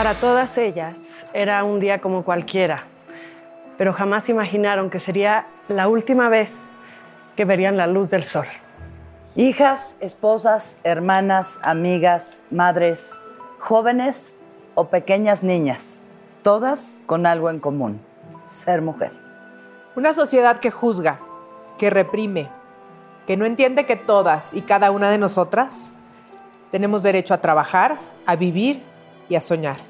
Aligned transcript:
Para 0.00 0.14
todas 0.14 0.56
ellas 0.56 1.26
era 1.34 1.62
un 1.62 1.78
día 1.78 2.00
como 2.00 2.24
cualquiera, 2.24 2.84
pero 3.76 3.92
jamás 3.92 4.30
imaginaron 4.30 4.88
que 4.88 4.98
sería 4.98 5.44
la 5.68 5.88
última 5.88 6.30
vez 6.30 6.54
que 7.36 7.44
verían 7.44 7.76
la 7.76 7.86
luz 7.86 8.08
del 8.08 8.24
sol. 8.24 8.46
Hijas, 9.36 9.98
esposas, 10.00 10.78
hermanas, 10.84 11.60
amigas, 11.64 12.44
madres, 12.50 13.18
jóvenes 13.58 14.38
o 14.74 14.86
pequeñas 14.86 15.42
niñas, 15.42 16.06
todas 16.42 16.98
con 17.04 17.26
algo 17.26 17.50
en 17.50 17.60
común, 17.60 18.00
ser 18.46 18.80
mujer. 18.80 19.12
Una 19.96 20.14
sociedad 20.14 20.60
que 20.60 20.70
juzga, 20.70 21.18
que 21.76 21.90
reprime, 21.90 22.48
que 23.26 23.36
no 23.36 23.44
entiende 23.44 23.84
que 23.84 23.96
todas 23.96 24.54
y 24.54 24.62
cada 24.62 24.92
una 24.92 25.10
de 25.10 25.18
nosotras 25.18 25.92
tenemos 26.70 27.02
derecho 27.02 27.34
a 27.34 27.42
trabajar, 27.42 27.98
a 28.24 28.34
vivir 28.34 28.80
y 29.28 29.34
a 29.34 29.42
soñar. 29.42 29.89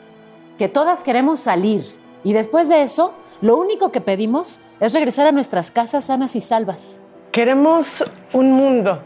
Que 0.61 0.69
todas 0.69 1.05
queremos 1.05 1.41
salir 1.41 1.83
y 2.23 2.35
después 2.35 2.69
de 2.69 2.83
eso, 2.83 3.15
lo 3.41 3.57
único 3.57 3.93
que 3.93 4.03
pedimos 4.03 4.61
es 4.79 4.93
regresar 4.93 5.27
a 5.27 5.33
nuestras 5.33 5.71
casas 5.71 6.05
sanas 6.05 6.37
y 6.37 6.43
salvas. 6.43 7.01
Queremos 7.33 8.05
un 8.35 8.53
mundo 8.53 9.01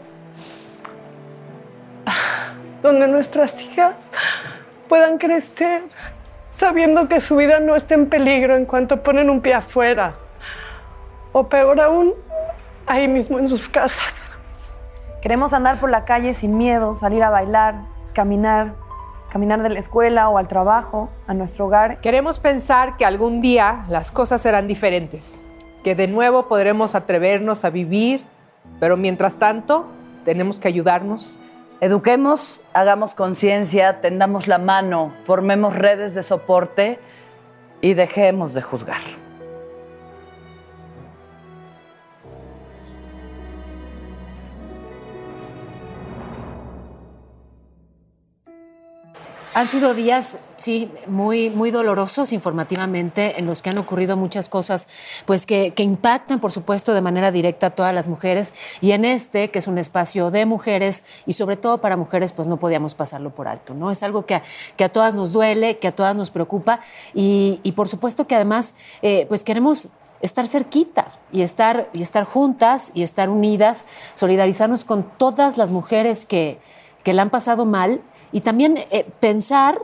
donde 2.81 3.07
nuestras 3.07 3.61
hijas 3.61 3.95
puedan 4.89 5.17
crecer 5.17 5.83
sabiendo 6.49 7.07
que 7.07 7.21
su 7.21 7.37
vida 7.37 7.61
no 7.61 7.77
está 7.77 7.93
en 7.93 8.09
peligro 8.09 8.57
en 8.57 8.65
cuanto 8.65 9.01
ponen 9.01 9.29
un 9.29 9.39
pie 9.39 9.53
afuera. 9.53 10.15
O 11.31 11.47
peor 11.47 11.79
aún, 11.79 12.15
ahí 12.85 13.07
mismo 13.07 13.39
en 13.39 13.47
sus 13.47 13.69
casas. 13.69 14.25
Queremos 15.21 15.53
andar 15.53 15.79
por 15.79 15.89
la 15.89 16.03
calle 16.03 16.33
sin 16.33 16.57
miedo, 16.57 16.95
salir 16.95 17.23
a 17.23 17.29
bailar, 17.29 17.75
caminar, 18.11 18.73
caminar 19.35 19.61
de 19.61 19.67
la 19.67 19.79
escuela 19.79 20.29
o 20.29 20.37
al 20.37 20.47
trabajo, 20.47 21.09
a 21.27 21.33
nuestro 21.33 21.65
hogar. 21.65 21.99
Queremos 21.99 22.39
pensar 22.39 22.95
que 22.95 23.03
algún 23.03 23.41
día 23.41 23.85
las 23.89 24.09
cosas 24.09 24.41
serán 24.41 24.65
diferentes, 24.65 25.43
que 25.83 25.93
de 25.93 26.07
nuevo 26.07 26.47
podremos 26.47 26.95
atrevernos 26.95 27.65
a 27.65 27.69
vivir, 27.69 28.23
pero 28.79 28.95
mientras 28.95 29.37
tanto 29.37 29.87
tenemos 30.23 30.57
que 30.57 30.69
ayudarnos. 30.69 31.37
Eduquemos, 31.81 32.61
hagamos 32.73 33.13
conciencia, 33.13 33.99
tendamos 33.99 34.47
la 34.47 34.57
mano, 34.57 35.13
formemos 35.25 35.75
redes 35.75 36.15
de 36.15 36.23
soporte 36.23 36.97
y 37.81 37.93
dejemos 37.93 38.53
de 38.53 38.61
juzgar. 38.61 39.24
Han 49.55 49.69
sido 49.69 49.93
días, 49.93 50.39
sí, 50.57 50.91
muy, 51.07 51.49
muy 51.49 51.71
dolorosos 51.71 52.33
informativamente, 52.33 53.39
en 53.39 53.45
los 53.45 53.61
que 53.61 53.69
han 53.69 53.77
ocurrido 53.77 54.17
muchas 54.17 54.49
cosas, 54.49 54.89
pues 55.25 55.45
que, 55.45 55.71
que, 55.71 55.81
impactan, 55.81 56.41
por 56.41 56.51
supuesto, 56.51 56.93
de 56.93 56.99
manera 56.99 57.31
directa 57.31 57.67
a 57.67 57.69
todas 57.69 57.95
las 57.95 58.09
mujeres. 58.09 58.53
Y 58.81 58.91
en 58.91 59.05
este, 59.05 59.51
que 59.51 59.59
es 59.59 59.67
un 59.67 59.77
espacio 59.77 60.29
de 60.29 60.45
mujeres 60.45 61.05
y 61.25 61.31
sobre 61.31 61.55
todo 61.55 61.79
para 61.79 61.95
mujeres, 61.95 62.33
pues 62.33 62.49
no 62.49 62.57
podíamos 62.57 62.95
pasarlo 62.95 63.33
por 63.33 63.47
alto, 63.47 63.73
¿no? 63.73 63.91
Es 63.91 64.03
algo 64.03 64.25
que 64.25 64.35
a, 64.35 64.43
que 64.75 64.83
a 64.83 64.89
todas 64.89 65.15
nos 65.15 65.31
duele, 65.31 65.77
que 65.77 65.87
a 65.87 65.95
todas 65.95 66.17
nos 66.17 66.31
preocupa 66.31 66.81
y, 67.13 67.61
y 67.63 67.71
por 67.71 67.87
supuesto 67.87 68.27
que 68.27 68.35
además, 68.35 68.73
eh, 69.03 69.25
pues 69.29 69.45
queremos 69.45 69.87
estar 70.19 70.47
cerquita 70.47 71.07
y 71.31 71.43
estar, 71.43 71.89
y 71.93 72.01
estar 72.01 72.25
juntas 72.25 72.91
y 72.93 73.03
estar 73.03 73.29
unidas, 73.29 73.85
solidarizarnos 74.15 74.83
con 74.83 75.09
todas 75.17 75.57
las 75.57 75.71
mujeres 75.71 76.25
que, 76.25 76.59
que 77.03 77.13
la 77.13 77.21
han 77.21 77.29
pasado 77.29 77.65
mal 77.65 78.01
y 78.35 78.41
también 78.41 78.75
eh, 78.91 79.05
pensar 79.21 79.79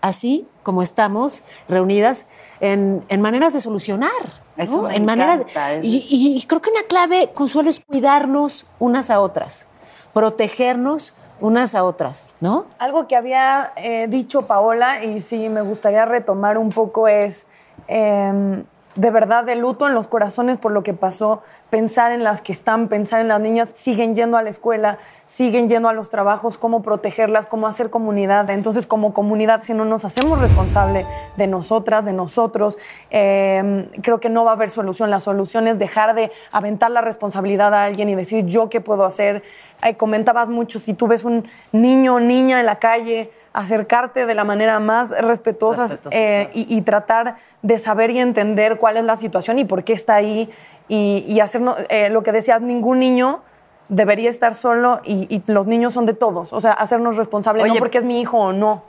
así 0.00 0.46
como 0.62 0.80
estamos 0.80 1.42
reunidas 1.68 2.28
en, 2.60 3.04
en 3.08 3.20
maneras 3.20 3.52
de 3.52 3.58
solucionar. 3.60 4.10
Eso 4.56 4.82
¿no? 4.82 4.88
me 4.88 4.96
en 4.96 5.04
maneras 5.04 5.40
encanta, 5.40 5.72
es- 5.74 5.84
y, 5.84 6.36
y 6.38 6.42
creo 6.46 6.62
que 6.62 6.70
una 6.70 6.84
clave, 6.84 7.30
Consuelo, 7.34 7.68
es 7.68 7.80
cuidarnos 7.80 8.66
unas 8.78 9.10
a 9.10 9.18
otras, 9.20 9.66
protegernos 10.14 11.14
unas 11.40 11.74
a 11.74 11.82
otras, 11.84 12.32
¿no? 12.40 12.66
Algo 12.78 13.06
que 13.08 13.16
había 13.16 13.72
eh, 13.76 14.06
dicho 14.08 14.46
Paola 14.46 15.04
y 15.04 15.20
sí 15.20 15.48
me 15.48 15.62
gustaría 15.62 16.04
retomar 16.04 16.58
un 16.58 16.70
poco 16.70 17.08
es 17.08 17.46
em, 17.88 18.64
de 18.96 19.10
verdad 19.10 19.44
de 19.44 19.54
luto 19.54 19.86
en 19.86 19.94
los 19.94 20.06
corazones 20.06 20.56
por 20.56 20.72
lo 20.72 20.82
que 20.82 20.94
pasó, 20.94 21.42
pensar 21.70 22.12
en 22.12 22.24
las 22.24 22.40
que 22.40 22.52
están, 22.52 22.88
pensar 22.88 23.20
en 23.20 23.28
las 23.28 23.40
niñas, 23.40 23.72
siguen 23.76 24.14
yendo 24.14 24.36
a 24.36 24.42
la 24.42 24.50
escuela, 24.50 24.98
siguen 25.24 25.68
yendo 25.68 25.88
a 25.88 25.92
los 25.92 26.08
trabajos, 26.10 26.58
cómo 26.58 26.82
protegerlas, 26.82 27.46
cómo 27.46 27.66
hacer 27.66 27.90
comunidad. 27.90 28.48
Entonces, 28.50 28.86
como 28.86 29.12
comunidad, 29.12 29.60
si 29.62 29.74
no 29.74 29.84
nos 29.84 30.04
hacemos 30.04 30.40
responsable 30.40 31.06
de 31.36 31.46
nosotras, 31.46 32.04
de 32.04 32.12
nosotros, 32.12 32.78
em, 33.10 33.88
creo 34.02 34.18
que 34.18 34.30
no 34.30 34.44
va 34.44 34.52
a 34.52 34.54
haber 34.54 34.70
solución. 34.70 35.10
La 35.10 35.20
solución 35.20 35.68
es 35.68 35.78
dejar 35.78 36.14
de 36.14 36.32
aventar 36.50 36.90
la 36.90 37.02
responsabilidad 37.02 37.74
a 37.74 37.84
alguien 37.84 38.08
y 38.08 38.14
decir 38.14 38.46
yo 38.46 38.68
qué 38.70 38.80
puedo 38.80 39.04
hacer. 39.04 39.42
Eh, 39.82 39.96
comentabas 39.96 40.48
mucho, 40.48 40.78
si 40.78 40.94
tú 40.94 41.06
ves 41.06 41.24
un 41.24 41.46
niño 41.72 42.14
o 42.14 42.20
niña 42.20 42.60
en 42.60 42.66
la 42.66 42.78
calle, 42.78 43.30
acercarte 43.56 44.26
de 44.26 44.34
la 44.34 44.44
manera 44.44 44.78
más 44.80 45.10
respetuosa 45.10 45.84
Respetuosa, 45.84 46.16
eh, 46.16 46.50
y, 46.52 46.76
y 46.76 46.82
tratar 46.82 47.36
de 47.62 47.78
saber 47.78 48.10
y 48.10 48.18
entender 48.18 48.76
cuál 48.76 48.98
es 48.98 49.04
la 49.04 49.16
situación 49.16 49.58
y 49.58 49.64
por 49.64 49.82
qué 49.82 49.94
está 49.94 50.14
ahí 50.16 50.50
y, 50.88 51.24
y 51.26 51.40
hacernos, 51.40 51.76
eh, 51.88 52.10
lo 52.10 52.22
que 52.22 52.32
decías, 52.32 52.60
ningún 52.60 53.00
niño 53.00 53.40
debería 53.88 54.28
estar 54.28 54.54
solo 54.54 55.00
y, 55.04 55.26
y 55.34 55.42
los 55.50 55.66
niños 55.66 55.94
son 55.94 56.04
de 56.04 56.12
todos, 56.12 56.52
o 56.52 56.60
sea, 56.60 56.72
hacernos 56.72 57.16
responsables, 57.16 57.64
Oye, 57.64 57.74
no 57.74 57.78
porque 57.78 57.98
es 57.98 58.04
mi 58.04 58.20
hijo 58.20 58.38
o 58.38 58.52
no. 58.52 58.82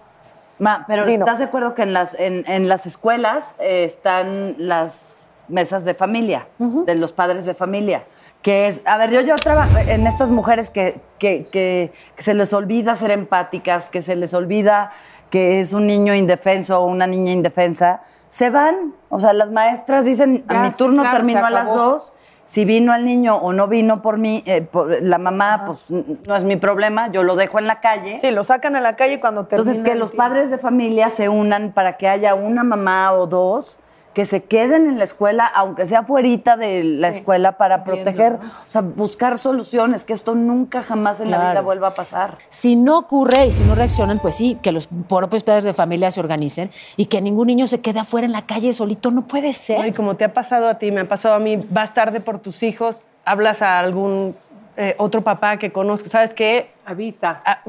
Ma, 0.59 0.83
pero 0.87 1.05
Dino. 1.05 1.23
¿estás 1.23 1.39
de 1.39 1.45
acuerdo 1.45 1.73
que 1.73 1.83
en 1.83 1.93
las, 1.93 2.13
en, 2.19 2.43
en 2.47 2.67
las 2.67 2.85
escuelas 2.85 3.55
eh, 3.59 3.85
están 3.85 4.55
las 4.57 5.27
mesas 5.47 5.85
de 5.85 5.93
familia, 5.93 6.47
de 6.59 6.95
los 6.95 7.13
padres 7.13 7.45
de 7.45 7.53
familia? 7.53 8.03
Que 8.41 8.67
es, 8.67 8.81
a 8.85 8.97
ver, 8.97 9.09
yo, 9.11 9.21
yo 9.21 9.35
trabajo 9.35 9.77
en 9.87 10.07
estas 10.07 10.29
mujeres 10.29 10.69
que, 10.69 11.01
que, 11.19 11.45
que- 11.51 11.91
que 12.15 12.23
se 12.23 12.33
les 12.33 12.53
olvida 12.53 12.95
ser 12.95 13.11
empáticas, 13.11 13.89
que 13.89 14.01
se 14.01 14.15
les 14.15 14.33
olvida 14.33 14.91
que 15.29 15.59
es 15.59 15.73
un 15.73 15.87
niño 15.87 16.15
indefenso 16.15 16.79
o 16.79 16.85
una 16.87 17.05
niña 17.07 17.33
indefensa, 17.33 18.01
se 18.29 18.49
van. 18.49 18.93
O 19.09 19.19
sea, 19.19 19.33
las 19.33 19.51
maestras 19.51 20.05
dicen, 20.05 20.45
Ya, 20.49 20.59
mi 20.61 20.71
turno 20.71 21.01
claro, 21.01 21.17
terminó 21.17 21.45
a 21.45 21.49
las 21.49 21.67
dos, 21.67 22.13
si 22.45 22.63
vino 22.63 22.95
el 22.95 23.03
niño 23.03 23.35
o 23.35 23.51
no 23.51 23.67
vino 23.67 24.01
por 24.01 24.17
mí, 24.17 24.41
eh, 24.45 24.61
por 24.61 25.01
la 25.01 25.17
mamá, 25.17 25.63
pues 25.65 25.79
no 25.89 26.33
es 26.33 26.43
mi 26.45 26.55
problema, 26.55 27.11
yo 27.11 27.23
lo 27.23 27.35
dejo 27.35 27.59
en 27.59 27.67
la 27.67 27.81
calle. 27.81 28.19
Sí, 28.21 28.31
lo 28.31 28.45
sacan 28.45 28.77
a 28.77 28.79
la 28.81 28.95
calle 28.95 29.19
cuando 29.19 29.47
termina 29.47 29.69
Entonces, 29.71 29.83
que 29.91 29.99
los 29.99 30.13
padres 30.13 30.49
de 30.49 30.57
familia 30.57 31.09
se 31.09 31.27
unan 31.27 31.73
para 31.73 31.97
que 31.97 32.07
haya 32.07 32.35
una 32.35 32.63
mamá 32.63 33.11
o 33.11 33.27
dos 33.27 33.79
que 34.17 34.25
se 34.25 34.41
queden 34.41 34.87
en 34.89 34.97
la 34.97 35.03
escuela, 35.03 35.45
aunque 35.45 35.85
sea 35.85 36.01
fuerita 36.01 36.57
de 36.57 36.83
la 36.83 37.09
escuela, 37.09 37.51
para 37.51 37.83
proteger, 37.83 38.39
o 38.41 38.65
sea, 38.65 38.81
buscar 38.81 39.37
soluciones, 39.37 40.05
que 40.05 40.13
esto 40.13 40.33
nunca 40.33 40.81
jamás 40.81 41.19
en 41.19 41.29
la 41.29 41.51
vida 41.51 41.61
vuelva 41.61 41.89
a 41.89 41.93
pasar. 41.93 42.39
Si 42.47 42.75
no 42.75 42.97
ocurre 42.97 43.45
y 43.45 43.51
si 43.51 43.63
no 43.63 43.75
reaccionan, 43.75 44.17
pues 44.17 44.33
sí, 44.33 44.57
que 44.63 44.71
los 44.71 44.87
propios 44.87 45.43
padres 45.43 45.65
de 45.65 45.73
familia 45.73 46.09
se 46.09 46.19
organicen 46.19 46.71
y 46.95 47.05
que 47.05 47.21
ningún 47.21 47.45
niño 47.45 47.67
se 47.67 47.79
quede 47.79 47.99
afuera 47.99 48.25
en 48.25 48.31
la 48.31 48.47
calle 48.47 48.73
solito, 48.73 49.11
no 49.11 49.27
puede 49.27 49.53
ser. 49.53 49.81
¿no? 49.81 49.85
Y 49.85 49.91
como 49.91 50.15
te 50.15 50.25
ha 50.25 50.33
pasado 50.33 50.67
a 50.67 50.79
ti, 50.79 50.91
me 50.91 51.01
ha 51.01 51.07
pasado 51.07 51.35
a 51.35 51.39
mí, 51.39 51.63
vas 51.69 51.93
tarde 51.93 52.19
por 52.19 52.39
tus 52.39 52.63
hijos, 52.63 53.03
hablas 53.23 53.61
a 53.61 53.77
algún 53.77 54.35
eh, 54.77 54.95
otro 54.97 55.21
papá 55.21 55.57
que 55.57 55.71
conozco, 55.71 56.09
¿sabes 56.09 56.33
qué? 56.33 56.71
Avisa. 56.87 57.39
Ah, 57.45 57.59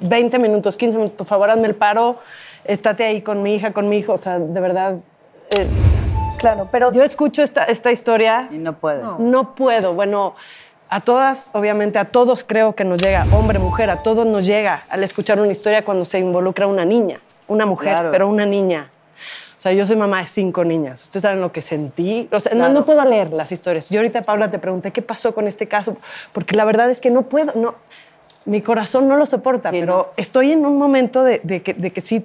20 0.00 0.36
minutos, 0.40 0.76
15 0.76 0.96
minutos, 0.96 1.16
por 1.16 1.28
favor, 1.28 1.48
hazme 1.48 1.68
el 1.68 1.76
paro, 1.76 2.18
estate 2.64 3.04
ahí 3.04 3.22
con 3.22 3.44
mi 3.44 3.54
hija, 3.54 3.72
con 3.72 3.88
mi 3.88 3.98
hijo, 3.98 4.14
o 4.14 4.20
sea, 4.20 4.40
de 4.40 4.60
verdad. 4.60 4.96
Eh, 5.50 5.66
Claro, 6.38 6.68
pero 6.72 6.90
yo 6.90 7.02
escucho 7.02 7.42
esta, 7.42 7.64
esta 7.64 7.92
historia. 7.92 8.48
Y 8.50 8.56
no 8.56 8.72
puedes. 8.72 9.18
No 9.18 9.54
puedo. 9.54 9.92
Bueno, 9.92 10.34
a 10.88 11.00
todas, 11.00 11.50
obviamente, 11.52 11.98
a 11.98 12.06
todos 12.06 12.44
creo 12.44 12.74
que 12.74 12.82
nos 12.84 12.98
llega, 13.02 13.26
hombre, 13.32 13.58
mujer, 13.58 13.90
a 13.90 14.02
todos 14.02 14.24
nos 14.26 14.46
llega 14.46 14.82
al 14.88 15.04
escuchar 15.04 15.38
una 15.38 15.52
historia 15.52 15.84
cuando 15.84 16.06
se 16.06 16.18
involucra 16.18 16.66
una 16.66 16.86
niña, 16.86 17.20
una 17.46 17.66
mujer, 17.66 17.92
Claro. 17.92 18.10
pero 18.10 18.26
una 18.28 18.46
niña. 18.46 18.88
O 19.58 19.60
sea, 19.62 19.72
yo 19.72 19.84
soy 19.84 19.96
mamá 19.96 20.20
de 20.20 20.26
cinco 20.26 20.64
niñas. 20.64 21.02
Ustedes 21.02 21.20
saben 21.22 21.42
lo 21.42 21.52
que 21.52 21.60
sentí. 21.60 22.26
O 22.32 22.40
sea, 22.40 22.52
no- 22.54 22.60
Claro. 22.60 22.72
no, 22.72 22.84
puedo 22.86 23.04
leer 23.04 23.30
las 23.34 23.52
historias. 23.52 23.90
Yo 23.90 24.00
ahorita, 24.00 24.22
Paula, 24.22 24.50
te 24.50 24.58
pregunté 24.58 24.90
qué 24.92 25.02
pasó 25.02 25.34
con 25.34 25.46
este 25.46 25.68
caso, 25.68 25.98
porque 26.32 26.56
la 26.56 26.64
verdad 26.64 26.88
es 26.90 27.02
que 27.02 27.10
no 27.10 27.22
puedo, 27.22 27.52
no. 27.54 27.74
mi 28.46 28.62
corazón 28.62 29.06
no 29.06 29.16
lo 29.16 29.26
soporta, 29.26 29.70
pero 29.70 30.08
estoy 30.16 30.52
en 30.52 30.64
un 30.64 30.78
momento 30.78 31.22
de, 31.22 31.42
de 31.44 31.60
que, 31.62 31.74
de 31.74 31.90
que 31.90 32.00
sí 32.00 32.24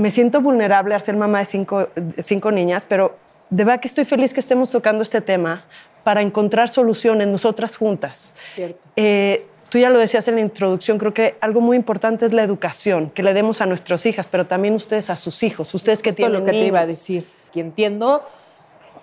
me 0.00 0.10
siento 0.10 0.40
vulnerable 0.40 0.94
al 0.94 1.02
ser 1.02 1.16
mamá 1.16 1.40
de 1.40 1.44
cinco, 1.44 1.88
de 1.94 2.22
cinco 2.22 2.50
niñas, 2.50 2.86
pero 2.88 3.16
de 3.50 3.64
verdad 3.64 3.80
que 3.80 3.88
estoy 3.88 4.06
feliz 4.06 4.32
que 4.32 4.40
estemos 4.40 4.70
tocando 4.70 5.02
este 5.02 5.20
tema 5.20 5.64
para 6.04 6.22
encontrar 6.22 6.70
soluciones 6.70 7.28
nosotras 7.28 7.76
juntas. 7.76 8.34
Cierto. 8.54 8.88
Eh, 8.96 9.46
tú 9.68 9.78
ya 9.78 9.90
lo 9.90 9.98
decías 9.98 10.26
en 10.28 10.36
la 10.36 10.40
introducción, 10.40 10.96
creo 10.96 11.12
que 11.12 11.36
algo 11.42 11.60
muy 11.60 11.76
importante 11.76 12.24
es 12.24 12.32
la 12.32 12.42
educación 12.42 13.10
que 13.10 13.22
le 13.22 13.34
demos 13.34 13.60
a 13.60 13.66
nuestras 13.66 14.06
hijas, 14.06 14.26
pero 14.26 14.46
también 14.46 14.74
ustedes 14.74 15.10
a 15.10 15.16
sus 15.16 15.42
hijos, 15.42 15.74
ustedes 15.74 16.02
que 16.02 16.10
Esto 16.10 16.16
tienen 16.16 16.36
es 16.36 16.40
lo 16.40 16.46
que 16.46 16.52
te 16.52 16.64
iba 16.64 16.80
a 16.80 16.86
niños. 16.86 16.98
decir. 16.98 17.28
Que 17.52 17.60
entiendo 17.60 18.22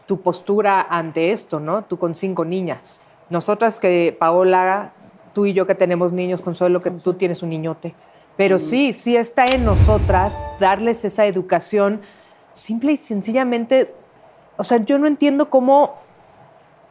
tu 0.08 0.22
postura 0.22 0.82
ante 0.90 1.32
esto, 1.32 1.60
¿no? 1.60 1.84
Tú 1.84 2.00
con 2.00 2.16
cinco 2.16 2.44
niñas. 2.44 3.02
Nosotras 3.30 3.80
que, 3.80 4.16
Paola, 4.18 4.94
tú 5.34 5.46
y 5.46 5.54
yo 5.54 5.68
que 5.68 5.76
tenemos 5.76 6.12
niños, 6.12 6.42
Consuelo, 6.42 6.80
que 6.80 6.90
tú 6.90 7.14
tienes 7.14 7.44
un 7.44 7.50
niñote. 7.50 7.94
Pero 8.38 8.60
sí, 8.60 8.94
sí 8.94 9.18
está 9.18 9.46
en 9.46 9.66
nosotras 9.66 10.42
darles 10.60 11.04
esa 11.04 11.26
educación 11.26 12.02
simple 12.54 12.94
y 12.94 12.98
sencillamente. 12.98 13.94
O 14.58 14.64
sea, 14.64 14.78
yo 14.78 15.00
no 15.00 15.08
entiendo 15.08 15.50
cómo 15.50 15.96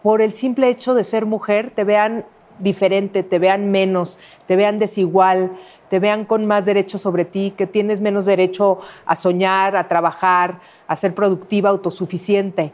por 0.03 0.21
el 0.21 0.33
simple 0.33 0.69
hecho 0.69 0.95
de 0.95 1.05
ser 1.05 1.25
mujer 1.25 1.71
te 1.71 1.85
vean 1.85 2.25
diferente, 2.59 3.23
te 3.23 3.39
vean 3.39 3.71
menos, 3.71 4.19
te 4.47 4.57
vean 4.57 4.79
desigual, 4.79 5.53
te 5.89 5.99
vean 5.99 6.25
con 6.25 6.47
más 6.47 6.65
derechos 6.65 7.03
sobre 7.03 7.25
ti, 7.25 7.53
que 7.57 7.67
tienes 7.67 8.01
menos 8.01 8.25
derecho 8.27 8.79
a 9.05 9.15
soñar, 9.15 9.77
a 9.77 9.89
trabajar, 9.89 10.61
a 10.87 10.97
ser 10.97 11.15
productiva, 11.15 11.71
autosuficiente. 11.71 12.73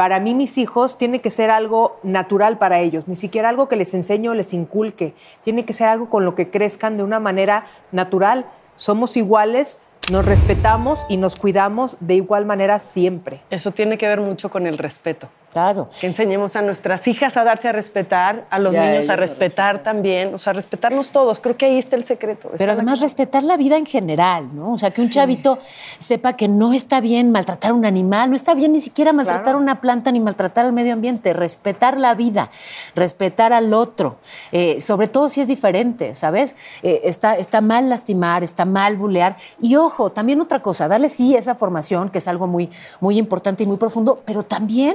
Para 0.00 0.18
mí 0.18 0.32
mis 0.32 0.56
hijos 0.56 0.96
tiene 0.96 1.20
que 1.20 1.30
ser 1.30 1.50
algo 1.50 1.98
natural 2.02 2.56
para 2.56 2.80
ellos, 2.80 3.06
ni 3.06 3.16
siquiera 3.16 3.50
algo 3.50 3.68
que 3.68 3.76
les 3.76 3.92
enseño 3.92 4.30
o 4.30 4.34
les 4.34 4.54
inculque, 4.54 5.12
tiene 5.44 5.66
que 5.66 5.74
ser 5.74 5.88
algo 5.88 6.08
con 6.08 6.24
lo 6.24 6.34
que 6.34 6.48
crezcan 6.48 6.96
de 6.96 7.02
una 7.02 7.20
manera 7.20 7.66
natural. 7.92 8.46
Somos 8.76 9.18
iguales, 9.18 9.82
nos 10.10 10.24
respetamos 10.24 11.04
y 11.10 11.18
nos 11.18 11.36
cuidamos 11.36 11.98
de 12.00 12.14
igual 12.14 12.46
manera 12.46 12.78
siempre. 12.78 13.42
Eso 13.50 13.72
tiene 13.72 13.98
que 13.98 14.08
ver 14.08 14.22
mucho 14.22 14.50
con 14.50 14.66
el 14.66 14.78
respeto. 14.78 15.28
Claro. 15.52 15.88
Que 16.00 16.06
enseñemos 16.06 16.54
a 16.54 16.62
nuestras 16.62 17.08
hijas 17.08 17.36
a 17.36 17.42
darse 17.42 17.68
a 17.68 17.72
respetar, 17.72 18.46
a 18.50 18.58
los 18.60 18.72
Ya, 18.72 18.86
niños 18.86 19.08
a 19.08 19.16
respetar 19.16 19.82
también, 19.82 20.32
o 20.32 20.38
sea, 20.38 20.52
respetarnos 20.52 21.10
todos. 21.10 21.40
Creo 21.40 21.56
que 21.56 21.66
ahí 21.66 21.78
está 21.78 21.96
el 21.96 22.04
secreto. 22.04 22.50
Pero 22.52 22.54
¿Están 22.54 22.66
de 22.68 22.72
además 22.74 23.00
respetar 23.00 23.42
la 23.42 23.56
vida 23.56 23.76
en 23.76 23.84
general, 23.84 24.54
¿no? 24.54 24.72
O 24.72 24.78
sea, 24.78 24.92
que 24.92 25.02
un 25.02 25.10
chavito 25.10 25.58
sepa 25.98 26.34
que 26.34 26.46
no 26.46 26.72
está 26.72 27.00
bien 27.00 27.32
maltratar 27.32 27.72
a 27.72 27.74
un 27.74 27.84
animal, 27.84 28.30
no 28.30 28.36
está 28.36 28.54
bien 28.54 28.72
ni 28.72 28.80
siquiera 28.80 29.12
maltratar 29.12 29.56
a 29.56 29.58
una 29.58 29.80
planta 29.80 30.12
ni 30.12 30.20
maltratar 30.20 30.66
al 30.66 30.72
medio 30.72 30.92
ambiente, 30.92 31.32
respetar 31.32 31.98
la 31.98 32.14
vida, 32.14 32.48
respetar 32.94 33.52
al 33.52 33.74
otro, 33.74 34.18
eh, 34.52 34.80
sobre 34.80 35.08
todo 35.08 35.28
si 35.28 35.40
es 35.40 35.48
diferente, 35.48 36.14
¿sabes? 36.14 36.54
Eh, 36.84 37.00
está, 37.04 37.34
está 37.34 37.60
mal 37.60 37.88
lastimar, 37.88 38.44
está 38.44 38.64
mal 38.64 38.96
bulear. 38.96 39.36
Y 39.60 39.74
ojo, 39.74 40.10
también 40.10 40.40
otra 40.40 40.62
cosa, 40.62 40.86
darle 40.86 41.08
sí 41.08 41.34
esa 41.34 41.56
formación, 41.56 42.08
que 42.10 42.18
es 42.18 42.28
algo 42.28 42.46
muy, 42.46 42.70
muy 43.00 43.18
importante 43.18 43.64
y 43.64 43.66
muy 43.66 43.78
profundo, 43.78 44.22
pero 44.24 44.44
también 44.44 44.94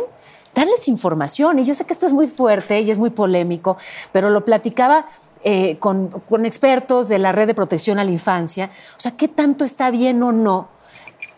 darles 0.55 0.87
información. 0.87 1.59
Y 1.59 1.65
yo 1.65 1.75
sé 1.75 1.85
que 1.85 1.93
esto 1.93 2.05
es 2.05 2.13
muy 2.13 2.27
fuerte 2.27 2.79
y 2.81 2.89
es 2.89 2.97
muy 2.97 3.11
polémico, 3.11 3.77
pero 4.11 4.29
lo 4.29 4.43
platicaba 4.43 5.05
eh, 5.43 5.77
con, 5.77 6.07
con 6.07 6.45
expertos 6.45 7.07
de 7.07 7.19
la 7.19 7.31
red 7.31 7.45
de 7.45 7.53
protección 7.53 7.99
a 7.99 8.03
la 8.03 8.11
infancia. 8.11 8.71
O 8.97 8.99
sea, 8.99 9.11
¿qué 9.11 9.27
tanto 9.27 9.63
está 9.63 9.91
bien 9.91 10.23
o 10.23 10.31
no? 10.31 10.69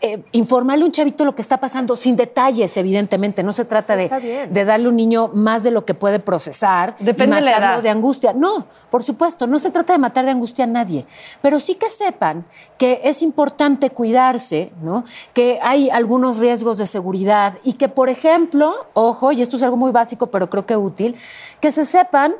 Eh, 0.00 0.22
informarle 0.32 0.84
a 0.84 0.86
un 0.86 0.92
chavito 0.92 1.24
lo 1.24 1.34
que 1.34 1.42
está 1.42 1.58
pasando, 1.58 1.96
sin 1.96 2.14
detalles, 2.16 2.76
evidentemente. 2.76 3.42
No 3.42 3.52
se 3.52 3.64
trata 3.64 3.96
de, 3.96 4.46
de 4.48 4.64
darle 4.64 4.86
a 4.86 4.88
un 4.90 4.96
niño 4.96 5.28
más 5.34 5.64
de 5.64 5.70
lo 5.70 5.84
que 5.84 5.94
puede 5.94 6.20
procesar 6.20 6.94
Depende 6.98 7.36
y 7.36 7.40
de 7.40 7.44
la 7.46 7.50
matarlo 7.52 7.74
edad. 7.76 7.82
de 7.82 7.90
angustia. 7.90 8.32
No, 8.32 8.66
por 8.90 9.02
supuesto, 9.02 9.46
no 9.46 9.58
se 9.58 9.70
trata 9.70 9.92
de 9.92 9.98
matar 9.98 10.24
de 10.24 10.30
angustia 10.30 10.64
a 10.64 10.68
nadie. 10.68 11.04
Pero 11.42 11.58
sí 11.58 11.74
que 11.74 11.90
sepan 11.90 12.44
que 12.78 13.00
es 13.04 13.22
importante 13.22 13.90
cuidarse, 13.90 14.72
¿no? 14.82 15.04
Que 15.34 15.58
hay 15.62 15.90
algunos 15.90 16.38
riesgos 16.38 16.78
de 16.78 16.86
seguridad 16.86 17.54
y 17.64 17.72
que, 17.72 17.88
por 17.88 18.08
ejemplo, 18.08 18.86
ojo, 18.94 19.32
y 19.32 19.42
esto 19.42 19.56
es 19.56 19.62
algo 19.62 19.76
muy 19.76 19.90
básico, 19.90 20.28
pero 20.28 20.48
creo 20.48 20.64
que 20.64 20.76
útil, 20.76 21.16
que 21.60 21.72
se 21.72 21.84
sepan 21.84 22.34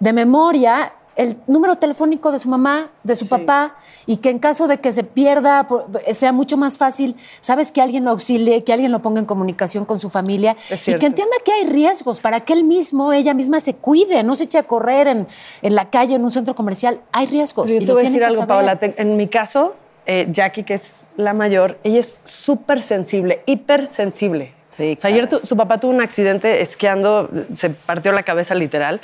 de 0.00 0.12
memoria 0.12 0.92
el 1.18 1.36
número 1.46 1.76
telefónico 1.76 2.32
de 2.32 2.38
su 2.38 2.48
mamá, 2.48 2.88
de 3.02 3.14
su 3.16 3.28
papá, 3.28 3.74
y 4.06 4.18
que 4.18 4.30
en 4.30 4.38
caso 4.38 4.68
de 4.68 4.78
que 4.78 4.92
se 4.92 5.02
pierda, 5.04 5.66
sea 6.12 6.32
mucho 6.32 6.56
más 6.56 6.78
fácil, 6.78 7.14
sabes 7.40 7.70
que 7.72 7.82
alguien 7.82 8.04
lo 8.04 8.10
auxilie, 8.12 8.64
que 8.64 8.72
alguien 8.72 8.92
lo 8.92 9.02
ponga 9.02 9.18
en 9.20 9.26
comunicación 9.26 9.84
con 9.84 9.98
su 9.98 10.08
familia, 10.10 10.56
y 10.70 10.94
que 10.94 11.06
entienda 11.06 11.34
que 11.44 11.52
hay 11.52 11.64
riesgos 11.66 12.20
para 12.20 12.40
que 12.40 12.52
él 12.54 12.64
mismo, 12.64 13.12
ella 13.12 13.34
misma 13.34 13.58
se 13.60 13.74
cuide, 13.74 14.22
no 14.22 14.34
se 14.36 14.44
eche 14.44 14.58
a 14.58 14.62
correr 14.62 15.08
en, 15.08 15.26
en 15.60 15.74
la 15.74 15.90
calle, 15.90 16.14
en 16.14 16.22
un 16.24 16.30
centro 16.30 16.54
comercial. 16.54 17.00
Hay 17.12 17.26
riesgos. 17.26 17.66
Pero 17.66 17.78
y 17.78 17.80
yo 17.80 17.86
te 17.88 17.92
voy 17.92 18.02
a 18.02 18.04
decir 18.08 18.24
algo, 18.24 18.36
saber. 18.36 18.48
Paola. 18.48 18.78
En 18.96 19.16
mi 19.16 19.26
caso, 19.26 19.74
eh, 20.06 20.28
Jackie, 20.30 20.62
que 20.62 20.74
es 20.74 21.06
la 21.16 21.34
mayor, 21.34 21.78
ella 21.82 21.98
es 21.98 22.20
súper 22.22 22.80
sensible, 22.80 23.42
hipersensible. 23.44 24.52
Sí, 24.70 24.94
O 24.96 25.00
sea, 25.00 25.10
ayer 25.10 25.28
tu- 25.28 25.40
su 25.44 25.56
papá 25.56 25.80
tuvo 25.80 25.90
un 25.90 26.00
accidente 26.00 26.62
esquiando, 26.62 27.28
se 27.54 27.70
partió 27.70 28.12
la 28.12 28.22
cabeza 28.22 28.54
literal. 28.54 29.00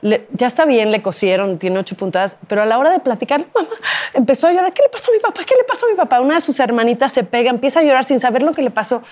Le- 0.00 0.26
ya 0.32 0.46
está 0.46 0.64
bien, 0.64 0.92
le 0.92 1.02
cosieron, 1.02 1.58
tiene 1.58 1.78
ocho 1.80 1.96
puntadas, 1.96 2.36
pero 2.46 2.62
a 2.62 2.66
la 2.66 2.78
hora 2.78 2.90
de 2.90 3.00
platicar, 3.00 3.44
mamá, 3.54 3.68
empezó 4.14 4.46
a 4.46 4.52
llorar. 4.52 4.72
¿Qué 4.72 4.82
le 4.82 4.88
pasó 4.88 5.10
a 5.10 5.14
mi 5.14 5.20
papá? 5.20 5.40
¿Qué 5.46 5.54
le 5.56 5.64
pasó 5.64 5.86
a 5.86 5.90
mi 5.90 5.96
papá? 5.96 6.20
Una 6.20 6.36
de 6.36 6.40
sus 6.40 6.60
hermanitas 6.60 7.12
se 7.12 7.24
pega, 7.24 7.50
empieza 7.50 7.80
a 7.80 7.82
llorar 7.82 8.04
sin 8.04 8.20
saber 8.20 8.42
lo 8.42 8.52
que 8.52 8.62
le 8.62 8.70
pasó. 8.70 9.02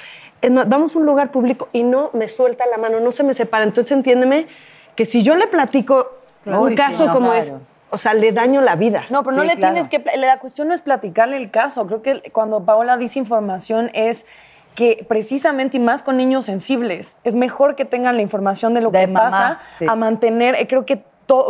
Vamos 0.43 0.95
a 0.95 0.99
un 0.99 1.07
lugar 1.07 1.31
público 1.33 1.69
y 1.73 1.83
no 1.83 2.11
me 2.13 2.29
suelta 2.29 2.65
la 2.67 2.77
mano, 2.79 3.01
no 3.01 3.11
se 3.11 3.25
me 3.25 3.35
separa. 3.35 3.65
Entonces 3.65 3.91
entiéndeme 3.97 4.47
que 4.95 5.05
si 5.07 5.23
yo 5.23 5.35
le 5.35 5.47
platico 5.49 6.13
un 6.47 6.69
sí, 6.71 6.75
caso 6.77 7.07
no, 7.07 7.13
como 7.13 7.27
claro. 7.31 7.41
es, 7.43 7.55
o 7.91 7.99
sea, 7.99 8.15
le 8.15 8.31
daño 8.33 8.61
la 8.61 8.77
vida. 8.77 9.07
No, 9.11 9.25
pero 9.25 9.37
no 9.37 9.43
Sí, 9.43 9.49
le 9.49 9.55
claro. 9.57 9.75
tienes 9.75 9.91
que. 9.91 10.17
La 10.19 10.39
cuestión 10.39 10.69
no 10.69 10.75
es 10.75 10.83
platicarle 10.83 11.37
el 11.37 11.51
caso. 11.51 11.87
Creo 11.87 12.03
que 12.03 12.31
cuando 12.33 12.65
Paola 12.65 12.97
dice 12.97 13.19
información 13.19 13.91
es 13.95 14.25
que 14.77 15.05
precisamente 15.09 15.79
y 15.79 15.81
más 15.81 16.03
con 16.03 16.17
niños 16.17 16.45
sensibles, 16.45 17.17
es 17.25 17.35
mejor 17.35 17.75
que 17.75 17.85
tengan 17.85 18.15
la 18.15 18.23
información 18.23 18.75
de 18.75 18.83
lo 18.83 18.91
De 18.93 19.01
que 19.01 19.07
mamá, 19.09 19.31
pasa 19.31 19.61
sí. 19.73 19.87
a 19.89 19.97
mantener. 19.97 20.55
eh, 20.55 20.69
Creo 20.69 20.87
que 20.87 21.03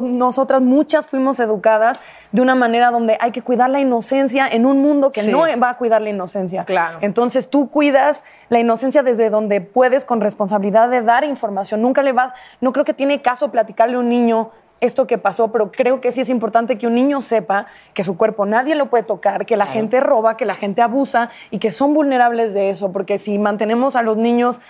nosotras 0.03 0.63
muchas 0.63 1.07
fuimos 1.07 1.39
educadas 1.39 2.01
de 2.33 2.41
una 2.41 2.55
manera 2.55 2.91
donde 2.91 3.19
hay 3.21 3.31
que 3.31 3.43
cuidar 3.43 3.69
la 3.69 3.79
inocencia 3.79 4.49
en 4.49 4.65
un 4.65 4.81
mundo 4.81 5.11
que 5.11 5.21
Sí. 5.21 5.31
no 5.31 5.41
va 5.63 5.69
a 5.71 5.77
cuidar 5.77 6.01
la 6.01 6.09
inocencia. 6.09 6.65
Claro. 6.65 6.97
Entonces 7.03 7.51
tú 7.51 7.69
cuidas 7.69 8.25
la 8.49 8.59
inocencia 8.59 9.03
desde 9.03 9.29
donde 9.29 9.61
puedes 9.61 10.07
con 10.07 10.23
responsabilidad 10.23 10.89
de 10.89 11.03
dar 11.03 11.25
información. 11.25 11.83
Nunca 11.83 12.03
le 12.03 12.13
vas, 12.13 12.33
no 12.63 12.73
creo 12.73 12.87
que 12.87 12.95
tiene 12.95 13.21
caso 13.21 13.51
platicarle 13.51 13.97
a 13.97 13.99
un 13.99 14.09
niño 14.09 14.51
esto 14.81 15.07
que 15.07 15.17
pasó, 15.19 15.51
pero 15.53 15.73
creo 15.73 16.01
que 16.01 16.13
sí 16.13 16.21
es 16.21 16.29
importante 16.29 16.77
que 16.79 16.87
un 16.87 16.95
niño 16.95 17.21
sepa 17.23 17.67
que 17.95 18.05
su 18.05 18.17
cuerpo 18.17 18.45
nadie 18.47 18.75
lo 18.75 18.87
puede 18.87 19.05
tocar, 19.05 19.47
que 19.47 19.57
la 19.57 19.67
gente 19.67 20.01
roba, 20.01 20.37
que 20.37 20.45
la 20.45 20.55
gente 20.55 20.83
abusa 20.83 21.31
y 21.51 21.59
que 21.59 21.71
son 21.71 21.95
vulnerables 21.95 22.53
de 22.55 22.71
eso, 22.71 22.93
porque 22.93 23.19
si 23.19 23.39
mantenemos 23.39 23.97
a 23.97 24.03
los 24.03 24.17
niños 24.17 24.61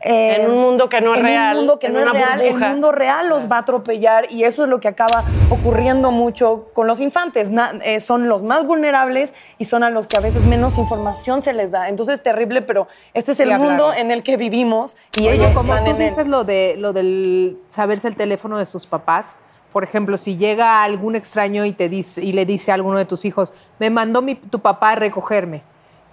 eh, 0.00 0.42
En 0.42 0.50
un 0.52 0.60
mundo 0.60 0.88
que 0.88 1.00
no 1.00 1.12
es 1.12 1.18
en 1.18 1.26
real, 1.26 1.56
un 1.56 1.58
mundo 1.62 1.78
que 1.80 1.88
en 1.88 1.94
no 1.94 1.98
es 1.98 2.12
real, 2.12 2.38
burbuja. 2.40 2.66
el 2.66 2.70
mundo 2.72 2.92
real 2.92 3.28
los 3.28 3.50
va 3.50 3.56
a 3.56 3.58
atropellar 3.58 4.30
y 4.30 4.44
eso 4.44 4.62
es 4.62 4.68
lo 4.68 4.78
que 4.78 4.86
acaba 4.86 5.24
ocurriendo 5.50 6.12
mucho 6.12 6.68
con 6.72 6.86
los 6.86 7.00
infantes. 7.00 7.50
Na- 7.50 7.72
eh, 7.82 7.98
son 7.98 8.28
los 8.28 8.44
más 8.44 8.64
vulnerables 8.64 9.34
y 9.58 9.64
son 9.64 9.82
a 9.82 9.90
los 9.90 10.06
que 10.06 10.16
a 10.16 10.20
veces 10.20 10.42
menos 10.44 10.78
información 10.78 11.42
se 11.42 11.52
les 11.52 11.72
da. 11.72 11.88
Entonces 11.88 12.14
es 12.16 12.22
terrible, 12.22 12.62
pero 12.62 12.86
este 13.12 13.32
es 13.32 13.38
Sí, 13.38 13.42
el 13.42 13.48
claro. 13.48 13.64
mundo 13.64 13.92
en 13.92 14.12
el 14.12 14.22
que 14.22 14.36
vivimos 14.36 14.96
y 15.16 15.22
Oye, 15.26 15.34
ellos 15.34 15.52
como 15.52 15.72
están 15.74 15.84
tú 15.86 15.90
en 15.96 16.02
él. 16.02 16.08
dices 16.10 16.28
lo 16.28 16.44
de 16.44 16.76
lo 16.78 16.92
del 16.92 17.58
saberse 17.66 18.06
el 18.06 18.14
teléfono 18.14 18.56
de 18.56 18.66
sus 18.66 18.86
papás, 18.86 19.36
por 19.72 19.84
ejemplo, 19.84 20.16
si 20.16 20.36
llega 20.36 20.82
algún 20.82 21.14
extraño 21.14 21.64
y 21.64 21.72
te 21.72 21.88
dice 21.88 22.24
y 22.24 22.32
le 22.32 22.46
dice 22.46 22.70
a 22.70 22.74
alguno 22.74 22.98
de 22.98 23.04
tus 23.04 23.24
hijos, 23.24 23.52
me 23.78 23.90
mandó 23.90 24.22
mi, 24.22 24.34
tu 24.34 24.60
papá 24.60 24.90
a 24.90 24.94
recogerme, 24.94 25.62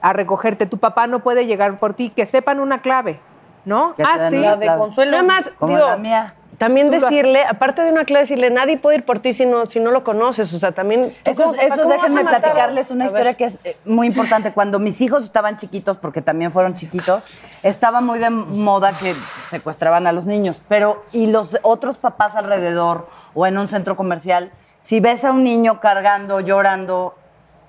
a 0.01 0.13
recogerte, 0.13 0.65
tu 0.65 0.77
papá 0.77 1.07
no 1.07 1.19
puede 1.19 1.45
llegar 1.45 1.77
por 1.77 1.93
ti, 1.93 2.09
que 2.09 2.25
sepan 2.25 2.59
una 2.59 2.81
clave, 2.81 3.19
¿no? 3.63 3.95
Que 3.95 4.03
ah, 4.03 4.29
sí. 4.29 4.37
La 4.37 4.55
de 4.55 4.65
clave. 4.65 4.79
Consuelo. 4.79 5.11
Nada 5.11 5.23
más, 5.23 5.51
Como 5.57 5.73
digo, 5.73 5.87
la 5.87 5.97
mía. 5.97 6.35
También 6.57 6.89
decirle, 6.91 7.43
aparte 7.43 7.81
de 7.81 7.91
una 7.91 8.05
clave, 8.05 8.21
decirle, 8.23 8.49
nadie 8.49 8.77
puede 8.77 8.97
ir 8.97 9.05
por 9.05 9.19
ti 9.19 9.33
si 9.33 9.45
no, 9.45 9.65
si 9.65 9.79
no 9.79 9.91
lo 9.91 10.03
conoces. 10.03 10.53
O 10.53 10.59
sea, 10.59 10.71
también... 10.71 11.13
¿tú 11.23 11.31
Eso, 11.31 11.43
cómo- 11.43 11.55
eso 11.55 11.67
papá, 11.69 11.75
¿cómo 11.83 11.89
vas 11.89 11.99
a 11.99 12.01
déjenme 12.07 12.29
platicarles 12.29 12.91
una 12.91 13.03
A 13.05 13.07
historia 13.07 13.31
ver. 13.31 13.37
que 13.37 13.45
es 13.45 13.59
eh, 13.63 13.77
muy 13.85 14.07
importante. 14.07 14.53
Cuando 14.53 14.79
mis 14.79 15.01
hijos 15.01 15.23
estaban 15.23 15.55
chiquitos, 15.57 15.97
porque 15.97 16.21
también 16.21 16.51
fueron 16.51 16.73
chiquitos, 16.75 17.25
estaba 17.63 18.01
muy 18.01 18.19
de 18.19 18.29
moda 18.29 18.91
que 18.93 19.15
secuestraban 19.49 20.07
a 20.07 20.11
los 20.11 20.25
niños. 20.25 20.61
Pero, 20.67 21.03
y 21.11 21.27
los 21.27 21.57
otros 21.61 21.97
papás 21.97 22.35
alrededor 22.35 23.07
o 23.33 23.45
en 23.45 23.57
un 23.57 23.67
centro 23.67 23.95
comercial, 23.95 24.51
si 24.81 24.99
ves 24.99 25.25
a 25.25 25.31
un 25.31 25.43
niño 25.43 25.79
cargando, 25.79 26.39
llorando, 26.39 27.15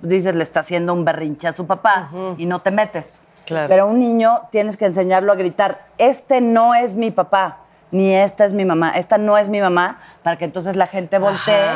dices, 0.01 0.35
le 0.35 0.43
está 0.43 0.61
haciendo 0.61 0.93
un 0.93 1.05
berrinche 1.05 1.49
a 1.49 1.53
su 1.53 1.67
papá 1.67 2.11
y 2.37 2.47
no 2.47 2.61
te 2.61 2.71
metes. 2.71 3.21
Claro. 3.47 3.69
Pero 3.69 3.85
a 3.85 3.87
un 3.87 3.99
niño 3.99 4.35
tienes 4.51 4.77
que 4.77 4.85
enseñarlo 4.87 5.33
a 5.33 5.37
gritar, 5.37 5.87
este 5.99 6.41
no 6.41 6.75
es 6.75 6.97
mi 6.97 7.11
papá. 7.11 7.59
Ni 7.93 8.15
esta 8.15 8.45
es 8.45 8.53
mi 8.53 8.65
mamá, 8.65 8.91
esta 8.91 9.17
no 9.17 9.39
es 9.39 9.49
mi 9.49 9.61
mamá, 9.61 9.99
para 10.23 10.37
que 10.37 10.45
entonces 10.45 10.75
la 10.77 10.87
gente 10.89 11.19
voltee 11.19 11.71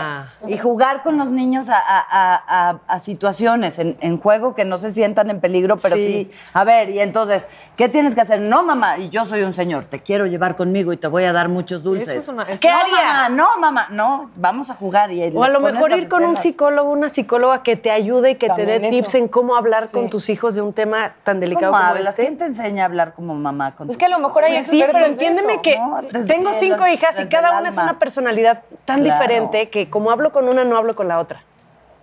y 0.49 0.59
jugar 0.59 1.03
con 1.03 1.17
los 1.19 1.31
niños 1.31 1.69
a, 1.69 1.77
a- 1.77 2.07
a- 2.11 2.71
a- 2.71 2.79
a 2.89 3.01
situaciones 3.01 3.79
en, 3.79 3.97
en 4.01 4.19
juego 4.19 4.55
que 4.55 4.65
no 4.65 4.77
se 4.79 4.91
sientan 4.91 5.31
en 5.31 5.41
peligro, 5.41 5.77
pero 5.77 5.95
sí. 5.97 6.31
a 6.53 6.65
ver, 6.65 6.91
y 6.91 7.01
entonces, 7.01 7.47
¿qué 7.77 7.89
tienes 7.89 8.15
que 8.15 8.23
hacer? 8.23 8.41
No, 8.41 8.63
mamá, 8.65 8.99
y 8.99 9.09
yo 9.09 9.25
soy 9.25 9.43
un 9.43 9.53
señor, 9.53 9.85
te 9.85 10.01
quiero 10.01 10.27
llevar 10.27 10.57
conmigo 10.57 10.93
y 10.93 10.97
te 10.97 11.07
voy 11.07 11.25
a 11.25 11.33
dar 11.33 11.49
muchos 11.49 11.83
dulces. 11.85 12.09
Eso 12.09 12.19
es 12.19 12.29
una- 12.29 12.43
eso- 12.43 12.61
¿Qué 12.61 12.69
No, 12.71 12.77
harías? 12.79 13.03
mamá, 13.05 13.29
No, 13.31 13.61
mamá, 13.61 13.87
no, 13.91 14.31
vamos 14.37 14.71
a 14.71 14.75
jugar. 14.75 15.13
Y 15.13 15.23
O 15.35 15.45
a 15.45 15.49
lo 15.49 15.61
mejor 15.61 15.93
ir 15.93 16.09
con 16.09 16.25
un 16.25 16.37
psicólogo, 16.37 16.91
una 16.91 17.09
psicóloga 17.09 17.63
que 17.63 17.77
te 17.77 17.91
ayude 17.91 18.31
y 18.31 18.35
que 18.35 18.51
te 18.51 18.67
dé 18.67 18.81
tips 18.81 19.15
en 19.15 19.29
cómo 19.29 19.57
hablar 19.57 19.89
con 19.91 20.11
tus 20.11 20.29
hijos 20.29 20.55
de 20.57 20.63
un 20.63 20.73
tema 20.73 21.15
tan 21.23 21.39
delicado 21.41 21.71
¿Cómo 21.73 21.79
como 21.79 21.91
hablas? 21.91 22.09
este. 22.11 22.23
¿Quién 22.23 22.37
te 22.37 22.45
enseña 22.47 22.83
a 22.83 22.87
hablar 22.87 23.15
como 23.15 23.35
mamá 23.35 23.75
con 23.77 23.89
Es 23.89 23.97
que 23.97 24.07
a 24.07 24.09
lo 24.09 24.19
mejor 24.19 24.45
hay 24.45 24.63
sí, 24.65 24.83
pero 24.85 25.07
entiéndeme 25.07 25.63
que 25.63 25.79
¿no? 25.79 26.00
Tengo 26.27 26.51
cinco 26.55 26.87
hijas 26.87 27.19
y 27.21 27.27
cada 27.29 27.59
una 27.59 27.69
es 27.69 27.77
una 27.77 27.99
personalidad 27.99 28.63
tan 28.85 29.03
Claro. 29.03 29.21
diferente 29.21 29.69
que 29.71 29.89
como 29.91 30.11
hablo 30.11 30.33
con 30.33 30.49
una, 30.49 30.65
no 30.65 30.77
hablo 30.77 30.95
con 30.95 31.09
la 31.09 31.19
otra. 31.19 31.43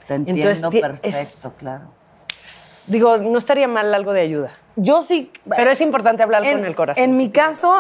Te 0.08 0.16
entiendo 0.16 0.48
Entonces, 0.50 0.82
perfecto, 0.82 1.08
es- 1.08 1.48
claro. 1.58 1.84
Digo, 2.88 3.18
no 3.18 3.38
estaría 3.38 3.68
mal 3.68 3.94
algo 3.94 4.14
de 4.14 4.22
ayuda. 4.22 4.52
Yo 4.78 5.02
sí. 5.02 5.30
Pero 5.58 5.72
es 5.72 5.82
importante 5.82 6.24
hablar 6.24 6.44
con 6.50 6.64
el 6.64 6.74
corazón. 6.74 7.04
En 7.04 7.16
mi 7.16 7.32
caso, 7.32 7.76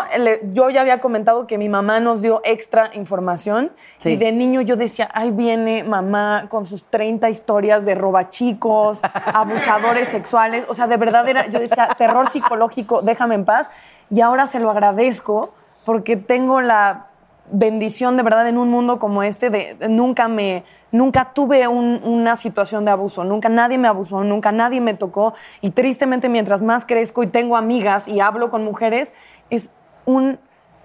yo 0.52 0.70
ya 0.70 0.82
había 0.82 1.00
comentado 1.00 1.48
que 1.48 1.58
mi 1.58 1.70
mamá 1.70 2.02
nos 2.02 2.22
dio 2.22 2.42
extra 2.44 2.92
información 2.94 3.72
Sí. 4.00 4.10
y 4.10 4.16
de 4.18 4.34
niño 4.34 4.60
yo 4.62 4.76
decía, 4.76 5.10
ahí 5.14 5.32
viene 5.32 5.86
mamá 5.86 6.48
con 6.50 6.66
sus 6.66 6.84
30 6.84 7.30
historias 7.30 7.86
de 7.86 7.96
robachicos, 7.96 9.00
abusadores 9.34 10.10
sexuales. 10.10 10.66
O 10.68 10.74
sea, 10.74 10.88
de 10.88 10.98
verdad 10.98 11.26
era, 11.30 11.48
yo 11.48 11.60
decía, 11.60 11.88
terror 11.98 12.30
psicológico, 12.30 13.02
déjame 13.02 13.36
en 13.36 13.46
paz. 13.46 13.70
Y 14.10 14.20
ahora 14.20 14.46
se 14.48 14.60
lo 14.60 14.70
agradezco 14.72 15.54
porque 15.88 16.18
tengo 16.18 16.60
la 16.60 17.06
bendición 17.50 18.18
de 18.18 18.24
verdad 18.24 18.46
en 18.50 18.58
un 18.58 18.70
mundo 18.70 19.00
como 19.00 19.24
este 19.24 19.50
de, 19.50 19.78
nunca 19.88 20.28
me 20.28 20.66
nunca 20.92 21.32
tuve 21.34 21.66
un- 21.70 22.02
una 22.04 22.36
situación 22.36 22.84
de 22.84 22.92
abuso 22.92 23.24
nunca 23.24 23.48
nadie 23.48 23.78
me 23.78 23.88
abusó 23.88 24.26
nunca 24.26 24.52
nadie 24.52 24.82
me 24.82 24.96
tocó 24.96 25.34
y 25.62 25.72
tristemente 25.72 26.28
mientras 26.28 26.62
más 26.62 26.84
crezco 26.86 27.24
y 27.24 27.28
tengo 27.28 27.56
amigas 27.56 28.10
y 28.10 28.20
hablo 28.20 28.50
con 28.50 28.66
mujeres 28.66 29.14
es 29.50 29.72
un- 30.04 30.40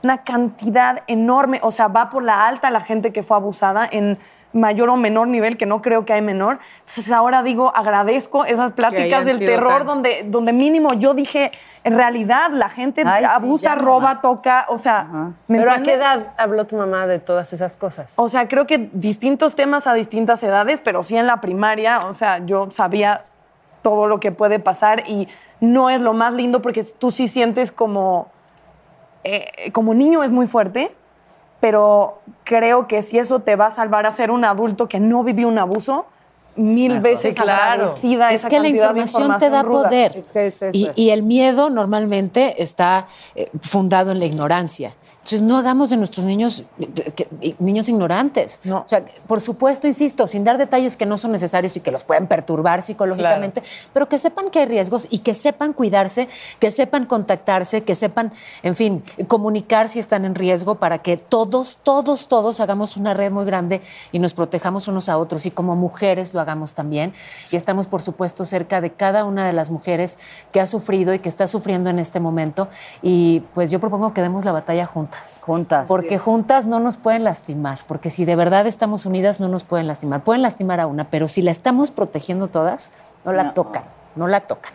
una 0.05 0.23
cantidad 0.23 1.03
enorme 1.09 1.59
o 1.65 1.73
sea 1.73 1.89
va 1.89 2.09
por 2.09 2.23
la 2.23 2.47
alta 2.47 2.71
la 2.71 2.81
gente 2.81 3.13
que 3.13 3.25
fue 3.25 3.37
abusada 3.37 3.89
en 3.91 4.17
mayor 4.53 4.91
o 4.91 4.97
menor 4.97 5.29
nivel 5.29 5.57
que 5.57 5.65
no 5.67 5.81
creo 5.81 6.05
que 6.05 6.13
hay 6.13 6.23
menor. 6.23 6.59
Entonces 6.81 7.11
ahora 7.11 7.43
digo 7.43 7.73
agradezco 7.75 8.45
esas 8.45 8.73
pláticas 8.73 9.25
del 9.25 9.39
terror 9.39 9.79
tan- 9.79 9.87
donde 9.87 10.25
donde 10.27 10.53
mínimo 10.53 10.93
yo 10.95 11.15
dije 11.15 11.51
en 11.85 11.95
realidad 11.97 12.51
la 12.53 12.69
gente 12.69 13.03
Ay, 13.07 13.25
abusa 13.25 13.75
roba 13.75 14.21
toca 14.21 14.67
o 14.69 14.77
sea 14.79 15.09
¿me 15.49 15.59
Pero 15.59 15.71
¿a 15.73 15.79
qué 15.83 15.95
edad 15.95 16.35
habló 16.37 16.67
tu 16.67 16.77
mamá 16.77 17.07
de 17.07 17.19
todas 17.19 17.53
esas 17.53 17.77
cosas? 17.77 18.13
O 18.17 18.29
sea, 18.29 18.47
creo 18.49 18.67
que 18.67 18.91
distintos 18.93 19.55
temas 19.55 19.87
a 19.87 19.95
distintas 19.95 20.43
edades, 20.43 20.81
pero 20.85 21.03
sí 21.03 21.17
en 21.17 21.27
la 21.27 21.41
primaria, 21.41 22.01
o 22.01 22.13
sea, 22.13 22.45
yo 22.45 22.71
sabía 22.73 23.23
todo 23.81 24.07
lo 24.07 24.21
que 24.21 24.33
puede 24.33 24.59
pasar 24.59 25.03
y 25.09 25.29
no 25.61 25.91
es 25.91 26.01
lo 26.01 26.13
más 26.13 26.35
lindo 26.35 26.63
porque 26.63 26.85
tú 26.85 27.11
sí 27.11 27.27
sientes 27.27 27.73
como, 27.73 28.29
eh, 29.25 29.71
como 29.73 29.95
niño 29.95 30.23
es 30.23 30.31
muy 30.31 30.47
fuerte, 30.47 30.95
pero 31.63 32.19
creo 32.43 32.89
que 32.89 33.03
si 33.03 33.19
eso 33.21 33.39
te 33.39 33.55
va 33.55 33.67
a 33.67 33.71
salvar 33.71 34.05
a 34.05 34.11
ser 34.11 34.33
un 34.33 34.45
adulto 34.45 34.89
que 34.89 34.99
no 34.99 35.23
vivió 35.23 35.47
un 35.47 35.59
abuso, 35.61 36.07
mil 36.57 36.99
veces 36.99 37.35
Sí, 37.37 37.41
claro. 37.41 37.85
agradecida 37.85 38.31
Es 38.33 38.41
esa 38.41 38.49
que 38.49 38.57
la 38.59 38.63
cantidad 38.65 38.93
de 38.95 39.01
información 39.01 39.39
te 39.39 39.49
da 39.49 39.63
ruda. 39.63 39.85
poder. 39.85 40.17
Es 40.17 40.33
que 40.33 40.47
es 40.49 40.61
eso. 40.61 40.77
y, 40.77 40.91
y 40.97 41.11
el 41.11 41.23
miedo 41.23 41.71
normalmente 41.71 42.61
está 42.61 43.07
eh, 43.37 43.49
fundado 43.61 44.11
en 44.11 44.19
la 44.19 44.25
ignorancia. 44.27 44.91
Entonces 45.23 45.43
no 45.43 45.57
hagamos 45.57 45.89
de 45.91 45.97
nuestros 45.97 46.27
niños 46.27 46.65
que- 47.15 47.55
niños 47.61 47.89
ignorantes. 47.89 48.59
No. 48.65 48.79
O 48.79 48.89
sea, 48.89 49.05
por 49.29 49.41
supuesto, 49.41 49.87
insisto, 49.87 50.27
sin 50.27 50.43
dar 50.43 50.59
detalles 50.59 50.97
que 50.97 51.07
no 51.07 51.17
son 51.17 51.31
necesarios 51.31 51.77
y 51.77 51.81
que 51.81 51.93
los 51.93 52.03
pueden 52.03 52.27
perturbar 52.27 52.83
psicológicamente, 52.83 53.63
pero 53.93 54.09
que 54.09 54.19
sepan 54.19 54.51
que 54.51 54.59
hay 54.59 54.67
riesgos 54.67 55.07
y 55.11 55.19
que 55.21 55.35
sepan 55.35 55.75
cuidarse, 55.75 56.29
que 56.59 56.73
sepan 56.73 57.07
contactarse, 57.07 57.85
que 57.85 57.95
sepan, 57.95 58.33
en 58.65 58.75
fin, 58.75 59.05
comunicar 59.29 59.89
si 59.89 60.01
están 60.01 60.25
en 60.25 60.35
riesgo 60.35 60.75
para 60.75 60.99
que 60.99 61.17
todos, 61.17 61.77
todos, 61.85 62.27
todos 62.27 62.59
hagamos 62.59 62.97
una 62.97 63.15
red 63.15 63.31
muy 63.31 63.45
grande 63.45 63.81
y 64.11 64.19
nos 64.19 64.35
protejamos 64.35 64.89
unos 64.89 65.09
a 65.09 65.19
otros 65.19 65.47
y 65.47 65.53
como 65.53 65.77
mujeres 65.77 66.35
lo 66.35 66.41
hagamos 66.41 66.75
también. 66.75 67.15
Y 67.53 67.57
estamos, 67.57 67.87
por 67.87 68.03
supuesto, 68.03 68.45
cerca 68.45 68.81
de 68.81 68.91
cada 68.93 69.25
una 69.25 69.47
de 69.47 69.53
las 69.53 69.71
mujeres 69.71 70.19
que 70.51 70.61
ha 70.61 70.67
sufrido 70.67 71.15
y 71.15 71.21
que 71.21 71.29
está 71.29 71.47
sufriendo 71.47 71.91
en 71.91 72.01
este 72.01 72.19
momento. 72.19 72.69
Y 73.03 73.41
pues 73.55 73.71
yo 73.71 73.79
propongo 73.79 74.13
que 74.13 74.21
demos 74.21 74.45
la 74.45 74.51
batalla 74.53 74.87
juntas. 75.13 75.41
Juntas. 75.45 75.89
Porque 75.89 76.19
juntas 76.19 76.67
no 76.67 76.81
nos 76.81 76.97
pueden 76.97 77.25
lastimar, 77.25 77.79
porque 77.87 78.11
si 78.11 78.25
de 78.25 78.37
verdad 78.37 78.67
estamos 78.67 79.07
unidas 79.07 79.41
no 79.41 79.49
nos 79.49 79.65
pueden 79.65 79.87
lastimar. 79.87 80.23
Pueden 80.23 80.43
lastimar 80.43 80.81
a 80.81 80.87
una, 80.87 81.05
pero 81.05 81.29
si 81.29 81.43
la 81.43 81.51
estamos 81.51 81.91
protegiendo 81.91 82.49
todas, 82.49 82.91
no 83.25 83.33
la 83.33 83.55
tocan, 83.55 83.85
no 84.17 84.27
la 84.27 84.41
tocan. 84.41 84.73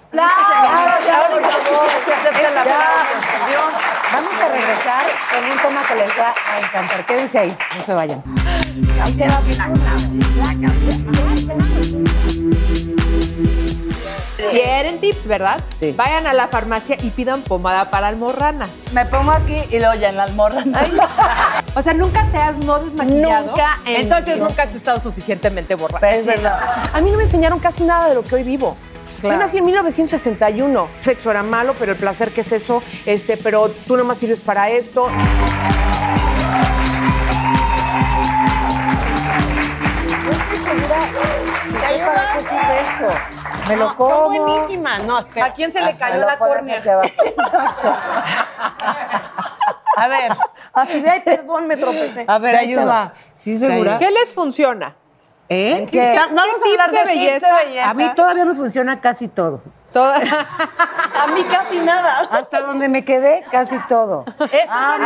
Vamos 4.14 4.42
a 4.42 4.48
regresar 4.48 5.06
con 5.34 5.52
un 5.52 5.58
tema 5.58 5.86
que 5.88 5.96
les 5.96 6.10
va 6.10 6.34
a 6.34 6.60
encantar. 6.60 7.06
Quédense 7.06 7.40
ahí, 7.40 7.58
no 7.76 7.82
se 7.82 7.94
vayan. 7.94 8.24
¿Quieren 14.52 15.00
tips, 15.00 15.28
verdad? 15.28 15.60
Sí. 15.80 15.94
Vayan 15.98 16.28
a 16.28 16.34
la 16.34 16.48
farmacia 16.48 16.98
y 17.02 17.10
pidan 17.10 17.42
pomada 17.42 17.90
para 17.90 18.08
almorranas. 18.08 18.70
Me 18.94 19.06
pongo 19.06 19.32
aquí 19.32 19.58
y 19.72 19.80
luego 19.80 19.96
ya 19.96 20.10
en 20.10 20.18
la 20.18 20.24
almorrana. 20.24 20.82
O 21.76 21.82
sea, 21.82 21.94
¿nunca 21.94 22.28
te 22.32 22.38
has 22.38 22.58
no 22.58 22.80
desmaquillado? 22.80 23.48
Nunca 23.48 23.80
en 23.86 24.02
Entonces 24.02 24.38
nunca 24.40 24.64
has 24.64 24.74
estado 24.76 25.00
suficientemente 25.00 25.76
borracha. 25.76 26.10
Es 26.10 26.26
verdad. 26.26 26.60
A 26.92 27.02
mí 27.02 27.12
no 27.12 27.18
me 27.18 27.24
enseñaron 27.24 27.60
casi 27.60 27.84
nada 27.84 28.10
de 28.10 28.16
lo 28.16 28.24
que 28.24 28.36
hoy 28.36 28.44
vivo. 28.44 28.76
Yo 29.22 29.36
nací 29.36 29.58
en 29.58 29.66
1961. 29.66 30.88
Sexo 31.00 31.32
era 31.32 31.44
malo, 31.44 31.76
pero 31.80 31.94
el 31.94 31.98
placer 31.98 32.32
que 32.32 32.42
es 32.42 32.52
eso, 32.52 32.84
este, 33.06 33.38
pero 33.38 33.70
tú 33.88 33.98
nomás 33.98 34.20
sirves 34.20 34.40
para 34.40 34.70
esto. 34.70 35.08
Segura 40.78 41.02
si 41.64 41.72
sé 41.74 42.06
para 42.06 42.34
qué 42.34 42.42
sirve 42.42 42.82
esto. 42.82 43.20
Me 43.68 43.76
lo 43.78 43.96
como. 43.96 44.10
Son 44.34 44.46
buenísimas. 44.46 45.04
No, 45.04 45.20
espera. 45.20 45.46
¿A 45.48 45.54
quién 45.54 45.74
se 45.74 45.82
le 45.82 45.96
cayó 45.96 46.26
la 46.26 46.38
córnea? 46.38 46.78
Exacto. 46.78 47.98
A 49.98 50.08
ver, 50.08 50.32
Así 50.74 51.02
de, 51.02 51.10
ay, 51.10 51.22
perdón, 51.22 51.66
me 51.66 51.76
tropecé. 51.76 52.26
a 52.28 52.38
ver, 52.38 52.88
va. 52.88 53.14
¿Sí, 53.36 53.58
segura? 53.58 53.98
¿Qué 53.98 54.12
les 54.12 54.32
funciona? 54.34 54.96
¿Eh? 55.50 55.88
¿Qué? 55.92 56.14
Está- 56.14 56.28
vamos 56.28 56.62
a 56.62 56.70
hablar 56.70 56.92
de 56.92 56.98
de 56.98 57.04
tips 57.04 57.16
belleza? 57.26 57.48
de 57.48 57.66
belleza. 57.66 57.90
A 57.90 57.94
mí 57.96 58.12
todavía 58.16 58.46
me 58.46 58.54
funciona 58.54 59.02
casi 59.02 59.28
todo. 59.28 59.64
Toda- 59.92 60.18
A 60.18 61.28
mí 61.28 61.44
casi 61.46 61.80
nada. 61.80 62.28
Hasta 62.32 62.62
donde 62.62 62.90
me 62.90 63.04
quedé, 63.06 63.44
casi 63.50 63.80
todo. 63.88 64.26
Estos 64.28 64.70
Ah, 64.70 64.98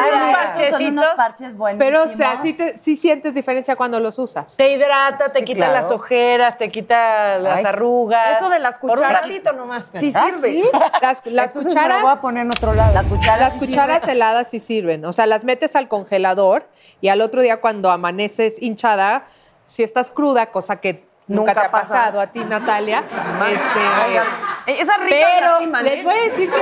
son 0.69 0.83
unos 0.87 1.05
son 1.05 1.15
parches 1.15 1.55
buenísimos. 1.55 1.77
Pero, 1.77 2.03
o 2.03 2.07
sea, 2.15 2.39
sí, 2.41 2.53
te- 2.53 2.77
sí 2.77 2.95
sientes 2.95 3.33
diferencia 3.35 3.75
cuando 3.75 3.99
los 3.99 4.17
usas. 4.19 4.57
Te 4.57 4.71
hidrata, 4.71 5.29
te 5.29 5.39
Sí, 5.39 5.45
quita 5.45 5.67
claro. 5.67 5.73
las 5.73 5.91
ojeras, 5.91 6.57
te 6.57 6.69
quita 6.69 7.37
las 7.37 7.57
Ay. 7.59 7.65
arrugas. 7.65 8.37
Eso 8.39 8.49
de 8.49 8.59
las 8.59 8.79
Por 8.79 8.89
un 8.91 8.95
cucharas. 8.97 9.21
ratito 9.21 9.53
nomás. 9.53 9.91
Sí 9.93 10.11
pero- 10.11 10.31
sirve. 10.35 10.63
Las, 11.01 11.25
las 11.25 11.47
Entonces 11.47 11.73
me 11.73 11.79
cucharas. 11.81 12.01
lo 12.01 12.07
voy 12.07 12.17
a 12.17 12.21
poner 12.21 12.43
en 12.45 12.51
otro 12.51 12.73
lado. 12.73 12.93
La 12.93 13.03
cuchara 13.03 13.37
Las 13.43 13.53
sí 13.53 13.59
cucharas 13.59 13.99
sirve. 14.01 14.11
heladas 14.13 14.49
sí 14.49 14.59
sirven. 14.59 15.05
O 15.05 15.13
sea, 15.13 15.25
las 15.27 15.43
metes 15.45 15.75
al 15.75 15.87
congelador 15.87 16.67
y 16.99 17.07
al 17.09 17.21
otro 17.21 17.41
día 17.41 17.61
cuando 17.61 17.91
amaneces 17.91 18.61
hinchada, 18.61 19.23
si 19.65 19.83
estás 19.83 20.11
cruda, 20.11 20.47
cosa 20.47 20.77
que 20.81 21.05
nunca, 21.27 21.51
Nunca 21.51 21.53
te 21.61 21.67
ha 21.67 21.71
pasa. 21.71 21.87
pasado 21.93 22.19
a 22.19 22.27
ti, 22.27 22.43
Natalia. 22.43 23.03
este, 23.49 24.21
Esas 24.65 24.99
ricas 24.99 25.29
pero 25.39 25.51
lastiman, 25.51 25.83
les 25.83 25.99
¿eh? 25.99 26.03
voy 26.03 26.13
a 26.17 26.21
decir 26.23 26.51
que 26.51 26.59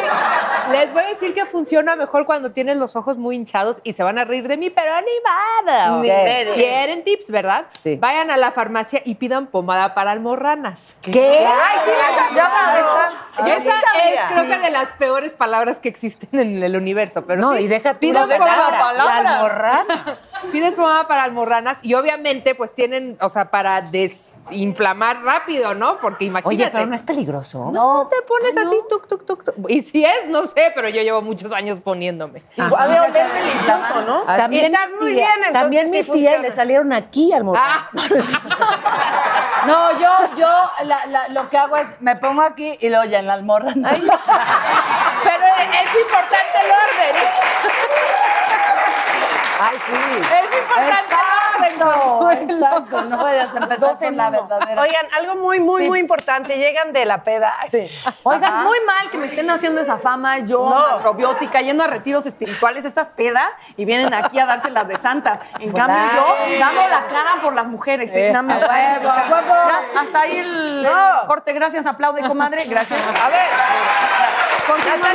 les 0.72 0.94
voy 0.94 1.04
a 1.04 1.08
decir 1.08 1.34
que 1.34 1.46
funciona 1.46 1.96
mejor 1.96 2.26
cuando 2.26 2.52
tienes 2.52 2.78
los 2.78 2.96
ojos 2.96 3.18
muy 3.18 3.36
hinchados 3.36 3.82
y 3.84 3.94
se 3.94 4.04
van 4.04 4.18
a 4.18 4.26
reír 4.26 4.48
de 4.48 4.58
mí, 4.58 4.70
pero 4.70 4.92
medio. 6.02 6.54
Quieren 6.54 7.04
tips, 7.04 7.32
¿verdad? 7.32 7.66
Sí. 7.82 7.98
Vayan 8.00 8.32
a 8.32 8.38
la 8.38 8.52
farmacia 8.52 9.02
y 9.06 9.16
pidan 9.16 9.48
pomada 9.48 9.94
para 9.94 10.12
almorranas. 10.12 10.98
¿Qué? 11.02 11.46
Ay, 11.48 11.78
sí 11.86 11.92
las 11.98 12.24
has 12.24 12.32
usado. 12.32 13.30
Yo 13.40 13.46
sí 13.46 13.70
Esa 13.70 13.74
es, 14.10 14.20
creo 14.34 14.48
que, 14.48 14.60
de 14.60 14.70
las 14.70 14.90
peores 14.92 15.34
palabras 15.34 15.80
que 15.80 15.90
existen 15.90 16.40
en 16.40 16.62
el 16.62 16.76
universo. 16.76 17.26
Pero 17.26 17.42
No, 17.42 17.54
sí, 17.54 17.64
y 17.64 17.68
deja 17.68 17.94
tú 17.94 18.00
pidan 18.00 18.30
pomada. 18.30 18.70
palabra, 18.78 19.24
la 19.24 19.36
almorrana. 19.36 20.20
Pides 20.52 20.74
pomada 20.76 21.08
para 21.08 21.24
almorranas 21.24 21.80
y 21.84 21.94
obviamente 21.96 22.56
pues 22.56 22.74
tienen, 22.74 23.18
o 23.22 23.28
sea, 23.28 23.52
para 23.52 23.82
desinflamar 23.82 25.22
rápido, 25.22 25.76
¿no? 25.76 26.00
Porque 26.00 26.26
imagínate. 26.26 26.64
Oye, 26.64 26.72
pero 26.72 26.86
no 26.86 26.96
es 26.96 27.04
peligroso. 27.04 27.72
No, 27.74 27.89
te 28.10 28.16
pones 28.28 28.58
así, 28.58 28.76
tuc, 28.90 29.08
tuc, 29.08 29.26
tuc, 29.26 29.44
tuc. 29.44 29.56
Y 29.70 29.82
si 29.82 30.04
es, 30.06 30.28
no 30.28 30.44
sé, 30.44 30.72
pero 30.76 30.90
yo 30.90 31.02
llevo 31.02 31.22
muchos 31.22 31.52
años 31.52 31.80
poniéndome. 31.80 32.44
Ha 32.58 32.88
de 32.88 33.00
oler 33.00 33.28
delicioso, 33.34 34.02
¿no? 34.06 34.24
Así 34.28 34.42
También 34.42 34.66
Estás 34.74 34.90
mi 34.90 34.96
muy 35.00 35.06
tía- 35.14 35.16
bien, 35.16 35.30
entonces 35.38 35.54
También 35.62 35.92
mi 35.92 35.98
sí 36.04 36.04
tía 36.04 36.14
y 36.14 36.24
funciona. 36.26 36.38
le 36.40 36.52
salieron 36.52 36.94
aquí 36.94 37.34
al 37.34 37.44
Ah. 37.56 37.90
No, 39.68 39.92
yo, 40.00 40.10
yo 40.38 40.48
la- 40.86 41.06
la- 41.08 41.28
lo 41.30 41.50
que 41.50 41.58
hago 41.58 41.76
es 41.78 42.00
me 42.02 42.16
pongo 42.16 42.42
aquí 42.42 42.78
y 42.80 42.90
luego 42.90 43.04
ya 43.06 43.20
en 43.20 43.28
la 43.28 43.34
almorrana. 43.34 43.92
Pero 43.92 44.06
es 44.06 46.02
importante 46.02 46.58
el 46.64 46.72
orden. 46.72 47.16
Ay, 49.62 49.78
sí. 49.86 49.94
Es 50.22 50.60
importante 50.60 51.16
el 51.68 51.80
Consuelo. 51.80 52.54
Exacto, 52.54 53.02
no 53.04 53.18
vayas 53.24 53.54
a 53.54 53.58
empezar 53.58 53.98
con 53.98 54.18
la 54.18 54.30
verdadera. 54.30 54.82
Oigan, 54.82 55.06
algo 55.18 55.36
muy, 55.36 55.60
muy, 55.60 55.88
muy 55.88 56.00
importante. 56.00 56.58
Llegan 56.58 56.94
de 56.94 57.06
la 57.06 57.24
peda. 57.24 57.54
Sí. 57.70 57.90
Oigan, 58.24 58.64
muy 58.64 58.80
mal 58.86 59.10
que 59.10 59.18
me 59.18 59.28
estén 59.28 59.50
haciendo 59.50 59.82
esa 59.82 59.98
fama, 59.98 60.40
yo, 60.40 60.70
No. 60.70 60.76
macrobiótica, 60.96 61.62
yendo 61.62 61.84
a 61.84 61.88
retiros 61.88 62.26
espirituales, 62.26 62.86
estas 62.86 63.10
pedas, 63.10 63.50
y 63.76 63.86
vienen 63.86 64.14
aquí 64.14 64.40
a 64.40 64.46
dárselas 64.46 64.88
de 64.88 64.98
santas. 64.98 65.40
En 65.60 65.72
cambio, 65.74 65.98
yo 66.16 66.60
dando 66.60 66.82
la 66.88 67.06
cara 67.08 67.42
por 67.42 67.54
las 67.54 67.66
mujeres. 67.68 68.12
¿sí? 68.12 68.22
Nada 68.24 68.42
más. 68.42 68.60
Ya, 68.62 69.82
hasta 70.00 70.22
ahí 70.22 70.38
el 70.38 70.84
No. 70.84 71.28
corte. 71.28 71.54
Gracias, 71.54 71.86
aplaude, 71.86 72.22
comadre. 72.28 72.66
Gracias. 72.66 73.00
A 73.00 73.28
ver, 73.30 73.50
Continuamos. 74.68 75.10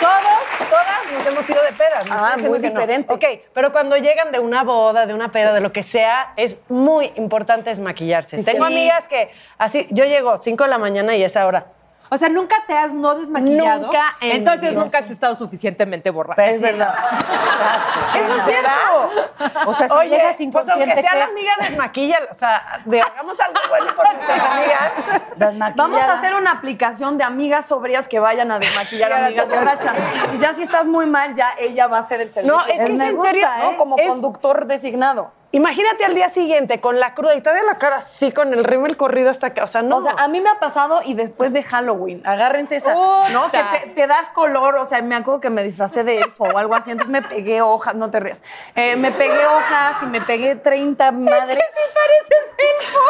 Todos, 0.00 0.68
todas 0.70 1.12
nos 1.12 1.26
hemos 1.26 1.50
ido 1.50 1.62
de 1.62 1.72
pedas. 1.72 2.06
no 2.06 2.14
Ah, 2.14 2.34
muy 2.38 2.60
que 2.60 2.68
no. 2.68 2.74
diferente. 2.80 3.12
Ok, 3.12 3.24
pero 3.52 3.70
cuando 3.72 3.96
llegan 3.96 4.32
de 4.32 4.38
una 4.38 4.64
boda, 4.64 5.06
de 5.06 5.14
una 5.14 5.30
peda, 5.30 5.52
de 5.52 5.60
lo 5.60 5.72
que 5.72 5.82
sea, 5.82 6.32
es 6.36 6.62
muy 6.68 7.12
importante 7.16 7.70
desmaquillarse. 7.70 8.42
Tengo 8.42 8.64
amigas 8.64 9.08
que 9.08 9.30
así, 9.58 9.86
yo 9.90 10.04
llego 10.04 10.38
5 10.38 10.64
de 10.64 10.70
la 10.70 10.78
mañana 10.78 11.14
y 11.16 11.22
es 11.22 11.36
ahora. 11.36 11.66
O 12.12 12.18
sea, 12.18 12.28
¿nunca 12.28 12.56
te 12.66 12.76
has 12.76 12.92
no 12.92 13.14
desmaquillado? 13.14 13.86
Nunca 13.86 14.16
en 14.20 14.36
Entonces 14.38 14.74
nunca 14.74 14.98
has 14.98 15.10
estado 15.10 15.34
suficientemente 15.36 16.10
borracha. 16.10 16.44
Es 16.50 16.60
verdad. 16.60 16.92
Exacto. 16.92 18.18
¿Eso 18.18 18.34
es 18.36 18.44
cierto? 18.44 19.70
O 19.70 19.74
sea, 19.74 19.88
si 19.88 19.94
Oye, 19.94 20.08
llegas 20.10 20.26
pues 20.26 20.40
inconsciente, 20.40 20.82
aunque 20.84 21.00
sea 21.02 21.10
¿qué? 21.12 21.18
la 21.18 21.24
amiga 21.26 21.52
desmaquilla, 21.60 22.18
o 22.30 22.34
sea, 22.34 22.80
de- 22.84 23.00
hagamos 23.00 23.38
algo 23.40 23.60
bueno 23.68 23.94
por 23.94 24.12
nuestras 24.12 24.40
amigas. 24.42 24.92
Vamos 25.76 26.00
a 26.00 26.18
hacer 26.18 26.34
una 26.34 26.50
aplicación 26.50 27.16
de 27.16 27.24
amigas 27.24 27.66
sobrias 27.66 28.08
que 28.08 28.18
vayan 28.18 28.50
a 28.50 28.58
desmaquillar 28.58 29.12
a 29.12 29.26
amigas 29.26 29.48
borrachas. 29.48 29.96
Y 30.34 30.38
ya 30.38 30.54
si 30.54 30.62
estás 30.64 30.86
muy 30.86 31.06
mal, 31.06 31.34
ya 31.34 31.52
ella 31.58 31.86
va 31.86 31.98
a 31.98 32.00
hacer 32.00 32.20
el 32.20 32.32
servicio. 32.32 32.56
No, 32.56 32.66
es 32.66 32.84
que 32.84 32.92
es 32.92 32.98
Me 32.98 33.08
en 33.10 33.16
gusta, 33.16 33.30
serio, 33.30 33.48
¿no? 33.62 33.76
Como 33.76 33.96
es- 33.96 34.08
conductor 34.08 34.66
designado. 34.66 35.32
Imagínate 35.52 36.04
al 36.04 36.14
día 36.14 36.28
siguiente 36.30 36.80
con 36.80 37.00
la 37.00 37.12
cruda 37.14 37.34
y 37.34 37.40
todavía 37.40 37.64
la 37.64 37.76
cara 37.76 37.96
así 37.96 38.30
con 38.30 38.54
el 38.54 38.62
rímel 38.62 38.96
corrido 38.96 39.30
hasta 39.30 39.48
acá. 39.48 39.64
O 39.64 39.66
sea, 39.66 39.82
no. 39.82 39.96
O 39.96 40.02
sea, 40.02 40.12
a 40.12 40.28
mí 40.28 40.40
me 40.40 40.48
ha 40.48 40.60
pasado 40.60 41.00
y 41.04 41.14
después 41.14 41.52
de 41.52 41.64
Halloween, 41.64 42.24
agárrense 42.24 42.76
esa, 42.76 42.94
¿no? 42.94 43.50
Que 43.50 43.58
te, 43.58 43.88
te 43.90 44.06
das 44.06 44.28
color, 44.28 44.76
o 44.76 44.86
sea, 44.86 45.02
me 45.02 45.16
acuerdo 45.16 45.40
que 45.40 45.50
me 45.50 45.64
disfracé 45.64 46.04
de 46.04 46.20
elfo 46.20 46.44
o 46.44 46.56
algo 46.56 46.74
así, 46.76 46.92
entonces 46.92 47.10
me 47.10 47.22
pegué 47.22 47.62
hojas, 47.62 47.96
no 47.96 48.10
te 48.10 48.20
rías, 48.20 48.40
Eh, 48.76 48.94
me 48.94 49.10
pegué 49.10 49.44
hojas 49.44 50.00
y 50.02 50.06
me 50.06 50.20
pegué 50.20 50.54
30 50.54 51.10
madres. 51.10 51.48
Es 51.48 51.56
que 51.56 51.62
sí 51.62 51.80
pareces 51.94 52.54
elfo. 52.78 53.00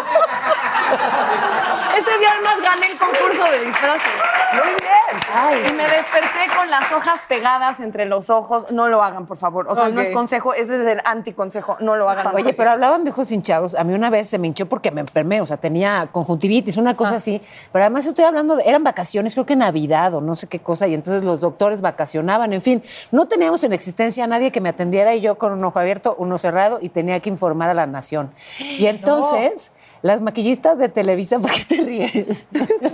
Ese 1.98 2.18
día 2.18 2.28
además 2.32 2.56
gané 2.62 2.92
el 2.92 2.98
concurso 2.98 3.44
de 3.50 3.64
disfraces. 3.66 4.12
Muy 4.52 4.74
bien. 4.80 5.66
Y 5.68 5.72
me 5.72 5.84
desperté 5.84 6.54
con 6.56 6.70
las 6.70 6.90
hojas 6.92 7.20
pegadas 7.28 7.80
entre 7.80 8.06
los 8.06 8.30
ojos. 8.30 8.66
No 8.70 8.88
lo 8.88 9.02
hagan, 9.02 9.26
por 9.26 9.36
favor. 9.36 9.66
O 9.68 9.76
sea, 9.76 9.88
no 9.90 10.00
es 10.00 10.10
consejo, 10.10 10.54
ese 10.54 10.80
es 10.80 10.86
el 10.88 11.02
anticonsejo. 11.04 11.76
No 11.80 11.96
lo 11.96 12.08
hagan. 12.08 12.29
Oye, 12.34 12.54
pero 12.54 12.70
hablaban 12.70 13.04
de 13.04 13.10
ojos 13.10 13.30
hinchados. 13.32 13.74
A 13.74 13.84
mí 13.84 13.94
una 13.94 14.10
vez 14.10 14.28
se 14.28 14.38
me 14.38 14.46
hinchó 14.46 14.66
porque 14.66 14.90
me 14.90 15.00
enfermé, 15.00 15.40
o 15.40 15.46
sea, 15.46 15.56
tenía 15.56 16.08
conjuntivitis, 16.12 16.76
una 16.76 16.96
cosa 16.96 17.16
así. 17.16 17.40
Pero 17.72 17.84
además 17.84 18.06
estoy 18.06 18.24
hablando 18.24 18.56
de, 18.56 18.64
eran 18.64 18.84
vacaciones, 18.84 19.34
creo 19.34 19.46
que 19.46 19.56
Navidad 19.56 20.14
o 20.14 20.20
no 20.20 20.34
sé 20.34 20.46
qué 20.46 20.58
cosa, 20.58 20.86
y 20.88 20.94
entonces 20.94 21.22
los 21.22 21.40
doctores 21.40 21.80
vacacionaban, 21.80 22.52
en 22.52 22.62
fin. 22.62 22.82
No 23.10 23.26
teníamos 23.26 23.64
en 23.64 23.72
existencia 23.72 24.24
a 24.24 24.26
nadie 24.26 24.50
que 24.50 24.60
me 24.60 24.68
atendiera 24.68 25.14
y 25.14 25.20
yo 25.20 25.38
con 25.38 25.52
un 25.52 25.64
ojo 25.64 25.78
abierto, 25.78 26.14
uno 26.18 26.38
cerrado, 26.38 26.78
y 26.80 26.88
tenía 26.88 27.20
que 27.20 27.28
informar 27.28 27.70
a 27.70 27.74
la 27.74 27.86
nación. 27.86 28.30
Y 28.58 28.86
entonces, 28.86 29.72
las 30.02 30.20
maquillistas 30.20 30.78
de 30.78 30.88
Televisa, 30.88 31.38
¿por 31.40 31.50
qué 31.50 31.64
te 31.64 31.82
ríes? 31.82 32.44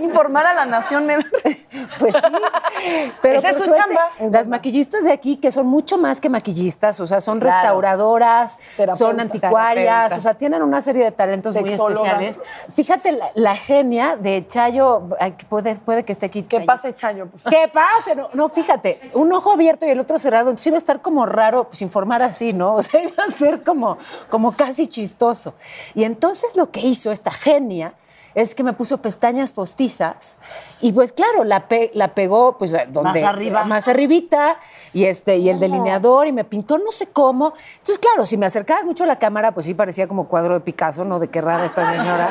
Informar 0.01 0.45
a 0.45 0.53
la 0.53 0.65
nación 0.65 1.07
Pues 1.99 2.13
sí. 2.15 2.21
Pero 3.21 3.39
Esa 3.39 3.49
es 3.51 3.63
suerte, 3.63 3.81
chamba. 3.81 4.31
Las 4.31 4.47
maquillistas 4.47 5.03
de 5.03 5.11
aquí, 5.11 5.37
que 5.37 5.51
son 5.51 5.67
mucho 5.67 5.97
más 5.97 6.21
que 6.21 6.29
maquillistas, 6.29 6.99
o 6.99 7.07
sea, 7.07 7.21
son 7.21 7.39
Claro. 7.39 7.55
restauradoras, 7.57 8.59
son 8.93 9.19
anticuarias, 9.19 10.17
o 10.17 10.21
sea, 10.21 10.33
tienen 10.33 10.61
una 10.61 10.81
serie 10.81 11.03
de 11.03 11.11
talentos 11.11 11.55
muy 11.55 11.71
especiales. 11.73 12.39
Fíjate, 12.69 13.11
la, 13.13 13.25
la 13.35 13.55
genia 13.55 14.15
de 14.15 14.45
Chayo, 14.47 15.03
ay, 15.19 15.35
puede, 15.49 15.75
puede 15.75 16.03
que 16.03 16.11
esté 16.11 16.25
aquí. 16.27 16.43
Que 16.43 16.61
pase, 16.61 16.93
Chayo. 16.93 17.27
¿Qué 17.49 17.69
pase? 17.71 18.15
No, 18.15 18.29
no, 18.33 18.49
fíjate, 18.49 18.99
un 19.13 19.31
ojo 19.33 19.51
abierto 19.51 19.85
y 19.85 19.89
el 19.89 19.99
otro 19.99 20.19
cerrado, 20.19 20.49
entonces 20.49 20.67
iba 20.67 20.75
a 20.75 20.79
estar 20.79 21.01
como 21.01 21.25
raro 21.25 21.67
pues, 21.67 21.81
informar 21.81 22.21
así, 22.21 22.53
¿no? 22.53 22.75
O 22.77 22.81
sea, 22.81 23.01
iba 23.01 23.23
a 23.27 23.31
ser 23.31 23.63
como, 23.63 23.97
como 24.29 24.51
casi 24.51 24.87
chistoso. 24.87 25.55
Y 25.95 26.03
entonces 26.03 26.55
lo 26.55 26.69
que 26.71 26.81
hizo 26.97 27.11
esta 27.11 27.31
genia 27.31 27.93
es 28.35 28.53
que 28.53 28.63
me 28.63 28.73
puso 28.73 29.01
pestañas 29.01 29.51
postizas 29.51 30.37
y 30.79 30.91
pues 30.91 31.11
claro, 31.11 31.43
la, 31.43 31.67
pe- 31.67 31.89
la 31.95 32.13
pegó 32.13 32.57
pues 32.59 32.71
donde... 32.89 33.21
Más 33.21 33.23
arriba. 33.23 33.63
Más 33.63 33.87
arribita 33.87 34.59
y, 34.93 35.05
este, 35.05 35.37
y 35.37 35.49
el 35.49 35.59
delineador 35.59 36.27
y 36.27 36.31
me 36.31 36.43
pintó 36.43 36.77
no 36.77 36.91
sé 36.91 37.07
cómo. 37.07 37.53
Entonces 37.73 37.97
claro, 37.97 38.27
si 38.27 38.37
me 38.37 38.45
acercabas 38.45 38.85
mucho 38.85 39.05
a 39.05 39.07
la 39.07 39.17
cámara 39.17 39.53
pues 39.53 39.65
sí 39.65 39.73
parecía 39.73 40.07
como 40.07 40.27
cuadro 40.27 40.53
de 40.53 40.59
Picasso, 40.59 41.03
¿no? 41.03 41.17
De 41.17 41.29
qué 41.29 41.41
rara 41.41 41.65
esta 41.65 41.89
señora. 41.91 42.29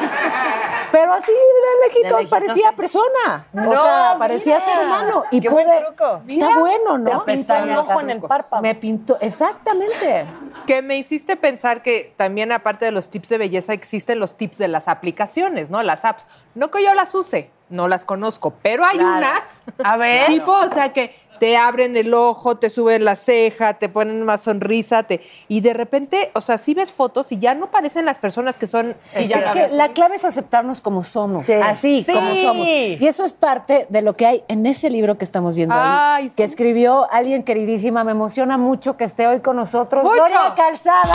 Pero 0.98 1.12
así 1.12 1.30
de 1.32 1.88
lejitos 1.88 2.26
parecía 2.26 2.70
sí. 2.70 2.74
persona. 2.76 3.46
o 3.52 3.60
No, 3.60 3.72
sea, 3.72 4.16
parecía 4.18 4.54
mira. 4.58 4.64
ser 4.66 4.86
humano. 4.86 5.24
Y 5.30 5.40
Qué 5.40 5.50
puede. 5.50 5.84
truco. 5.84 6.22
Está 6.26 6.58
bueno, 6.58 6.96
¿no? 6.96 7.04
Te 7.04 7.10
Pintó 7.10 7.24
Pestañas, 7.54 7.78
ojo 7.80 8.00
en 8.00 8.10
el 8.10 8.20
párpado. 8.22 8.62
Me 8.62 8.74
pintó, 8.74 9.18
exactamente. 9.20 10.26
Que 10.66 10.80
me 10.82 10.96
hiciste 10.96 11.36
pensar 11.36 11.82
que 11.82 12.14
también 12.16 12.50
aparte 12.50 12.84
de 12.86 12.92
los 12.92 13.08
tips 13.10 13.28
de 13.28 13.38
belleza 13.38 13.72
existen 13.72 14.18
los 14.18 14.36
tips 14.36 14.58
de 14.58 14.68
las 14.68 14.88
aplicaciones, 14.88 15.70
¿no? 15.70 15.82
Las 15.82 16.04
apps. 16.04 16.26
No 16.54 16.70
que 16.70 16.82
yo 16.82 16.94
las 16.94 17.14
use, 17.14 17.50
no 17.68 17.88
las 17.88 18.04
conozco, 18.04 18.54
pero 18.62 18.84
hay 18.84 18.96
Claro. 18.98 19.18
unas. 19.18 19.62
A 19.84 19.96
ver. 19.96 20.26
Tipo, 20.28 20.52
o 20.52 20.68
sea 20.68 20.92
que 20.92 21.14
te 21.38 21.56
abren 21.56 21.96
el 21.96 22.12
ojo, 22.14 22.56
te 22.56 22.70
suben 22.70 23.04
la 23.04 23.16
ceja, 23.16 23.74
te 23.74 23.88
ponen 23.88 24.22
más 24.24 24.42
sonrisa, 24.42 25.02
te, 25.04 25.20
y 25.48 25.60
de 25.60 25.72
repente, 25.74 26.30
o 26.34 26.40
sea, 26.40 26.58
sí 26.58 26.74
ves 26.74 26.92
fotos 26.92 27.32
y 27.32 27.38
ya 27.38 27.54
no 27.54 27.70
parecen 27.70 28.04
las 28.04 28.18
personas 28.18 28.58
que 28.58 28.66
son. 28.66 28.96
Y 29.18 29.32
es 29.32 29.48
que 29.50 29.68
la 29.68 29.92
clave 29.92 30.16
es 30.16 30.24
aceptarnos 30.24 30.80
como 30.80 31.02
somos, 31.02 31.46
Sí. 31.46 31.54
así 31.54 32.02
Sí. 32.02 32.12
como 32.12 32.34
somos. 32.36 32.66
Y 32.68 33.06
eso 33.06 33.24
es 33.24 33.32
parte 33.32 33.86
de 33.88 34.02
lo 34.02 34.16
que 34.16 34.26
hay 34.26 34.44
en 34.48 34.66
ese 34.66 34.90
libro 34.90 35.18
que 35.18 35.24
estamos 35.24 35.54
viendo 35.56 35.74
ahí, 35.74 35.82
Ay, 35.84 36.30
que 36.36 36.44
escribió 36.44 37.10
alguien 37.12 37.42
queridísima. 37.42 38.04
Me 38.04 38.12
emociona 38.12 38.58
mucho 38.58 38.96
que 38.96 39.04
esté 39.04 39.26
hoy 39.26 39.40
con 39.40 39.56
nosotros, 39.56 40.04
Mucho. 40.04 40.14
Gloria 40.16 40.54
Calzada. 40.56 41.14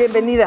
Bienvenida. 0.00 0.46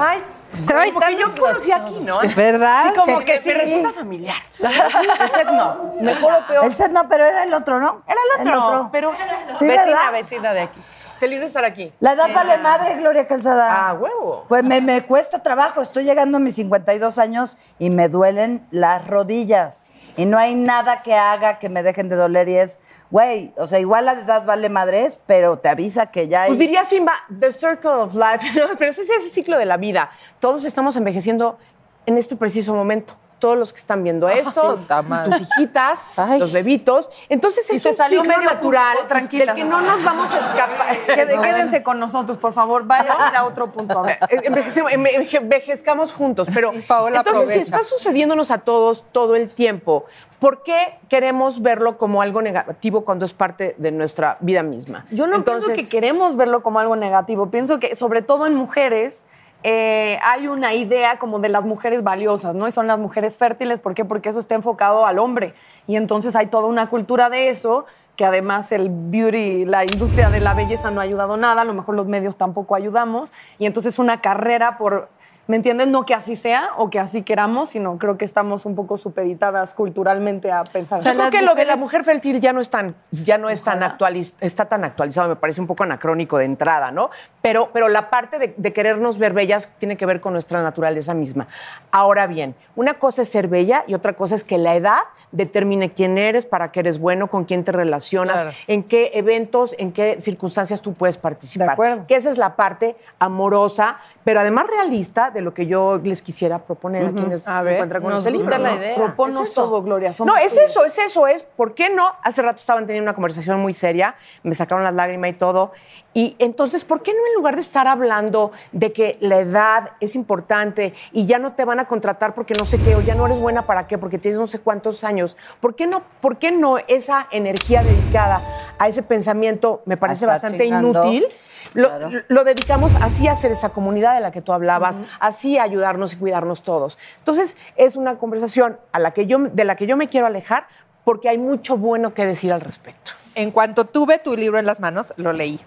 Ay, 0.75 0.91
porque 0.91 1.15
yo 1.15 1.27
conocí 1.39 1.71
aquí, 1.71 1.99
¿no? 1.99 2.19
¿Verdad? 2.35 2.85
Sí, 2.91 2.99
como 2.99 3.19
Sí. 3.19 3.25
que 3.25 3.39
se 3.39 3.53
resulta 3.53 3.91
familiar. 3.91 4.35
El 5.19 5.31
set 5.31 5.47
no. 5.51 5.93
Mejor 6.01 6.33
o 6.33 6.47
peor. 6.47 6.65
El 6.65 6.73
set 6.73 6.91
no, 6.91 7.07
pero 7.07 7.23
era 7.25 7.43
el 7.43 7.53
otro, 7.53 7.79
¿no? 7.79 8.01
Era 8.07 8.17
el 8.39 8.51
otro, 8.51 8.89
pero 8.91 9.11
Sí, 9.59 9.67
vecina, 9.67 9.85
¿verdad? 9.85 10.11
vecina 10.11 10.53
de 10.53 10.61
aquí. 10.61 10.81
Feliz 11.19 11.39
de 11.39 11.45
estar 11.45 11.63
aquí. 11.63 11.91
La 11.99 12.13
edad 12.13 12.29
vale 12.33 12.57
madre, 12.57 12.95
Gloria 12.95 13.27
Calzada. 13.27 13.89
Ah, 13.89 13.93
huevo. 13.93 14.45
Pues 14.49 14.63
me, 14.63 14.81
me 14.81 15.03
cuesta 15.05 15.43
trabajo. 15.43 15.81
Estoy 15.81 16.03
llegando 16.03 16.37
a 16.37 16.41
mis 16.41 16.55
52 16.55 17.17
años 17.19 17.55
y 17.77 17.91
me 17.91 18.09
duelen 18.09 18.65
las 18.71 19.07
rodillas. 19.07 19.85
Y 20.15 20.25
no 20.25 20.37
hay 20.37 20.55
nada 20.55 21.01
que 21.01 21.15
haga 21.15 21.59
que 21.59 21.69
me 21.69 21.81
dejen 21.83 22.09
de 22.09 22.15
doler. 22.15 22.47
Y 22.49 22.57
es, 22.57 22.79
güey, 23.09 23.53
o 23.57 23.67
sea, 23.67 23.79
igual 23.79 24.05
la 24.05 24.13
edad 24.13 24.45
vale 24.45 24.69
madres, 24.69 25.19
pero 25.25 25.57
te 25.57 25.69
avisa 25.69 26.11
que 26.11 26.27
ya 26.27 26.43
hay... 26.43 26.49
Pues 26.49 26.59
diría 26.59 26.83
Simba, 26.83 27.13
The 27.39 27.51
Circle 27.51 27.89
of 27.89 28.13
Life. 28.15 28.59
No, 28.59 28.77
pero 28.77 28.91
ese 28.91 29.01
es 29.01 29.09
el 29.09 29.31
ciclo 29.31 29.57
de 29.57 29.65
la 29.65 29.77
vida. 29.77 30.11
Todos 30.39 30.65
estamos 30.65 30.95
envejeciendo 30.95 31.57
en 32.05 32.17
este 32.17 32.35
preciso 32.35 32.73
momento. 32.73 33.15
Todos 33.43 33.57
los 33.57 33.73
que 33.73 33.79
están 33.79 34.03
viendo 34.05 34.29
esto, 34.29 34.79
madre. 35.05 35.37
tus 35.37 35.41
hijitas, 35.57 36.07
Ay. 36.15 36.39
los 36.39 36.53
bebitos. 36.53 37.09
Entonces 37.27 37.69
es 37.69 37.85
un 37.85 37.97
salió 37.97 38.23
medio 38.23 38.41
natural 38.43 38.97
tranquila. 39.09 39.47
del 39.53 39.55
que 39.55 39.69
no 39.69 39.81
nos 39.81 40.01
vamos 40.01 40.33
a 40.33 40.37
escapar. 40.39 40.97
Quédense 41.43 41.83
con 41.83 41.99
nosotros, 41.99 42.37
por 42.37 42.53
favor. 42.53 42.85
Vayan 42.85 43.17
a 43.35 43.43
otro 43.43 43.69
punto. 43.69 44.01
Ver. 44.03 44.17
Envejecemos- 44.29 44.91
enve- 44.93 45.27
envejezcamos 45.35 46.13
juntos, 46.13 46.47
pero 46.53 46.71
Sí, 46.71 46.85
Paola 46.87 47.17
entonces 47.17 47.49
si 47.49 47.59
está 47.59 47.83
sucediéndonos 47.83 48.49
a 48.49 48.59
todos 48.59 49.03
todo 49.11 49.35
el 49.35 49.49
tiempo, 49.49 50.05
¿por 50.39 50.63
qué 50.63 50.97
queremos 51.09 51.61
verlo 51.61 51.97
como 51.97 52.21
algo 52.21 52.41
negativo 52.41 53.03
cuando 53.03 53.25
es 53.25 53.33
parte 53.33 53.75
de 53.77 53.91
nuestra 53.91 54.37
vida 54.39 54.63
misma? 54.63 55.05
Yo 55.11 55.27
no 55.27 55.43
pienso 55.43 55.67
que 55.73 55.89
queremos 55.89 56.37
verlo 56.37 56.63
como 56.63 56.79
algo 56.79 56.95
negativo. 56.95 57.51
Pienso 57.51 57.77
que, 57.79 57.97
sobre 57.97 58.21
todo 58.21 58.45
en 58.47 58.55
mujeres, 58.55 59.25
eh, 59.63 60.19
hay 60.21 60.47
una 60.47 60.73
idea 60.73 61.17
como 61.17 61.39
de 61.39 61.49
las 61.49 61.65
mujeres 61.65 62.03
valiosas, 62.03 62.53
¿no? 62.53 62.67
Y 62.67 62.71
son 62.71 62.87
las 62.87 62.99
mujeres 62.99 63.37
fértiles. 63.37 63.79
¿Por 63.79 63.95
qué? 63.95 64.03
Porque 64.05 64.29
eso 64.29 64.39
está 64.39 64.55
enfocado 64.55 65.05
al 65.05 65.19
hombre. 65.19 65.53
Y 65.87 65.95
entonces 65.95 66.35
hay 66.35 66.47
toda 66.47 66.67
una 66.67 66.89
cultura 66.89 67.29
de 67.29 67.49
eso 67.49 67.85
que 68.15 68.25
además 68.25 68.71
el 68.71 68.89
beauty, 68.91 69.65
la 69.65 69.83
industria 69.85 70.29
de 70.29 70.39
la 70.39 70.53
belleza 70.53 70.91
no 70.91 70.99
ha 70.99 71.03
ayudado 71.03 71.35
nada, 71.37 71.61
a 71.61 71.65
lo 71.65 71.73
mejor 71.73 71.95
los 71.95 72.05
medios 72.05 72.35
tampoco 72.35 72.75
ayudamos, 72.75 73.33
y 73.57 73.65
entonces 73.65 73.97
una 73.97 74.21
carrera 74.21 74.77
por 74.77 75.09
¿Me 75.45 75.57
entiendes? 75.57 75.87
No 75.87 76.05
que 76.05 76.13
así 76.13 76.37
sea 76.37 76.69
o 76.77 76.89
que 76.89 76.99
así 76.99 77.21
queramos, 77.23 77.71
sino 77.71 77.97
creo 77.97 78.17
que 78.17 78.23
estamos 78.23 78.65
un 78.65 78.75
poco 78.75 78.95
supeditadas 78.97 79.73
culturalmente 79.73 80.49
a 80.53 80.63
pensar. 80.63 81.01
Yo 81.01 81.11
creo 81.13 81.31
que 81.31 81.41
lo 81.41 81.53
de 81.53 81.65
la 81.65 81.75
mujer 81.75 82.05
fértil 82.05 82.39
ya 82.39 82.53
no 82.53 82.61
es 82.61 82.69
tan, 82.69 82.95
ya 83.11 83.37
no 83.37 83.49
es 83.49 83.61
tan 83.61 83.81
actualiz- 83.83 84.35
está 84.39 84.65
tan 84.69 84.85
actualizado, 84.85 85.27
me 85.27 85.35
parece 85.35 85.59
un 85.59 85.67
poco 85.67 85.83
anacrónico 85.83 86.37
de 86.37 86.45
entrada, 86.45 86.91
¿no? 86.91 87.09
Pero, 87.41 87.71
pero 87.73 87.89
la 87.89 88.09
parte 88.09 88.39
de, 88.39 88.53
de 88.55 88.71
querernos 88.71 89.17
ver 89.17 89.33
bellas 89.33 89.69
tiene 89.79 89.97
que 89.97 90.05
ver 90.05 90.21
con 90.21 90.31
nuestra 90.31 90.63
naturaleza 90.63 91.13
misma. 91.13 91.47
Ahora 91.91 92.25
bien, 92.25 92.55
una 92.77 92.93
cosa 92.93 93.23
es 93.23 93.29
ser 93.29 93.49
bella 93.49 93.83
y 93.85 93.95
otra 93.95 94.13
cosa 94.13 94.35
es 94.35 94.45
que 94.45 94.57
la 94.57 94.75
edad 94.75 94.99
determine 95.33 95.91
quién 95.91 96.17
eres, 96.17 96.45
para 96.45 96.71
qué 96.71 96.79
eres 96.79 96.99
bueno, 96.99 97.27
con 97.27 97.43
quién 97.43 97.65
te 97.65 97.71
relacionas, 97.73 98.35
Claro. 98.35 98.51
en 98.67 98.83
qué 98.83 99.11
eventos, 99.15 99.75
en 99.77 99.91
qué 99.91 100.21
circunstancias 100.21 100.81
tú 100.81 100.93
puedes 100.93 101.17
participar. 101.17 101.67
De 101.67 101.73
acuerdo. 101.73 102.07
Que 102.07 102.15
esa 102.15 102.29
es 102.29 102.37
la 102.37 102.55
parte 102.55 102.95
amorosa, 103.19 103.97
pero 104.23 104.39
además 104.39 104.67
realista 104.67 105.31
de 105.33 105.41
lo 105.41 105.53
que 105.53 105.65
yo 105.67 105.99
les 106.03 106.21
quisiera 106.21 106.59
proponer 106.59 107.05
a 107.07 107.11
quienes 107.11 107.47
A 107.47 107.59
se 107.59 107.65
ver, 107.65 107.73
encuentran 107.75 108.01
con 108.01 108.11
nos 108.11 108.19
este 108.19 108.31
gusta 108.31 108.57
libro. 108.57 108.63
la 108.63 108.69
¿no? 108.71 108.77
idea. 108.77 108.95
Es 109.43 109.49
eso. 109.49 109.63
todo, 109.63 109.81
Gloria, 109.81 110.13
somos 110.13 110.33
No, 110.33 110.39
es 110.39 110.55
eso, 110.57 110.85
es 110.85 110.97
eso, 110.97 111.27
es, 111.27 111.43
¿por 111.43 111.73
qué 111.73 111.89
no? 111.89 112.11
Hace 112.21 112.41
rato 112.41 112.57
estaban 112.57 112.85
teniendo 112.85 113.09
una 113.09 113.15
conversación 113.15 113.59
muy 113.59 113.73
seria, 113.73 114.15
me 114.43 114.55
sacaron 114.55 114.83
las 114.83 114.93
lágrimas 114.93 115.31
y 115.31 115.33
todo, 115.33 115.71
y 116.13 116.35
entonces, 116.37 116.83
¿por 116.83 117.01
qué 117.01 117.11
no 117.11 117.19
en 117.27 117.33
lugar 117.35 117.55
de 117.55 117.61
estar 117.61 117.87
hablando 117.87 118.51
de 118.71 118.93
que 118.93 119.17
la 119.19 119.37
edad 119.37 119.91
es 119.99 120.15
importante 120.15 120.93
y 121.11 121.25
ya 121.25 121.39
no 121.39 121.53
te 121.53 121.65
van 121.65 121.79
a 121.79 121.85
contratar 121.85 122.35
porque 122.35 122.53
no 122.57 122.65
sé 122.65 122.79
qué, 122.79 122.95
o 122.95 123.01
ya 123.01 123.15
no 123.15 123.25
eres 123.25 123.39
buena 123.39 123.63
para 123.63 123.87
qué, 123.87 123.97
porque 123.97 124.19
tienes 124.19 124.39
no 124.39 124.45
sé 124.47 124.59
cuántos 124.59 125.03
años, 125.03 125.37
¿por 125.59 125.75
qué 125.75 125.87
no, 125.87 126.03
por 126.21 126.37
qué 126.37 126.51
no 126.51 126.77
esa 126.87 127.27
energía 127.31 127.81
dedicada 127.83 128.43
a 128.77 128.87
ese 128.87 129.01
pensamiento 129.01 129.81
me 129.85 129.97
parece 129.97 130.25
bastante 130.25 130.65
chingando. 130.65 131.03
inútil? 131.03 131.25
Lo, 131.73 131.89
Claro. 131.89 132.09
lo 132.27 132.43
dedicamos 132.43 132.91
así 133.01 133.27
a 133.27 133.31
hacer 133.33 133.51
esa 133.51 133.69
comunidad 133.69 134.15
de 134.15 134.21
la 134.21 134.31
que 134.31 134.41
tú 134.41 134.53
hablabas, 134.53 135.01
así 135.19 135.57
a 135.57 135.63
ayudarnos 135.63 136.13
y 136.13 136.17
cuidarnos 136.17 136.63
todos. 136.63 136.97
Entonces, 137.19 137.57
es 137.75 137.95
una 137.95 138.17
conversación 138.17 138.77
a 138.91 138.99
la 138.99 139.11
que 139.11 139.25
yo, 139.27 139.39
de 139.39 139.63
la 139.63 139.75
que 139.75 139.87
yo 139.87 139.97
me 139.97 140.07
quiero 140.07 140.27
alejar 140.27 140.67
porque 141.03 141.29
hay 141.29 141.37
mucho 141.37 141.77
bueno 141.77 142.13
que 142.13 142.25
decir 142.25 142.53
al 142.53 142.61
respecto. 142.61 143.11
En 143.35 143.51
cuanto 143.51 143.85
tuve 143.85 144.19
tu 144.19 144.35
libro 144.35 144.59
en 144.59 144.65
las 144.65 144.79
manos, 144.79 145.13
lo 145.17 145.33
leí. 145.33 145.59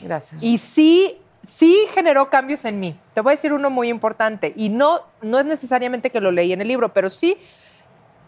Gracias. 0.00 0.42
Y 0.42 0.58
sí, 0.58 1.20
sí 1.42 1.76
generó 1.92 2.30
cambios 2.30 2.64
en 2.64 2.80
mí. 2.80 2.98
Te 3.12 3.20
voy 3.20 3.32
a 3.32 3.34
decir 3.36 3.52
uno 3.52 3.68
muy 3.68 3.88
importante. 3.88 4.52
Y 4.56 4.68
no, 4.70 5.00
no 5.22 5.38
es 5.38 5.44
necesariamente 5.46 6.10
que 6.10 6.20
lo 6.20 6.30
leí 6.30 6.52
en 6.52 6.60
el 6.60 6.68
libro, 6.68 6.92
pero 6.94 7.10
sí 7.10 7.36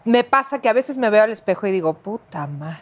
me 0.05 0.23
pasa 0.23 0.59
que 0.59 0.69
a 0.69 0.73
veces 0.73 0.97
me 0.97 1.09
veo 1.09 1.23
al 1.23 1.31
espejo 1.31 1.65
y 1.65 1.71
digo, 1.71 1.93
puta 1.93 2.45
madre, 2.47 2.77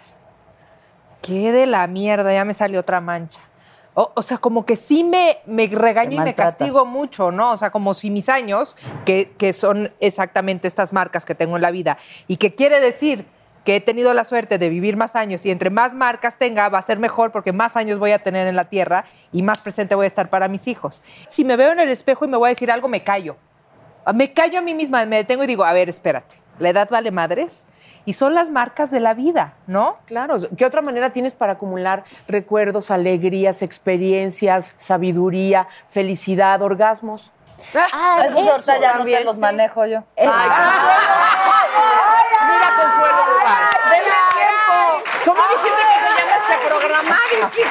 qué 1.22 1.52
de 1.52 1.67
la 1.67 1.86
mierda, 1.88 2.34
ya 2.34 2.44
me 2.46 2.54
salió 2.54 2.80
otra 2.80 3.00
mancha. 3.00 3.41
O, 3.93 4.12
o 4.15 4.21
sea, 4.21 4.38
como 4.38 4.65
que 4.65 4.75
sí 4.77 5.04
me, 5.04 5.39
me 5.45 5.67
regaño 5.67 6.21
y 6.21 6.23
me 6.23 6.34
castigo 6.34 6.86
mucho, 6.86 7.32
¿no? 7.32 7.51
O 7.51 7.58
sea, 7.58 7.71
como 7.71 7.93
si 7.93 8.10
mis 8.10 8.30
años, 8.30 8.77
que, 9.06 9.32
que 9.38 9.51
son 9.51 9.93
exactamente 9.99 10.67
estas 10.67 10.93
marcas 10.93 11.25
que 11.25 11.36
tengo 11.36 11.58
en 11.58 11.62
la 11.62 11.71
vida, 11.71 11.97
y 12.27 12.38
que 12.38 12.56
quiere 12.56 12.80
decir 12.80 13.25
que 13.65 13.75
he 13.75 13.82
tenido 13.82 14.13
la 14.13 14.23
suerte 14.23 14.58
de 14.58 14.69
vivir 14.69 14.97
más 14.97 15.15
años 15.15 15.45
y 15.45 15.51
entre 15.51 15.69
más 15.69 15.93
marcas 15.93 16.38
tenga 16.38 16.67
va 16.69 16.80
a 16.80 16.82
ser 16.82 16.97
mejor 16.99 17.32
porque 17.32 17.54
más 17.54 17.77
años 17.77 17.99
voy 17.99 18.12
a 18.12 18.23
tener 18.23 18.47
en 18.47 18.56
la 18.56 18.69
tierra 18.69 19.06
y 19.32 19.43
más 19.43 19.62
presente 19.62 19.93
voy 19.93 20.06
a 20.06 20.08
estar 20.08 20.30
para 20.30 20.47
mis 20.47 20.67
hijos. 20.67 21.04
Si 21.27 21.43
me 21.43 21.56
veo 21.58 21.71
en 21.71 21.80
el 21.80 21.89
espejo 21.89 22.25
y 22.25 22.27
me 22.27 22.38
voy 22.38 22.47
a 22.47 22.49
decir 22.49 22.71
algo, 22.71 22.88
me 22.88 23.04
callo. 23.04 23.38
Me 24.15 24.34
callo 24.34 24.58
a 24.58 24.62
mí 24.62 24.73
misma, 24.73 25.06
me 25.06 25.17
detengo 25.17 25.43
y 25.43 25.47
digo, 25.47 25.63
a 25.63 25.73
ver, 25.73 25.89
espérate, 25.89 26.38
la 26.58 26.69
edad 26.69 26.89
vale 26.89 27.12
madres 27.12 27.63
y 28.06 28.14
son 28.14 28.34
las 28.36 28.50
marcas 28.50 28.92
de 28.92 29.00
la 29.00 29.14
vida, 29.14 29.54
¿no? 29.68 29.98
Claro, 30.06 30.36
¿qué 30.58 30.66
otra 30.66 30.82
manera 30.82 31.12
tienes 31.12 31.34
para 31.34 31.54
acumular 31.54 32.04
recuerdos, 32.28 32.92
alegrías, 32.92 33.62
experiencias, 33.62 34.74
sabiduría, 34.78 35.68
felicidad, 35.88 36.62
orgasmos? 36.62 37.32
Ah, 37.76 38.24
Esos 38.26 38.40
ahorita 38.68 38.78
ya 38.80 38.96
no 38.96 39.06
te 39.06 39.24
los 39.24 39.38
manejo 39.38 39.86
yo. 39.86 40.04
Mira, 40.18 40.34
Consuelo. 42.76 43.22
Denle 43.92 44.12
tiempo. 44.34 44.76
¿Cómo 45.26 45.42
dijiste 45.50 45.82
que 45.88 45.96
se 46.00 46.10
llama 46.18 46.36
este 46.38 46.56
programa? 46.68 47.16
¿Quién 47.54 47.68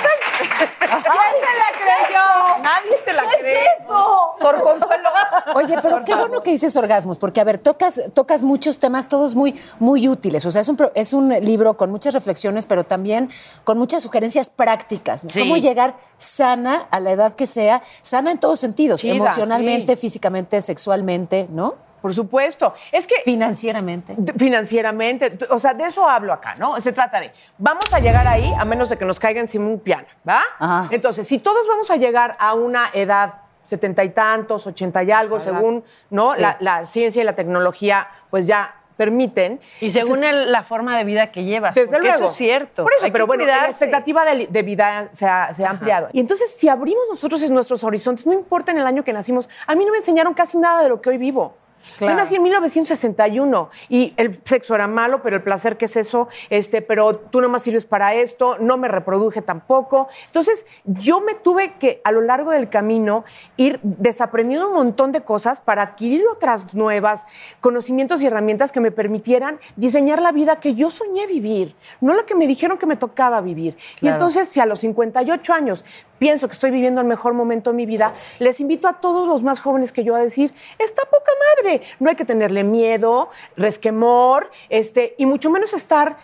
se 1.40 1.52
la 1.58 1.68
creyó? 1.78 2.26
Nadie 2.62 2.96
te 3.04 3.12
la 3.12 3.24
cree. 3.24 3.64
eso? 3.80 4.34
Sor 4.38 4.56
Consuelo. 4.62 5.09
Oye, 5.54 5.76
pero 5.82 6.04
qué 6.04 6.14
bueno 6.14 6.42
que 6.42 6.50
dices 6.50 6.76
orgasmos, 6.76 7.18
porque 7.18 7.40
a 7.40 7.44
ver, 7.44 7.58
tocas, 7.58 8.02
tocas 8.14 8.42
muchos 8.42 8.78
temas, 8.78 9.08
todos 9.08 9.34
muy, 9.34 9.54
muy 9.78 10.08
útiles. 10.08 10.44
O 10.46 10.50
sea, 10.50 10.60
es 10.62 10.68
un, 10.68 10.78
es 10.94 11.12
un 11.12 11.28
libro 11.28 11.76
con 11.76 11.90
muchas 11.90 12.14
reflexiones, 12.14 12.66
pero 12.66 12.84
también 12.84 13.30
con 13.64 13.78
muchas 13.78 14.02
sugerencias 14.02 14.50
prácticas. 14.50 15.24
¿no? 15.24 15.30
Sí. 15.30 15.40
Cómo 15.40 15.56
llegar 15.56 15.96
sana 16.18 16.86
a 16.90 17.00
la 17.00 17.12
edad 17.12 17.34
que 17.34 17.46
sea, 17.46 17.82
sana 18.02 18.30
en 18.30 18.38
todos 18.38 18.60
sentidos, 18.60 19.00
Chida, 19.00 19.14
emocionalmente, 19.14 19.94
sí. 19.96 20.00
físicamente, 20.00 20.60
sexualmente, 20.60 21.48
¿no? 21.50 21.74
Por 22.00 22.14
supuesto. 22.14 22.74
Es 22.92 23.06
que 23.06 23.16
Financieramente. 23.24 24.16
financieramente, 24.38 25.38
o 25.50 25.58
sea, 25.58 25.74
de 25.74 25.84
eso 25.84 26.08
hablo 26.08 26.32
acá, 26.32 26.54
¿no? 26.56 26.80
Se 26.80 26.92
trata 26.92 27.20
de, 27.20 27.32
vamos 27.58 27.92
a 27.92 27.98
llegar 27.98 28.26
ahí 28.26 28.50
a 28.58 28.64
menos 28.64 28.88
de 28.88 28.96
que 28.96 29.04
nos 29.04 29.20
caiga 29.20 29.40
encima 29.40 29.66
un 29.66 29.80
piano, 29.80 30.06
¿va? 30.26 30.40
Ajá. 30.58 30.88
Entonces, 30.90 31.26
si 31.26 31.38
todos 31.38 31.66
vamos 31.68 31.90
a 31.90 31.96
llegar 31.96 32.36
a 32.38 32.54
una 32.54 32.90
edad 32.94 33.34
setenta 33.70 34.02
y 34.02 34.10
tantos, 34.10 34.66
ochenta 34.66 35.02
y 35.04 35.12
algo, 35.12 35.38
según, 35.38 35.84
¿no? 36.10 36.34
La, 36.34 36.56
la 36.60 36.84
ciencia 36.86 37.22
y 37.22 37.24
la 37.24 37.34
tecnología, 37.36 38.08
pues 38.28 38.46
ya 38.48 38.74
permiten. 38.96 39.60
Y 39.80 39.90
según 39.90 40.24
el- 40.24 40.50
la 40.52 40.62
forma 40.62 40.98
de 40.98 41.04
vida 41.04 41.30
que 41.30 41.44
llevas. 41.44 41.74
Desde 41.74 41.92
porque 41.92 42.08
luego. 42.08 42.24
eso 42.24 42.26
es 42.26 42.36
cierto. 42.36 42.82
Por 42.82 42.92
eso, 42.92 43.04
Hay 43.06 43.12
pero 43.12 43.26
bueno, 43.26 43.46
la 43.46 43.66
expectativa 43.68 44.24
de, 44.24 44.48
de 44.48 44.62
vida 44.62 45.08
se 45.12 45.24
ha, 45.26 45.54
se 45.54 45.64
ha 45.64 45.70
ampliado. 45.70 46.08
Y 46.12 46.20
entonces, 46.20 46.50
si 46.54 46.68
abrimos 46.68 47.04
nosotros 47.08 47.40
en 47.42 47.54
nuestros 47.54 47.82
horizontes, 47.84 48.26
no 48.26 48.34
importa 48.34 48.72
en 48.72 48.78
el 48.78 48.86
año 48.86 49.02
que 49.04 49.12
nacimos, 49.12 49.48
a 49.66 49.74
mí 49.76 49.84
no 49.84 49.92
me 49.92 49.98
enseñaron 49.98 50.34
casi 50.34 50.58
nada 50.58 50.82
de 50.82 50.88
lo 50.90 51.00
que 51.00 51.08
hoy 51.10 51.16
vivo. 51.18 51.54
Yo 51.98 52.14
nací 52.14 52.36
en 52.36 52.42
1961 52.42 53.70
y 53.88 54.14
el 54.16 54.34
sexo 54.44 54.74
era 54.74 54.86
malo, 54.86 55.22
pero 55.22 55.36
el 55.36 55.42
placer 55.42 55.76
que 55.76 55.86
es 55.86 55.96
eso, 55.96 56.28
este, 56.50 56.82
pero 56.82 57.16
tú 57.16 57.40
no 57.40 57.48
más 57.48 57.62
sirves 57.62 57.84
para 57.84 58.14
esto, 58.14 58.58
no 58.58 58.76
me 58.76 58.88
reproduje 58.88 59.42
tampoco. 59.42 60.08
Entonces, 60.26 60.66
yo 60.84 61.20
me 61.20 61.34
tuve 61.34 61.74
que 61.78 62.00
a 62.04 62.12
lo 62.12 62.20
largo 62.20 62.50
del 62.50 62.68
camino 62.68 63.24
ir 63.56 63.80
desaprendiendo 63.82 64.68
un 64.68 64.74
montón 64.74 65.12
de 65.12 65.22
cosas 65.22 65.60
para 65.60 65.82
adquirir 65.82 66.22
otras 66.32 66.74
nuevas 66.74 67.26
conocimientos 67.60 68.22
y 68.22 68.26
herramientas 68.26 68.72
que 68.72 68.80
me 68.80 68.90
permitieran 68.90 69.58
diseñar 69.76 70.20
la 70.22 70.32
vida 70.32 70.60
que 70.60 70.74
yo 70.74 70.90
soñé 70.90 71.26
vivir, 71.26 71.74
no 72.00 72.14
la 72.14 72.24
que 72.24 72.34
me 72.34 72.46
dijeron 72.46 72.78
que 72.78 72.86
me 72.86 72.96
tocaba 72.96 73.40
vivir. 73.40 73.76
Y 73.96 74.00
Claro. 74.00 74.16
entonces, 74.16 74.48
si 74.48 74.60
a 74.60 74.66
los 74.66 74.80
58 74.80 75.52
años 75.52 75.84
pienso 76.20 76.46
que 76.46 76.52
estoy 76.52 76.70
viviendo 76.70 77.00
el 77.00 77.06
mejor 77.08 77.32
momento 77.34 77.70
de 77.70 77.76
mi 77.76 77.86
vida, 77.86 78.14
les 78.38 78.60
invito 78.60 78.86
a 78.86 79.00
todos 79.00 79.26
los 79.26 79.42
más 79.42 79.58
jóvenes 79.58 79.90
que 79.90 80.04
yo 80.04 80.14
a 80.14 80.18
decir, 80.20 80.54
está 80.78 81.02
poca 81.06 81.32
madre, 81.56 81.82
no 81.98 82.10
hay 82.10 82.14
que 82.14 82.24
tenerle 82.26 82.62
miedo, 82.62 83.30
resquemor, 83.56 84.50
este, 84.68 85.14
y 85.18 85.26
mucho 85.26 85.50
menos 85.50 85.72
estar 85.72 86.18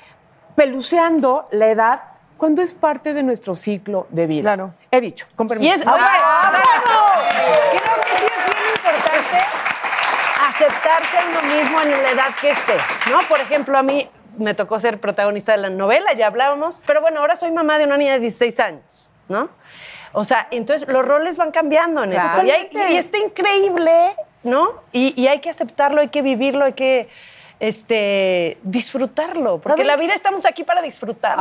peluceando 0.54 1.48
la 1.50 1.68
edad 1.68 2.02
cuando 2.37 2.61
es 2.61 2.74
parte 2.74 3.14
de 3.14 3.22
nuestro 3.22 3.54
ciclo 3.54 4.06
de 4.11 4.26
vida. 4.26 4.42
Claro. 4.42 4.74
He 4.90 5.00
dicho, 5.00 5.26
con 5.35 5.46
Y 5.46 5.48
permiso. 5.48 5.74
es, 5.74 5.87
oye, 5.87 5.94
Ah, 5.98 6.52
creo 7.70 8.02
que 8.04 8.18
sí 8.18 8.24
es 8.26 8.44
bien 8.44 8.74
importante 8.74 9.44
aceptarse 10.48 11.18
a 11.18 11.24
uno 11.30 11.54
mismo 11.56 11.80
en 11.80 11.90
la 12.02 12.11
edad 12.11 12.28
que 12.40 12.50
esté, 12.50 12.76
¿no? 13.11 13.20
Por 13.28 13.40
ejemplo, 13.40 13.78
a 13.78 13.82
mí 13.82 14.09
me 14.37 14.52
tocó 14.52 14.78
ser 14.78 15.00
protagonista 15.00 15.52
de 15.52 15.59
la 15.59 15.70
novela, 15.70 16.12
ya 16.14 16.26
hablábamos, 16.26 16.82
pero 16.87 17.00
bueno, 17.00 17.20
ahora 17.20 17.37
soy 17.37 17.50
mamá 17.52 17.78
de 17.78 17.85
una 17.87 17.96
niña 17.96 18.12
de 18.14 18.20
16 18.20 18.61
años, 18.61 19.11
¿no? 19.28 19.48
O 20.12 20.24
sea, 20.24 20.46
entonces 20.50 20.88
los 20.88 21.04
roles 21.04 21.36
van 21.36 21.50
cambiando 21.50 22.04
en 22.04 22.12
esto. 22.12 22.42
Y, 22.44 22.50
hay- 22.50 22.70
y 22.72 22.96
está 22.96 23.18
increíble, 23.18 24.14
¿no? 24.44 24.68
Y, 24.92 25.20
y 25.20 25.26
hay 25.28 25.40
que 25.40 25.50
aceptarlo, 25.50 26.00
hay 26.00 26.08
que 26.08 26.22
vivirlo, 26.22 26.64
hay 26.64 26.72
que 26.72 27.08
este, 27.60 28.58
disfrutarlo, 28.62 29.58
porque 29.58 29.82
¿Saben? 29.82 29.86
la 29.86 29.96
vida 29.96 30.14
estamos 30.14 30.44
aquí 30.46 30.62
para 30.62 30.82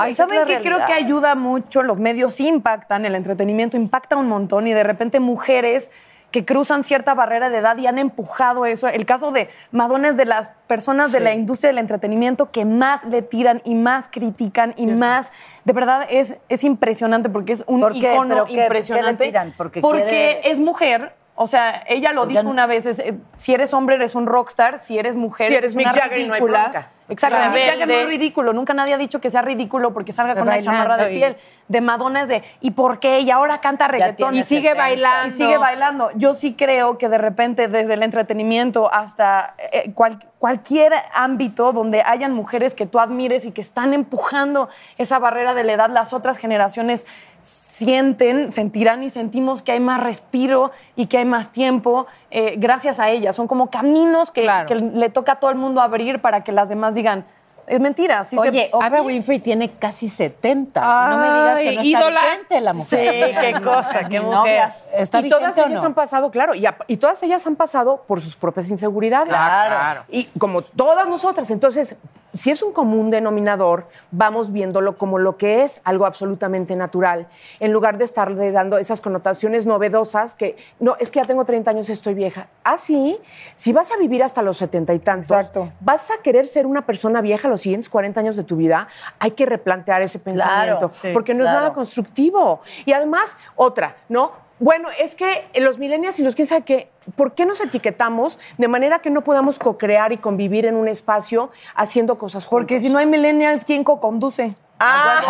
es 0.07 0.17
¿Saben 0.17 0.45
qué 0.45 0.61
creo 0.61 0.85
que 0.85 0.93
ayuda 0.93 1.35
mucho? 1.35 1.83
Los 1.83 1.97
medios 1.99 2.39
impactan, 2.39 3.05
el 3.05 3.15
entretenimiento 3.15 3.75
impacta 3.77 4.15
un 4.15 4.27
montón 4.29 4.67
y 4.67 4.73
de 4.73 4.83
repente 4.83 5.19
mujeres 5.19 5.91
que 6.35 6.43
cruzan 6.43 6.83
cierta 6.83 7.13
barrera 7.13 7.49
de 7.49 7.59
edad 7.59 7.77
y 7.77 7.87
han 7.87 7.97
empujado 7.97 8.65
eso. 8.65 8.89
El 8.89 9.05
caso 9.05 9.31
de 9.31 9.47
Madonna 9.71 10.09
es 10.09 10.17
de 10.17 10.25
las 10.25 10.49
personas 10.67 11.13
de 11.13 11.21
la 11.21 11.33
industria 11.33 11.69
del 11.69 11.77
entretenimiento 11.77 12.51
que 12.51 12.65
más 12.65 13.05
le 13.05 13.21
tiran 13.21 13.61
y 13.63 13.73
más 13.73 14.09
critican 14.11 14.73
y 14.75 14.87
más, 14.87 15.31
de 15.63 15.71
verdad 15.71 16.05
es, 16.09 16.35
es 16.49 16.65
impresionante 16.65 17.29
porque 17.29 17.53
es 17.53 17.63
un 17.67 17.79
¿Por 17.79 17.93
qué? 17.93 17.99
icono 18.13 18.27
¿Pero 18.35 18.45
qué- 18.47 18.51
qué 18.51 18.57
le 18.57 18.63
impresionante. 18.65 19.23
tiran? 19.27 19.53
Porque 19.55 19.79
Porque 19.79 20.03
quiere- 20.03 20.51
es 20.51 20.59
mujer. 20.59 21.13
O 21.37 21.47
sea, 21.47 21.83
ella 21.87 22.13
lo 22.13 22.21
Porque 22.21 22.39
dijo 22.39 22.49
una 22.49 22.65
vez, 22.65 22.85
es, 22.85 22.99
eh, 22.99 23.13
si 23.37 23.53
eres 23.53 23.73
hombre 23.73 23.95
eres 23.95 24.15
un 24.15 24.25
rockstar, 24.25 24.79
si 24.79 24.97
eres 24.97 25.17
mujer 25.17 25.49
Si 25.49 25.55
eres 25.55 25.75
una 25.75 25.91
Mick 25.91 25.93
Jagger, 26.01 26.09
no 26.11 26.15
hay 26.15 26.39
ridícula. 26.39 26.61
bronca. 26.61 26.89
Exacto, 27.09 27.35
Claro. 27.35 27.51
Mick 27.51 27.65
Jagger 27.65 27.77
no 27.79 27.83
es 27.83 27.87
Rebelde. 27.99 28.05
ridículo, 28.17 28.53
nunca 28.53 28.73
nadie 28.73 28.93
ha 28.93 28.97
dicho 28.97 29.19
que 29.19 29.29
sea 29.29 29.41
ridículo 29.41 29.93
porque 29.93 30.13
salga 30.13 30.33
con 30.33 30.43
una 30.43 30.53
Bailando 30.53 30.81
chamarra 30.81 31.03
de 31.05 31.13
y- 31.13 31.17
piel. 31.17 31.37
De 31.67 31.81
Madonna 31.81 32.21
es 32.23 32.29
de, 32.29 32.43
¿y 32.61 32.71
por 32.71 32.99
qué? 32.99 33.19
Y 33.19 33.31
ahora 33.31 33.59
canta 33.59 33.87
reggaetón. 33.89 34.33
Y 34.33 34.43
sigue 34.43 34.73
bailando. 34.75 35.27
Y 35.27 35.37
sigue 35.37 35.57
bailando. 35.57 36.09
Yo 36.15 36.33
sí 36.33 36.53
creo 36.55 36.97
que 36.97 37.09
de 37.09 37.17
repente 37.17 37.67
desde 37.67 37.95
el 37.95 38.03
entretenimiento 38.03 38.91
hasta 38.91 39.55
eh, 39.73 39.91
cual- 39.93 40.19
cualquier 40.39 40.93
ámbito 41.13 41.73
donde 41.73 42.01
hayan 42.01 42.31
mujeres 42.33 42.73
que 42.73 42.85
tú 42.85 42.99
admires 42.99 43.45
y 43.45 43.51
que 43.51 43.61
están 43.61 43.93
empujando 43.93 44.69
esa 44.97 45.19
barrera 45.19 45.53
de 45.53 45.65
la 45.65 45.73
edad, 45.73 45.89
las 45.89 46.13
otras 46.13 46.37
generaciones 46.37 47.05
sienten, 47.45 48.51
sentirán 48.51 49.03
y 49.03 49.10
sentimos 49.10 49.62
que 49.62 49.71
hay 49.73 49.79
más 49.79 50.01
respiro 50.01 50.71
y 50.95 51.05
que 51.08 51.17
hay 51.19 51.25
más 51.25 51.51
tiempo 51.51 52.08
eh, 52.31 52.55
gracias 52.58 52.99
a 52.99 53.10
ellas. 53.10 53.36
Son 53.36 53.47
como 53.47 53.69
caminos 53.69 54.31
que, 54.31 54.41
Claro. 54.43 54.67
que 54.67 54.75
le 54.75 55.10
toca 55.10 55.34
a 55.34 55.36
todo 55.39 55.51
el 55.51 55.58
mundo 55.58 55.81
abrir 55.81 56.21
para 56.21 56.43
que 56.43 56.51
las 56.51 56.69
demás 56.69 56.93
digan, 56.95 57.25
es 57.67 57.79
mentira. 57.79 58.23
sí 58.25 58.38
se- 58.38 58.47
Oye, 58.49 58.69
Oprah 58.71 59.01
Winfrey 59.01 59.39
tiene 59.39 59.71
casi 59.71 60.08
70. 60.08 60.81
no 61.10 61.17
me 61.17 61.25
digas 61.25 61.60
que 61.60 61.75
no 61.75 61.81
está 62.10 62.60
la 62.62 62.73
mujer. 62.73 62.86
Sí, 63.34 63.36
qué 63.41 63.62
cosa, 63.62 63.99
qué 64.10 64.19
mujer. 64.21 64.36
novia. 64.36 64.75
¿Está 64.97 65.19
y 65.19 65.29
todas 65.29 65.58
ellas 65.58 65.81
no? 65.81 65.88
han 65.88 65.93
pasado, 65.93 66.31
claro, 66.31 66.55
y, 66.55 66.65
a- 66.65 66.77
y 66.88 66.97
todas 66.97 67.21
ellas 67.23 67.45
han 67.47 67.55
pasado 67.55 68.03
por 68.08 68.21
sus 68.21 68.36
propias 68.36 68.69
inseguridades. 68.69 69.29
Claro. 69.29 70.03
Y 70.10 70.25
como 70.39 70.62
todas 70.62 71.08
nosotras. 71.08 71.49
Entonces, 71.51 71.97
si 72.34 72.51
es 72.51 72.62
un 72.62 72.73
común 72.73 73.12
denominador, 73.12 73.88
vamos 74.12 74.51
viéndolo 74.51 74.97
como 74.97 75.19
lo 75.19 75.38
que 75.38 75.63
es, 75.63 75.79
algo 75.86 76.05
absolutamente 76.05 76.75
natural, 76.75 77.27
en 77.62 77.71
lugar 77.71 77.97
de 77.97 78.03
estarle 78.03 78.51
dando 78.51 78.77
esas 78.77 78.99
connotaciones 78.99 79.65
novedosas 79.65 80.36
que, 80.36 80.58
no, 80.79 80.97
es 80.99 81.12
que 81.12 81.21
ya 81.21 81.25
tengo 81.25 81.45
30 81.45 81.71
años, 81.71 81.89
estoy 81.89 82.13
vieja. 82.13 82.47
Ah, 82.63 82.77
sí, 82.77 83.17
si 83.55 83.71
vas 83.71 83.91
a 83.91 83.97
vivir 83.97 84.21
hasta 84.21 84.41
los 84.41 84.58
70 84.58 84.93
y 84.93 84.99
tantos, 84.99 85.31
Exacto. 85.31 85.71
vas 85.79 86.12
a 86.12 86.21
querer 86.21 86.47
ser 86.47 86.65
una 86.65 86.86
persona 86.86 87.21
vieja 87.21 87.47
los 87.47 87.62
siguientes 87.62 87.88
40 87.88 88.19
años 88.19 88.36
de 88.36 88.43
tu 88.43 88.58
vida, 88.58 88.89
hay 89.19 89.31
que 89.31 89.45
replantear 89.45 90.01
ese 90.01 90.19
pensamiento, 90.19 90.89
sí, 90.89 91.10
porque 91.13 91.34
no 91.34 91.43
es 91.43 91.49
claro. 91.49 91.60
nada 91.62 91.73
constructivo. 91.73 92.60
Y 92.86 92.91
además, 92.91 93.38
otra, 93.55 93.95
¿no? 94.10 94.44
Bueno, 94.59 94.87
es 95.01 95.15
que 95.15 95.45
los 95.59 95.77
millennials 95.79 96.17
y 96.19 96.23
los 96.23 96.33
quién 96.33 96.47
sabe 96.47 96.63
qué, 96.63 96.89
¿por 97.17 97.35
qué 97.35 97.45
nos 97.45 97.59
etiquetamos 97.59 98.39
de 98.57 98.69
manera 98.69 98.99
que 98.99 99.09
no 99.09 99.21
podamos 99.21 99.59
co-crear 99.59 100.13
y 100.13 100.17
convivir 100.17 100.65
en 100.65 100.75
un 100.75 100.87
espacio 100.87 101.51
haciendo 101.75 102.17
cosas 102.17 102.45
juntos? 102.45 102.49
Porque 102.55 102.79
si 102.79 102.89
no 102.89 102.97
hay 102.97 103.05
millennials, 103.05 103.65
¿quién 103.65 103.83
co-conduce? 103.83 104.55
¡Ay, 104.79 105.25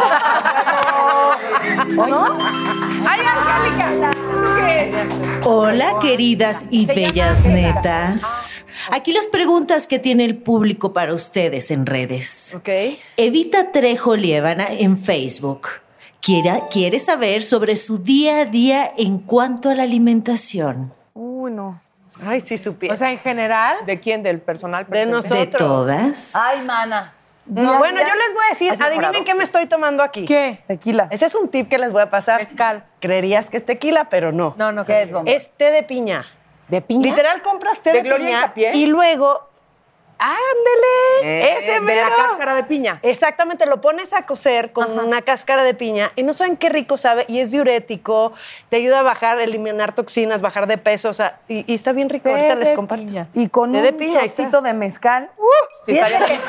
Angélica! 3.05 4.11
¿Tú 4.11 4.55
qué 4.57 4.89
es? 4.89 5.45
Hola, 5.47 5.95
queridas 6.01 6.65
y 6.69 6.85
bellas 6.85 7.45
netas. 7.45 8.67
Aquí 8.91 9.11
las 9.11 9.25
preguntas 9.25 9.87
que 9.87 9.97
tiene 9.97 10.25
el 10.25 10.37
público 10.37 10.93
para 10.93 11.13
ustedes 11.13 11.71
en 11.71 11.87
redes. 11.87 12.55
Ok. 12.55 12.69
Evita 13.17 13.71
Trejo 13.71 14.15
Lievana 14.15 14.67
en 14.69 14.99
Facebook. 14.99 15.84
Quiere, 16.25 16.63
quiere 16.71 16.97
saber 16.97 17.43
sobre 17.43 17.75
su 17.75 17.99
día 17.99 18.39
a 18.39 18.45
día 18.45 18.91
en 18.97 19.19
cuanto 19.19 19.69
a 19.69 19.75
la 19.75 19.83
alimentación. 19.83 20.91
Uy, 21.13 21.51
no. 21.51 21.79
Ay, 22.25 22.41
sí 22.41 22.57
supiera. 22.57 22.95
O 22.95 22.97
sea, 22.97 23.11
en 23.11 23.19
general, 23.19 23.85
¿De 23.85 23.99
quién? 23.99 24.23
¿Del 24.23 24.41
personal? 24.41 24.85
De 24.85 24.89
presente? 24.89 25.11
nosotros. 25.11 25.51
De 25.51 25.57
todas. 25.57 26.35
Ay, 26.35 26.63
mana. 26.63 27.13
No, 27.45 27.77
bueno, 27.77 27.99
yo 27.99 28.05
les 28.15 28.33
voy 28.33 28.43
a 28.43 28.49
decir, 28.49 28.73
adivinen 28.83 29.23
qué 29.23 29.35
me 29.35 29.43
estoy 29.43 29.67
tomando 29.67 30.01
aquí. 30.01 30.25
¿qué? 30.25 30.63
Tequila. 30.65 31.09
Ese 31.11 31.27
es 31.27 31.35
un 31.35 31.49
tip 31.49 31.69
que 31.69 31.77
les 31.77 31.91
voy 31.91 32.01
a 32.01 32.09
pasar. 32.09 32.39
Mezcal. 32.39 32.83
Creerías 32.99 33.51
que 33.51 33.57
es 33.57 33.65
tequila, 33.65 34.09
pero 34.09 34.31
no. 34.31 34.55
No, 34.57 34.71
no, 34.71 34.83
¿Qué 34.83 35.03
es, 35.03 35.11
bomba? 35.11 35.31
Es 35.31 35.51
té 35.51 35.69
de 35.69 35.83
piña. 35.83 36.25
¿De 36.69 36.81
piña? 36.81 37.03
Literal 37.03 37.43
compras 37.43 37.83
té 37.83 37.93
¿De 37.93 38.01
de, 38.01 38.15
piña 38.15 38.51
y 38.73 38.87
luego 38.87 39.47
ándele, 40.19 41.23
Eh, 41.23 41.57
ese 41.59 41.67
de 41.67 41.73
la 41.75 41.81
mero. 41.81 42.07
cáscara 42.15 42.55
de 42.55 42.63
piña. 42.63 42.99
Exactamente, 43.01 43.65
lo 43.65 43.81
pones 43.81 44.13
a 44.13 44.25
cocer 44.25 44.71
con 44.71 44.97
una 44.99 45.21
cáscara 45.21 45.63
de 45.63 45.73
piña 45.73 46.11
y 46.15 46.23
no 46.23 46.33
saben 46.33 46.57
qué 46.57 46.69
rico 46.69 46.97
sabe 46.97 47.25
y 47.27 47.39
es 47.39 47.51
diurético, 47.51 48.33
te 48.69 48.77
ayuda 48.77 48.99
a 48.99 49.03
bajar, 49.03 49.39
eliminar 49.39 49.93
toxinas, 49.93 50.41
bajar 50.41 50.67
de 50.67 50.77
peso, 50.77 51.09
o 51.09 51.13
sea, 51.13 51.39
y, 51.47 51.69
y 51.71 51.75
está 51.75 51.91
bien 51.91 52.09
rico. 52.09 52.23
Té 52.29 52.31
Ahorita 52.35 52.55
les 52.55 52.71
comparto. 52.71 53.05
piña. 53.05 53.27
Y 53.33 53.49
con 53.49 53.71
Té 53.71 53.77
un 53.79 53.83
de 53.83 53.93
piña, 53.93 54.21
shotcito 54.21 54.61
de 54.61 54.73
mezcal. 54.73 55.29
Sí, 55.85 55.93
estaría 55.97 56.25
bien. 56.25 56.41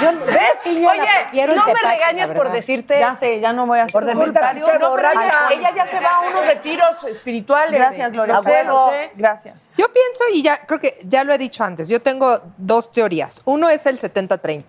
Yo, 0.00 0.12
¿Ves? 0.26 0.38
piña 0.64 0.94
la 0.94 1.02
Oye, 1.02 1.46
no 1.46 1.66
me 1.66 1.72
tepache, 1.74 1.88
regañas 1.96 2.30
por 2.32 2.50
decirte. 2.50 2.98
Ya 2.98 3.16
sé, 3.16 3.40
ya 3.40 3.52
no 3.52 3.66
voy 3.66 3.78
a 3.78 3.82
hacer 3.82 3.92
Por 3.92 4.04
decirte 4.04 4.40
No, 4.80 4.90
borracha. 4.90 5.48
ay, 5.48 5.58
Ella 5.58 5.72
ya 5.74 5.86
se 5.86 6.00
va 6.00 6.16
a 6.16 6.20
unos 6.20 6.46
retiros 6.46 7.04
espirituales. 7.04 7.78
Gracias, 7.78 8.10
Gloria. 8.12 8.40
Sé. 8.42 9.10
Gracias. 9.14 9.62
Yo 9.76 9.92
pienso, 9.92 10.24
y 10.32 10.42
ya 10.42 10.64
creo 10.66 10.78
que 10.80 10.98
ya 11.04 11.24
lo 11.24 11.32
he 11.32 11.38
dicho 11.38 11.62
antes, 11.64 11.88
yo 11.88 12.00
tengo 12.02 12.40
dos 12.56 12.92
teorías. 12.92 13.42
Uno 13.44 13.68
es 13.68 13.86
el 13.86 13.98
70-30. 13.98 14.64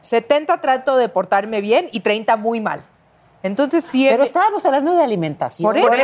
70 0.00 0.60
trato 0.60 0.96
de 0.96 1.08
portarme 1.08 1.60
bien 1.60 1.88
y 1.92 2.00
30 2.00 2.36
muy 2.36 2.60
mal. 2.60 2.82
Entonces, 3.42 3.84
sí. 3.84 4.06
Pero 4.08 4.22
estábamos 4.22 4.64
hablando 4.66 4.94
de 4.94 5.02
alimentación. 5.02 5.70
Por 5.70 5.78
eso. 5.78 5.88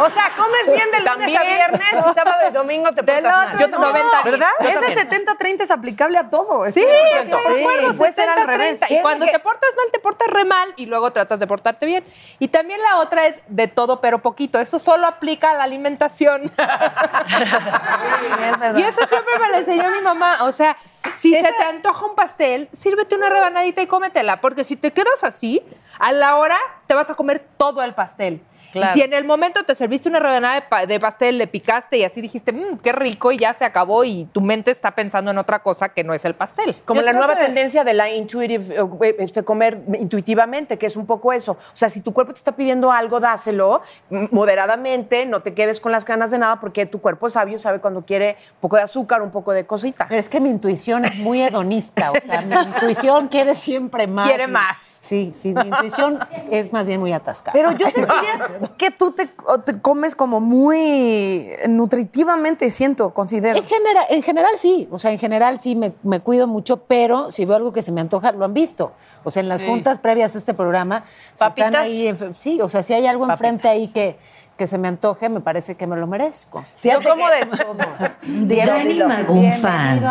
O 0.00 0.08
sea, 0.08 0.30
comes 0.34 0.64
bien 0.66 0.90
de 0.92 1.00
lunes 1.00 1.36
a 1.36 1.42
viernes 1.42 1.92
y 1.92 2.14
sábado 2.14 2.48
y 2.48 2.52
domingo 2.52 2.90
te 2.92 3.02
portas 3.02 3.22
mal. 3.22 3.60
es 3.60 3.70
90 3.70 4.22
¿Verdad? 4.24 4.48
Ese 4.60 5.08
70-30 5.08 5.62
es 5.62 5.70
aplicable 5.70 6.16
a 6.18 6.30
todo. 6.30 6.70
Sí, 6.70 6.82
acuerdo, 6.82 7.92
Sí, 7.92 7.98
puede 7.98 8.12
ser 8.14 8.30
al 8.30 8.38
70-30. 8.40 8.46
revés. 8.46 8.80
Y 8.88 9.00
cuando 9.00 9.26
te 9.26 9.38
portas 9.40 9.70
mal, 9.76 9.86
te 9.92 9.98
portas 9.98 10.28
re 10.28 10.44
mal 10.46 10.72
y 10.76 10.86
luego 10.86 11.12
tratas 11.12 11.38
de 11.38 11.46
portarte 11.46 11.84
bien. 11.84 12.02
Y 12.38 12.48
también 12.48 12.80
la 12.82 12.98
otra 13.00 13.26
es 13.26 13.42
de 13.48 13.68
todo 13.68 14.00
pero 14.00 14.20
poquito. 14.20 14.58
Eso 14.58 14.78
solo 14.78 15.06
aplica 15.06 15.50
a 15.50 15.54
la 15.54 15.64
alimentación. 15.64 16.44
y 18.76 18.82
eso 18.82 19.06
siempre 19.06 19.38
me 19.38 19.48
lo 19.50 19.56
enseñó 19.56 19.90
mi 19.90 20.00
mamá. 20.00 20.38
O 20.42 20.52
sea, 20.52 20.78
si 20.84 21.34
se 21.34 21.52
te 21.52 21.64
antoja 21.64 22.06
un 22.06 22.14
pastel, 22.14 22.70
sírvete 22.72 23.16
una 23.16 23.28
rebanadita 23.28 23.82
y 23.82 23.86
cómetela. 23.86 24.40
Porque 24.50 24.64
si 24.64 24.74
te 24.74 24.92
quedas 24.92 25.22
así, 25.22 25.62
a 26.00 26.10
la 26.10 26.34
hora 26.34 26.58
te 26.88 26.94
vas 26.94 27.08
a 27.08 27.14
comer 27.14 27.38
todo 27.56 27.84
el 27.84 27.94
pastel. 27.94 28.42
Claro. 28.72 28.90
Y 28.90 28.94
si 28.94 29.02
en 29.02 29.12
el 29.12 29.24
momento 29.24 29.64
te 29.64 29.74
serviste 29.74 30.08
una 30.08 30.20
rebanada 30.20 30.54
de, 30.54 30.62
pa- 30.62 30.86
de 30.86 31.00
pastel, 31.00 31.38
le 31.38 31.46
picaste 31.46 31.98
y 31.98 32.04
así 32.04 32.20
dijiste, 32.20 32.52
mmm, 32.52 32.78
qué 32.82 32.92
rico, 32.92 33.32
y 33.32 33.38
ya 33.38 33.52
se 33.54 33.64
acabó, 33.64 34.04
y 34.04 34.26
tu 34.32 34.40
mente 34.40 34.70
está 34.70 34.92
pensando 34.92 35.30
en 35.30 35.38
otra 35.38 35.60
cosa 35.60 35.88
que 35.90 36.04
no 36.04 36.14
es 36.14 36.24
el 36.24 36.34
pastel. 36.34 36.74
Como 36.84 37.00
Yo 37.00 37.06
la 37.06 37.12
nueva 37.12 37.36
que- 37.36 37.44
tendencia 37.46 37.84
de 37.84 37.94
la 37.94 38.10
intuitive, 38.10 38.76
eh, 38.76 39.16
este, 39.18 39.42
comer 39.44 39.82
intuitivamente, 39.98 40.78
que 40.78 40.86
es 40.86 40.96
un 40.96 41.06
poco 41.06 41.32
eso. 41.32 41.52
O 41.52 41.76
sea, 41.76 41.90
si 41.90 42.00
tu 42.00 42.12
cuerpo 42.12 42.32
te 42.32 42.38
está 42.38 42.52
pidiendo 42.56 42.92
algo, 42.92 43.20
dáselo 43.20 43.82
mm, 44.10 44.26
moderadamente, 44.30 45.26
no 45.26 45.42
te 45.42 45.54
quedes 45.54 45.80
con 45.80 45.92
las 45.92 46.04
ganas 46.04 46.30
de 46.30 46.38
nada, 46.38 46.60
porque 46.60 46.86
tu 46.86 47.00
cuerpo 47.00 47.26
es 47.26 47.32
sabio, 47.34 47.58
sabe 47.58 47.80
cuando 47.80 48.04
quiere 48.04 48.36
un 48.54 48.60
poco 48.60 48.76
de 48.76 48.82
azúcar, 48.82 49.22
un 49.22 49.30
poco 49.30 49.52
de 49.52 49.66
cosita. 49.66 50.06
Es 50.10 50.28
que 50.28 50.40
mi 50.40 50.50
intuición 50.50 51.04
es 51.04 51.16
muy 51.16 51.42
hedonista, 51.42 52.10
o 52.12 52.14
sea, 52.24 52.40
mi 52.42 52.54
intuición 52.54 53.28
quiere 53.28 53.54
siempre 53.54 54.06
más. 54.06 54.28
Quiere 54.28 54.44
y- 54.44 54.48
más. 54.48 54.76
Sí, 55.00 55.30
sí, 55.32 55.54
mi 55.54 55.68
intuición 55.68 56.18
es 56.50 56.72
más 56.72 56.86
bien 56.86 57.00
muy 57.00 57.12
atascada. 57.12 57.52
Pero 57.52 57.72
yo 57.72 57.86
sentiría 57.88 58.34
que 58.76 58.90
tú 58.90 59.12
te, 59.12 59.28
comes 59.80 60.14
como 60.14 60.40
muy 60.40 61.50
nutritivamente, 61.68 62.70
siento, 62.70 63.12
considero. 63.14 63.56
En 63.58 63.64
general, 63.66 64.04
en 64.10 64.22
general 64.22 64.52
sí, 64.56 64.88
o 64.90 64.98
sea, 64.98 65.12
en 65.12 65.18
general 65.18 65.60
sí 65.60 65.74
me, 65.76 65.92
me 66.02 66.20
cuido 66.20 66.46
mucho, 66.46 66.78
pero 66.84 67.32
si 67.32 67.44
veo 67.44 67.56
algo 67.56 67.72
que 67.72 67.82
se 67.82 67.92
me 67.92 68.00
antoja, 68.00 68.32
lo 68.32 68.44
han 68.44 68.54
visto. 68.54 68.92
O 69.24 69.30
sea, 69.30 69.42
en 69.42 69.48
las 69.48 69.62
juntas 69.64 69.98
previas 69.98 70.34
a 70.34 70.38
este 70.38 70.54
programa, 70.54 71.04
si 71.34 71.44
están 71.46 71.74
ahí, 71.76 72.08
en- 72.08 72.34
sí, 72.34 72.60
o 72.60 72.68
sea, 72.68 72.82
si 72.82 72.92
hay 72.94 73.06
algo 73.06 73.24
enfrente 73.30 73.68
ahí 73.68 73.88
que, 73.88 74.16
que 74.56 74.66
se 74.66 74.76
me 74.78 74.88
antoje, 74.88 75.28
me 75.28 75.40
parece 75.40 75.74
que 75.76 75.86
me 75.86 75.96
lo 75.96 76.06
merezco. 76.06 76.64
Yo 76.82 77.00
como 77.02 77.28
de 77.30 77.46
todo. 77.46 77.76
Dani 78.66 78.94
Magún 79.04 79.52
Fans 79.54 80.02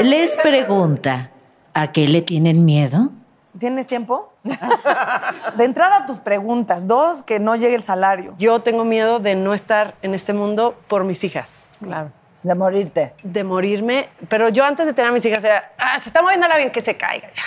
les 0.00 0.36
pregunta, 0.38 1.30
¿a 1.74 1.92
qué 1.92 2.08
le 2.08 2.22
tienen 2.22 2.64
miedo? 2.64 3.10
¿Tienes 3.58 3.86
tiempo? 3.86 4.29
de 5.56 5.64
entrada, 5.64 6.06
tus 6.06 6.18
preguntas. 6.18 6.86
Dos, 6.86 7.22
que 7.22 7.38
no 7.38 7.56
llegue 7.56 7.74
el 7.74 7.82
salario. 7.82 8.34
Yo 8.38 8.60
tengo 8.60 8.84
miedo 8.84 9.18
de 9.20 9.34
no 9.34 9.54
estar 9.54 9.94
en 10.02 10.14
este 10.14 10.32
mundo 10.32 10.74
por 10.88 11.04
mis 11.04 11.22
hijas. 11.24 11.66
Claro. 11.82 12.10
De 12.42 12.54
morirte. 12.54 13.12
de 13.22 13.44
morirme, 13.44 14.08
pero 14.30 14.48
yo 14.48 14.64
antes 14.64 14.86
de 14.86 14.94
tener 14.94 15.10
a 15.10 15.12
mis 15.14 15.24
hijas 15.26 15.44
era, 15.44 15.72
ah, 15.76 15.98
se 15.98 16.08
está 16.08 16.22
moviendo 16.22 16.48
la 16.48 16.56
bien, 16.56 16.70
que 16.70 16.80
se 16.80 16.96
caiga 16.96 17.28
ya. 17.28 17.42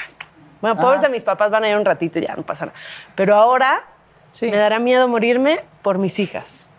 Bueno, 0.61 0.79
pobres 0.79 1.01
de 1.01 1.09
mis 1.09 1.23
papás 1.23 1.49
van 1.49 1.63
a 1.63 1.69
ir 1.69 1.75
un 1.75 1.83
ratito 1.83 2.19
y 2.19 2.27
ya, 2.27 2.35
no 2.35 2.43
pasa 2.43 2.67
nada. 2.67 2.77
Pero 3.15 3.35
ahora 3.35 3.81
Sí. 4.31 4.49
me 4.51 4.57
dará 4.57 4.77
miedo 4.79 5.07
morirme 5.07 5.63
por 5.81 5.97
mis 5.97 6.19
hijas. 6.19 6.69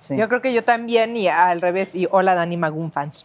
Sí. 0.00 0.16
Yo 0.16 0.28
creo 0.28 0.42
que 0.42 0.52
yo 0.52 0.64
también, 0.64 1.16
y 1.16 1.28
al 1.28 1.60
revés, 1.60 1.94
y 1.94 2.08
hola 2.10 2.34
Dani 2.34 2.56
Magún 2.56 2.90
fans. 2.90 3.24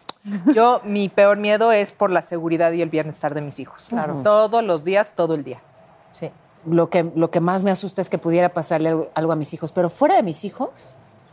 Yo, 0.53 0.81
mi 0.83 1.09
peor 1.09 1.37
miedo 1.37 1.71
es 1.71 1.91
por 1.91 2.11
la 2.11 2.21
seguridad 2.21 2.71
y 2.71 2.81
el 2.83 2.89
bienestar 2.89 3.33
de 3.33 3.41
mis 3.41 3.59
hijos. 3.59 3.87
Claro. 3.89 4.21
Todos 4.23 4.63
los 4.63 4.83
días, 4.83 5.13
todo 5.15 5.33
el 5.33 5.43
día. 5.43 5.59
Sí. 6.12 6.32
Lo 6.65 6.89
que, 6.89 7.10
lo 7.15 7.32
que 7.32 7.39
más 7.39 7.63
me 7.63 7.72
asusta 7.72 8.02
es 8.02 8.10
que 8.10 8.17
pudiera 8.17 8.50
pasarle 8.50 8.89
algo, 8.89 9.10
algo 9.13 9.32
a 9.32 9.36
mis 9.36 9.54
hijos, 9.54 9.72
pero 9.72 9.89
fuera 9.89 10.15
de 10.15 10.24
mis 10.24 10.43
hijos. 10.43 10.69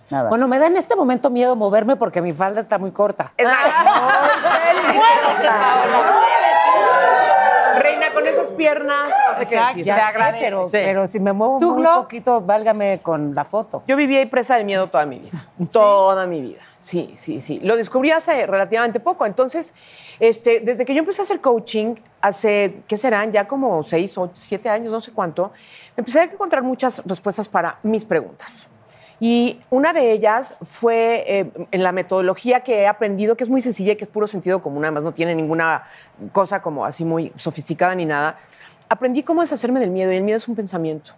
Nada. 0.08 0.28
Bueno, 0.28 0.46
me 0.46 0.58
da 0.58 0.68
en 0.68 0.76
este 0.76 0.94
momento 0.94 1.30
miedo 1.30 1.56
moverme 1.56 1.96
porque 1.96 2.22
mi 2.22 2.32
falda 2.32 2.60
está 2.60 2.78
muy 2.78 2.92
corta. 2.92 3.32
Reina, 7.76 8.12
con 8.12 8.26
esas 8.26 8.50
piernas, 8.50 9.10
no 9.28 9.34
sé 9.34 9.46
qué 9.46 9.56
decir. 9.56 9.84
Ya 9.84 10.12
Te 10.12 10.18
sé, 10.18 10.36
pero, 10.40 10.64
Sí. 10.66 10.70
pero 10.72 11.06
si 11.06 11.20
me 11.20 11.32
muevo 11.32 11.58
¿Tú, 11.58 11.72
muy 11.74 11.82
Glo? 11.82 12.02
poquito, 12.02 12.40
válgame 12.40 13.00
con 13.02 13.34
la 13.34 13.44
foto. 13.44 13.82
Yo 13.86 13.96
viví 13.96 14.16
ahí 14.16 14.26
presa 14.26 14.56
del 14.56 14.64
miedo 14.64 14.86
toda 14.88 15.06
mi 15.06 15.18
vida. 15.18 15.38
Toda 15.72 16.26
mi 16.26 16.40
vida. 16.40 16.60
Sí, 16.78 17.14
sí, 17.16 17.40
sí. 17.40 17.60
Lo 17.62 17.76
descubrí 17.76 18.10
hace 18.10 18.46
relativamente 18.46 19.00
poco. 19.00 19.26
Entonces, 19.26 19.74
este, 20.20 20.60
desde 20.60 20.84
que 20.84 20.94
yo 20.94 21.00
empecé 21.00 21.22
a 21.22 21.24
hacer 21.24 21.40
coaching, 21.40 21.94
hace, 22.20 22.82
¿qué 22.88 22.96
serán? 22.96 23.32
Ya 23.32 23.46
como 23.46 23.82
seis 23.82 24.16
o 24.18 24.30
siete 24.34 24.68
años, 24.68 24.92
no 24.92 25.00
sé 25.00 25.12
cuánto, 25.12 25.52
empecé 25.96 26.20
a 26.20 26.24
encontrar 26.24 26.62
muchas 26.62 27.02
respuestas 27.04 27.48
para 27.48 27.78
mis 27.82 28.04
preguntas. 28.04 28.68
Y 29.18 29.60
una 29.70 29.92
de 29.92 30.12
ellas 30.12 30.56
fue 30.60 31.24
eh, 31.26 31.52
en 31.70 31.82
la 31.82 31.92
metodología 31.92 32.60
que 32.60 32.82
he 32.82 32.86
aprendido, 32.86 33.36
que 33.36 33.44
es 33.44 33.50
muy 33.50 33.62
sencilla 33.62 33.92
y 33.92 33.96
que 33.96 34.04
es 34.04 34.10
puro 34.10 34.26
sentido 34.26 34.60
común, 34.60 34.84
además 34.84 35.04
no 35.04 35.12
tiene 35.12 35.34
ninguna 35.34 35.84
cosa 36.32 36.60
como 36.60 36.84
así 36.84 37.04
muy 37.04 37.32
sofisticada 37.36 37.94
ni 37.94 38.04
nada, 38.04 38.36
aprendí 38.88 39.22
cómo 39.22 39.40
deshacerme 39.40 39.80
del 39.80 39.90
miedo 39.90 40.12
y 40.12 40.16
el 40.16 40.22
miedo 40.22 40.36
es 40.36 40.48
un 40.48 40.54
pensamiento. 40.54 41.12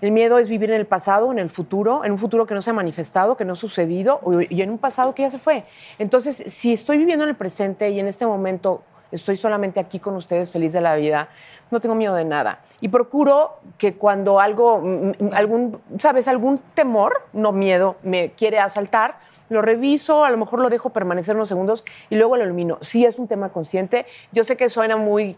El 0.00 0.10
miedo 0.10 0.38
es 0.38 0.48
vivir 0.48 0.70
en 0.70 0.80
el 0.80 0.86
pasado, 0.86 1.30
en 1.30 1.38
el 1.38 1.48
futuro, 1.48 2.04
en 2.04 2.10
un 2.12 2.18
futuro 2.18 2.46
que 2.46 2.54
no 2.54 2.62
se 2.62 2.70
ha 2.70 2.72
manifestado, 2.72 3.36
que 3.36 3.44
no 3.44 3.52
ha 3.52 3.56
sucedido 3.56 4.20
y 4.50 4.60
en 4.60 4.70
un 4.70 4.78
pasado 4.78 5.14
que 5.14 5.22
ya 5.22 5.30
se 5.30 5.38
fue. 5.38 5.64
Entonces, 5.98 6.42
si 6.48 6.72
estoy 6.72 6.98
viviendo 6.98 7.24
en 7.24 7.30
el 7.30 7.36
presente 7.36 7.90
y 7.90 8.00
en 8.00 8.08
este 8.08 8.26
momento 8.26 8.82
estoy 9.14 9.36
solamente 9.36 9.80
aquí 9.80 9.98
con 9.98 10.16
ustedes, 10.16 10.50
feliz 10.50 10.72
de 10.72 10.80
la 10.80 10.96
vida, 10.96 11.28
no 11.70 11.80
tengo 11.80 11.94
miedo 11.94 12.14
de 12.14 12.24
nada. 12.24 12.60
Y 12.80 12.88
procuro 12.88 13.60
que 13.78 13.94
cuando 13.94 14.40
algo, 14.40 14.80
mm, 14.80 15.08
mm, 15.08 15.30
algún, 15.32 15.80
¿sabes? 15.98 16.28
Algún 16.28 16.58
temor, 16.74 17.22
no 17.32 17.52
miedo, 17.52 17.96
me 18.02 18.32
quiere 18.32 18.58
asaltar, 18.58 19.18
lo 19.48 19.62
reviso, 19.62 20.24
a 20.24 20.30
lo 20.30 20.36
mejor 20.36 20.60
lo 20.60 20.70
dejo 20.70 20.90
permanecer 20.90 21.36
unos 21.36 21.48
segundos 21.48 21.84
y 22.10 22.16
luego 22.16 22.36
lo 22.36 22.44
elimino. 22.44 22.78
Sí 22.80 23.04
es 23.04 23.18
un 23.18 23.28
tema 23.28 23.50
consciente. 23.50 24.06
Yo 24.32 24.42
sé 24.42 24.56
que 24.56 24.68
suena 24.68 24.96
muy 24.96 25.36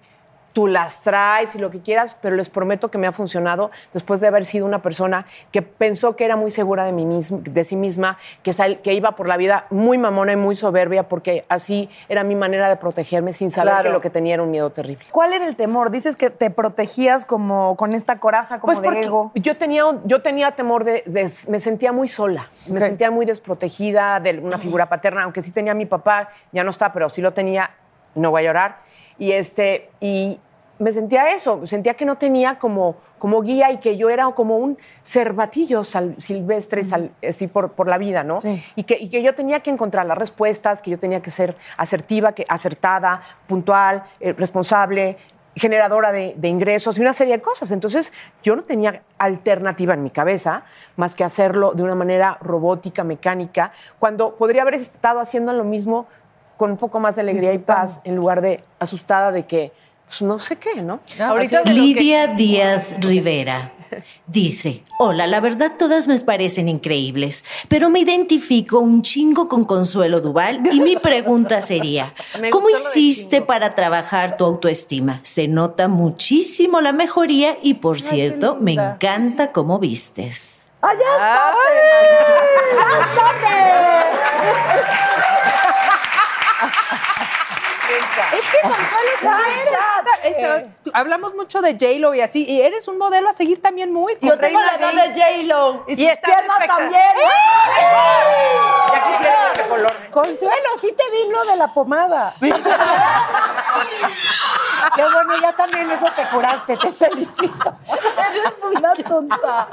tú 0.57 0.67
las 0.67 1.03
traes 1.03 1.55
y 1.55 1.59
lo 1.59 1.71
que 1.71 1.81
quieras, 1.83 2.17
pero 2.23 2.35
les 2.35 2.49
prometo 2.49 2.91
que 2.91 2.97
me 2.97 3.07
ha 3.07 3.13
funcionado 3.13 3.71
después 3.93 4.23
de 4.23 4.29
haber 4.29 4.47
sido 4.47 4.65
una 4.65 4.81
persona 4.81 5.27
que 5.53 5.61
pensó 5.61 6.17
que 6.17 6.25
era 6.25 6.35
muy 6.37 6.51
segura 6.51 6.85
de, 6.87 6.93
mí 6.93 7.05
misma, 7.05 7.41
de 7.43 7.63
sí 7.63 7.77
misma, 7.77 8.17
que, 8.43 8.55
sal- 8.55 8.81
que 8.81 8.95
iba 8.95 9.13
por 9.17 9.29
la 9.29 9.37
vida 9.37 9.67
muy 9.69 9.99
mamona 9.99 10.33
y 10.33 10.37
muy 10.37 10.57
soberbia, 10.57 11.09
porque 11.09 11.45
así 11.51 11.91
era 12.09 12.25
mi 12.25 12.37
manera 12.37 12.71
de 12.71 12.77
protegerme 12.77 13.35
sin 13.35 13.51
saber 13.51 13.75
Claro. 13.75 13.91
que 13.91 13.93
lo 13.93 14.01
que 14.01 14.09
tenía 14.09 14.33
era 14.33 14.43
un 14.45 14.51
miedo 14.51 14.71
terrible. 14.71 15.05
¿Cuál 15.13 15.35
era 15.35 15.47
el 15.47 15.57
temor? 15.57 15.91
Dices 15.91 16.17
que 16.17 16.31
te 16.31 16.49
protegías 16.49 17.27
como 17.27 17.77
con 17.77 17.93
esta 17.93 18.19
coraza, 18.19 18.59
como 18.59 18.73
Pues 18.73 18.81
de 18.81 19.03
ego. 19.03 19.33
yo 19.35 19.59
tenía, 19.59 19.83
yo 20.05 20.23
tenía 20.23 20.53
temor 20.53 20.85
de, 20.85 21.03
de- 21.05 21.31
me 21.49 21.61
sentía 21.61 21.93
muy 21.93 22.09
sola, 22.09 22.49
me 22.69 22.81
sentía 22.81 23.11
muy 23.11 23.27
desprotegida 23.27 24.21
de 24.21 24.39
una 24.39 24.57
figura 24.57 24.89
paterna, 24.89 25.25
aunque 25.25 25.43
sí 25.43 25.51
tenía 25.51 25.73
a 25.73 25.75
mi 25.75 25.85
papá, 25.85 26.31
ya 26.51 26.65
no 26.65 26.71
está, 26.71 26.95
pero 26.95 27.11
sí 27.11 27.21
lo 27.21 27.35
tenía, 27.35 27.73
no 28.15 28.31
voy 28.31 28.41
a 28.41 28.45
llorar. 28.47 28.87
Y 29.19 29.33
este, 29.33 29.89
y 29.99 30.39
me 30.79 30.93
sentía 30.93 31.33
eso, 31.33 31.67
sentía 31.67 31.95
que 31.95 32.05
no 32.05 32.17
tenía 32.17 32.59
como, 32.59 32.97
como 33.19 33.41
guía 33.43 33.71
y 33.73 33.79
que 33.79 33.97
yo 33.97 34.11
era 34.11 34.31
como 34.33 34.59
un 34.59 34.77
cervatillo 35.03 35.85
sal- 35.85 36.15
silvestre 36.19 36.83
sal- 36.85 37.13
así 37.27 37.47
por, 37.47 37.73
por 37.73 37.89
la 37.89 37.97
vida, 37.99 38.25
¿no? 38.25 38.39
Y, 38.75 38.83
que, 38.85 38.99
y 38.99 39.09
que 39.09 39.23
yo 39.23 39.35
tenía 39.35 39.61
que 39.61 39.71
encontrar 39.71 40.05
las 40.07 40.19
respuestas, 40.19 40.83
que 40.83 40.91
yo 40.91 40.99
tenía 40.99 41.23
que 41.23 41.31
ser 41.31 41.57
asertiva, 41.79 42.33
que, 42.33 42.45
acertada, 42.49 43.23
puntual, 43.47 44.05
eh, 44.21 44.33
responsable, 44.35 45.17
generadora 45.55 46.13
de, 46.13 46.35
de 46.37 46.49
ingresos 46.49 46.99
y 46.99 47.01
una 47.01 47.15
serie 47.15 47.37
de 47.37 47.41
cosas. 47.41 47.71
Entonces, 47.71 48.13
yo 48.43 48.55
no 48.57 48.65
tenía 48.65 49.03
alternativa 49.17 49.95
en 49.95 50.03
mi 50.03 50.11
cabeza 50.11 50.65
más 50.97 51.15
que 51.15 51.25
hacerlo 51.25 51.73
de 51.73 51.83
una 51.83 51.95
manera 51.95 52.37
robótica, 52.43 53.05
mecánica, 53.05 53.73
cuando 53.99 54.37
podría 54.37 54.61
haber 54.61 54.75
estado 54.75 55.21
haciendo 55.21 55.55
lo 55.55 55.65
mismo 55.65 56.07
con 56.59 56.71
un 56.73 56.77
poco 56.77 57.01
más 57.01 57.17
de 57.17 57.23
alegría 57.23 57.55
y 57.55 57.59
paz 57.59 58.01
en 58.05 58.17
lugar 58.17 58.43
de 58.43 58.63
asustada 58.79 59.33
de 59.33 59.47
que 59.47 59.73
pues, 60.07 60.23
no 60.23 60.39
sé 60.39 60.57
qué, 60.57 60.83
¿no? 60.83 61.01
Ahorita 61.19 61.63
Lidia 61.65 62.29
Díaz 62.29 62.97
Rivera 63.01 63.73
dice, 64.27 64.83
hola, 64.99 65.27
la 65.27 65.41
verdad 65.41 65.73
todas 65.79 66.09
me 66.09 66.19
parecen 66.19 66.69
increíbles, 66.69 67.45
pero 67.69 67.91
me 67.91 68.01
identifico 68.01 68.79
un 68.79 69.03
chingo 69.03 69.49
con 69.49 69.65
Consuelo 69.65 70.21
Duval 70.21 70.61
y 70.73 70.81
mi 70.81 70.97
pregunta 70.97 71.63
sería, 71.63 72.15
¿cómo 72.51 72.69
hiciste 72.71 73.43
para 73.43 73.75
trabajar 73.75 74.37
tu 74.37 74.45
autoestima? 74.45 75.21
Se 75.23 75.49
nota 75.49 75.89
muchísimo 75.89 76.81
la 76.81 76.93
mejoría 76.93 77.59
y 77.63 77.75
por 77.75 78.01
cierto, 78.01 78.57
me 78.61 78.73
encanta 78.73 79.53
cómo 79.53 79.79
vistes. 79.79 80.63
¡Ah, 80.83 80.93
ya 80.95 81.53
Es 88.33 88.45
que 88.51 88.61
Consuelo 88.63 89.13
sí 89.21 89.27
eres 89.61 89.73
esa- 90.33 90.41
esa- 90.57 90.65
tú- 90.83 90.91
hablamos 90.95 91.35
mucho 91.35 91.61
de 91.63 91.73
J-Lo 91.73 92.15
y 92.15 92.21
así, 92.21 92.45
y 92.49 92.61
eres 92.61 92.87
un 92.89 92.99
modelo 92.99 93.29
a 93.29 93.33
seguir 93.33 93.61
también 93.63 93.93
muy. 93.93 94.17
Yo 94.21 94.39
tengo 94.39 94.61
la 94.61 94.75
edad 94.75 94.93
de 94.93 95.09
J-Lo. 95.21 95.85
Y, 95.89 95.97
sus 95.97 96.05
está 96.05 96.21
piernas 96.27 96.59
perfecta. 96.59 96.77
también. 96.77 97.03
Ya 98.93 99.05
quisiera 99.05 99.53
ese 99.55 99.69
color. 99.69 99.97
Consuelo, 100.11 100.69
sí 100.81 100.93
te 100.97 101.11
vi 101.11 101.29
lo 101.31 101.45
de 101.45 101.57
la 101.57 101.73
pomada. 101.75 102.35
Qué 104.95 105.03
bueno, 105.03 105.37
ya 105.41 105.53
también 105.53 105.91
eso 105.91 106.07
te 106.15 106.25
curaste, 106.29 106.77
te 106.77 106.91
felicito. 106.93 107.77
Eres 107.89 108.55
una 108.63 108.95
tonta. 108.95 109.69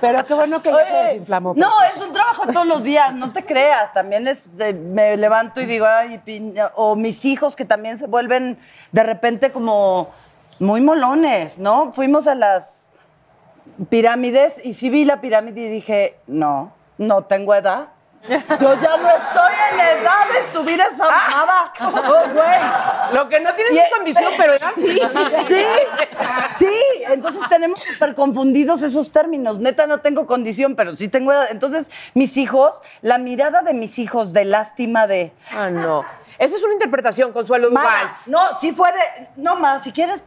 Pero 0.00 0.24
qué 0.26 0.34
bueno 0.34 0.62
que 0.62 0.70
ya 0.72 0.84
se 0.86 0.92
desinflamó. 0.92 1.54
No, 1.56 1.70
es 1.84 1.96
un 1.98 2.12
trabajo 2.12 2.42
todos 2.46 2.66
los 2.66 2.82
días, 2.82 3.14
no 3.14 3.30
te 3.32 3.44
creas. 3.44 3.73
También 3.92 4.26
es 4.28 4.56
de- 4.56 4.72
me 4.74 5.16
levanto 5.16 5.60
y 5.60 5.66
digo, 5.66 5.86
ay, 5.86 6.18
piña", 6.18 6.70
o 6.74 6.96
mis 6.96 7.24
hijos 7.24 7.56
que 7.56 7.64
también 7.64 7.98
se 7.98 8.06
vuelven 8.06 8.58
de 8.92 9.02
repente 9.02 9.50
como 9.50 10.10
muy 10.58 10.80
molones, 10.80 11.58
¿no? 11.58 11.92
Fuimos 11.92 12.26
a 12.28 12.34
las 12.34 12.92
pirámides 13.88 14.64
y 14.64 14.74
sí 14.74 14.90
vi 14.90 15.04
la 15.04 15.20
pirámide 15.20 15.62
y 15.62 15.68
dije, 15.68 16.16
no, 16.26 16.72
no 16.98 17.24
tengo 17.24 17.54
edad. 17.54 17.88
Yo 18.26 18.80
ya 18.80 18.96
no 18.96 19.10
estoy 19.10 19.52
en 19.70 19.76
la 19.76 19.92
edad 19.92 20.28
de 20.32 20.44
subir 20.50 20.80
esa 20.80 21.08
mamada. 21.08 21.72
Oh, 21.80 22.28
güey. 22.32 22.58
Lo 23.12 23.28
que 23.28 23.38
no 23.40 23.52
tienes 23.54 23.76
es 23.76 23.94
condición, 23.94 24.32
pero 24.38 24.54
edad 24.54 24.72
sí. 24.76 24.98
Sí, 25.46 25.66
sí. 26.56 27.04
Entonces 27.08 27.42
tenemos 27.50 27.80
súper 27.80 28.14
confundidos 28.14 28.82
esos 28.82 29.12
términos. 29.12 29.58
Neta, 29.58 29.86
no 29.86 30.00
tengo 30.00 30.26
condición, 30.26 30.74
pero 30.74 30.96
sí 30.96 31.08
tengo 31.08 31.32
edad. 31.32 31.48
Entonces, 31.50 31.90
mis 32.14 32.38
hijos, 32.38 32.80
la 33.02 33.18
mirada 33.18 33.60
de 33.60 33.74
mis 33.74 33.98
hijos 33.98 34.32
de 34.32 34.46
lástima 34.46 35.06
de. 35.06 35.34
Ah, 35.50 35.68
no. 35.68 36.06
Esa 36.38 36.56
es 36.56 36.62
una 36.62 36.72
interpretación, 36.72 37.32
Consuelo 37.32 37.68
Duval. 37.68 38.10
No, 38.28 38.40
sí 38.58 38.72
fue 38.72 38.90
de. 38.90 39.28
No 39.36 39.56
más, 39.56 39.84
si 39.84 39.92
quieres, 39.92 40.24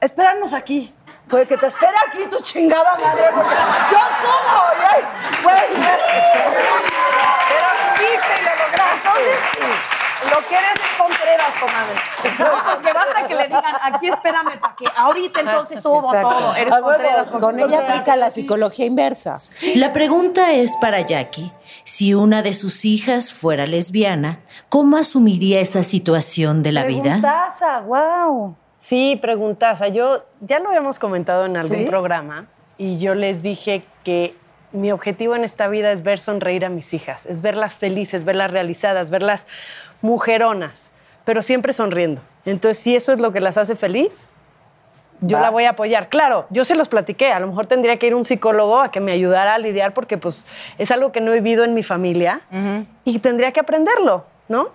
espéranos 0.00 0.52
aquí. 0.52 0.92
Fue 1.26 1.46
que 1.46 1.56
te 1.56 1.66
espera 1.66 1.98
aquí 2.06 2.26
tu 2.30 2.38
chingada 2.42 2.96
madre. 2.96 3.30
Yo 3.90 3.98
subo. 4.20 4.74
Güey. 5.42 5.66
Pero 7.48 7.68
subiste 7.80 8.32
y 8.40 8.44
lo 8.44 8.52
lograste. 8.60 9.24
Lo 10.30 10.38
que 10.46 10.54
eres 10.54 10.74
es 10.74 10.80
Contreras, 10.98 11.53
comadre. 11.66 11.94
Porque 12.74 12.92
basta 12.92 13.26
que 13.26 13.34
le 13.34 13.44
digan, 13.44 13.74
aquí 13.82 14.08
espérame 14.08 14.58
para 14.60 14.76
que 14.76 14.86
ahorita 14.96 15.40
entonces 15.40 15.82
subo 15.82 16.12
Exacto. 16.12 16.28
todo. 16.28 16.54
Eres. 16.56 16.74
Contreras. 16.74 17.28
Con 17.28 17.60
ella 17.60 17.78
aplica 17.80 18.16
la 18.16 18.30
psicología 18.30 18.86
inversa. 18.86 19.38
La 19.74 19.92
pregunta 19.92 20.52
es 20.52 20.76
para 20.80 21.00
Jackie. 21.00 21.52
Si 21.84 22.14
una 22.14 22.42
de 22.42 22.54
sus 22.54 22.84
hijas 22.84 23.32
fuera 23.32 23.66
lesbiana, 23.66 24.40
¿cómo 24.68 24.96
asumiría 24.96 25.60
esa 25.60 25.82
situación 25.82 26.62
de 26.62 26.72
la 26.72 26.84
vida? 26.84 27.02
Preguntaza, 27.02 27.80
wow. 27.80 28.56
Sí, 28.78 29.18
preguntaza. 29.20 29.88
Yo 29.88 30.24
ya 30.40 30.58
lo 30.58 30.68
habíamos 30.68 30.98
comentado 30.98 31.46
en 31.46 31.56
algún 31.56 31.78
¿Sí? 31.78 31.86
programa 31.86 32.46
y 32.78 32.98
yo 32.98 33.14
les 33.14 33.42
dije 33.42 33.84
que 34.02 34.34
mi 34.72 34.90
objetivo 34.90 35.36
en 35.36 35.44
esta 35.44 35.68
vida 35.68 35.92
es 35.92 36.02
ver 36.02 36.18
sonreír 36.18 36.64
a 36.64 36.68
mis 36.68 36.92
hijas, 36.94 37.26
es 37.26 37.40
verlas 37.40 37.76
felices, 37.76 38.24
verlas 38.24 38.50
realizadas, 38.50 39.08
verlas 39.08 39.46
mujeronas, 40.02 40.90
pero 41.24 41.42
siempre 41.42 41.72
sonriendo. 41.72 42.22
Entonces, 42.44 42.82
si 42.82 42.96
eso 42.96 43.12
es 43.12 43.20
lo 43.20 43.32
que 43.32 43.40
las 43.40 43.56
hace 43.58 43.76
feliz, 43.76 44.34
yo 45.20 45.36
Va. 45.38 45.42
la 45.44 45.50
voy 45.50 45.64
a 45.64 45.70
apoyar. 45.70 46.08
Claro, 46.08 46.46
yo 46.50 46.64
se 46.64 46.74
los 46.74 46.88
platiqué, 46.88 47.32
a 47.32 47.40
lo 47.40 47.46
mejor 47.46 47.66
tendría 47.66 47.98
que 47.98 48.06
ir 48.06 48.14
un 48.14 48.24
psicólogo 48.24 48.80
a 48.80 48.90
que 48.90 49.00
me 49.00 49.12
ayudara 49.12 49.54
a 49.54 49.58
lidiar 49.58 49.94
porque 49.94 50.18
pues 50.18 50.44
es 50.76 50.90
algo 50.90 51.12
que 51.12 51.20
no 51.20 51.32
he 51.32 51.40
vivido 51.40 51.64
en 51.64 51.72
mi 51.74 51.82
familia 51.82 52.40
y 53.04 53.18
tendría 53.20 53.52
que 53.52 53.60
aprenderlo, 53.60 54.26
¿no? 54.48 54.68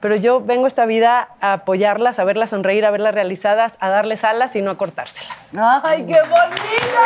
Pero 0.00 0.16
yo 0.16 0.40
vengo 0.40 0.66
a 0.66 0.68
esta 0.68 0.84
vida 0.84 1.28
a 1.40 1.54
apoyarlas, 1.54 2.18
a 2.18 2.24
verlas 2.24 2.50
sonreír, 2.50 2.84
a 2.84 2.90
verlas 2.90 3.14
realizadas, 3.14 3.78
a 3.80 3.88
darles 3.88 4.24
alas 4.24 4.54
y 4.56 4.60
no 4.62 4.72
a 4.72 4.76
cortárselas. 4.76 5.52
¡Ay, 5.56 6.04
qué 6.04 6.20
bonita! 6.20 7.04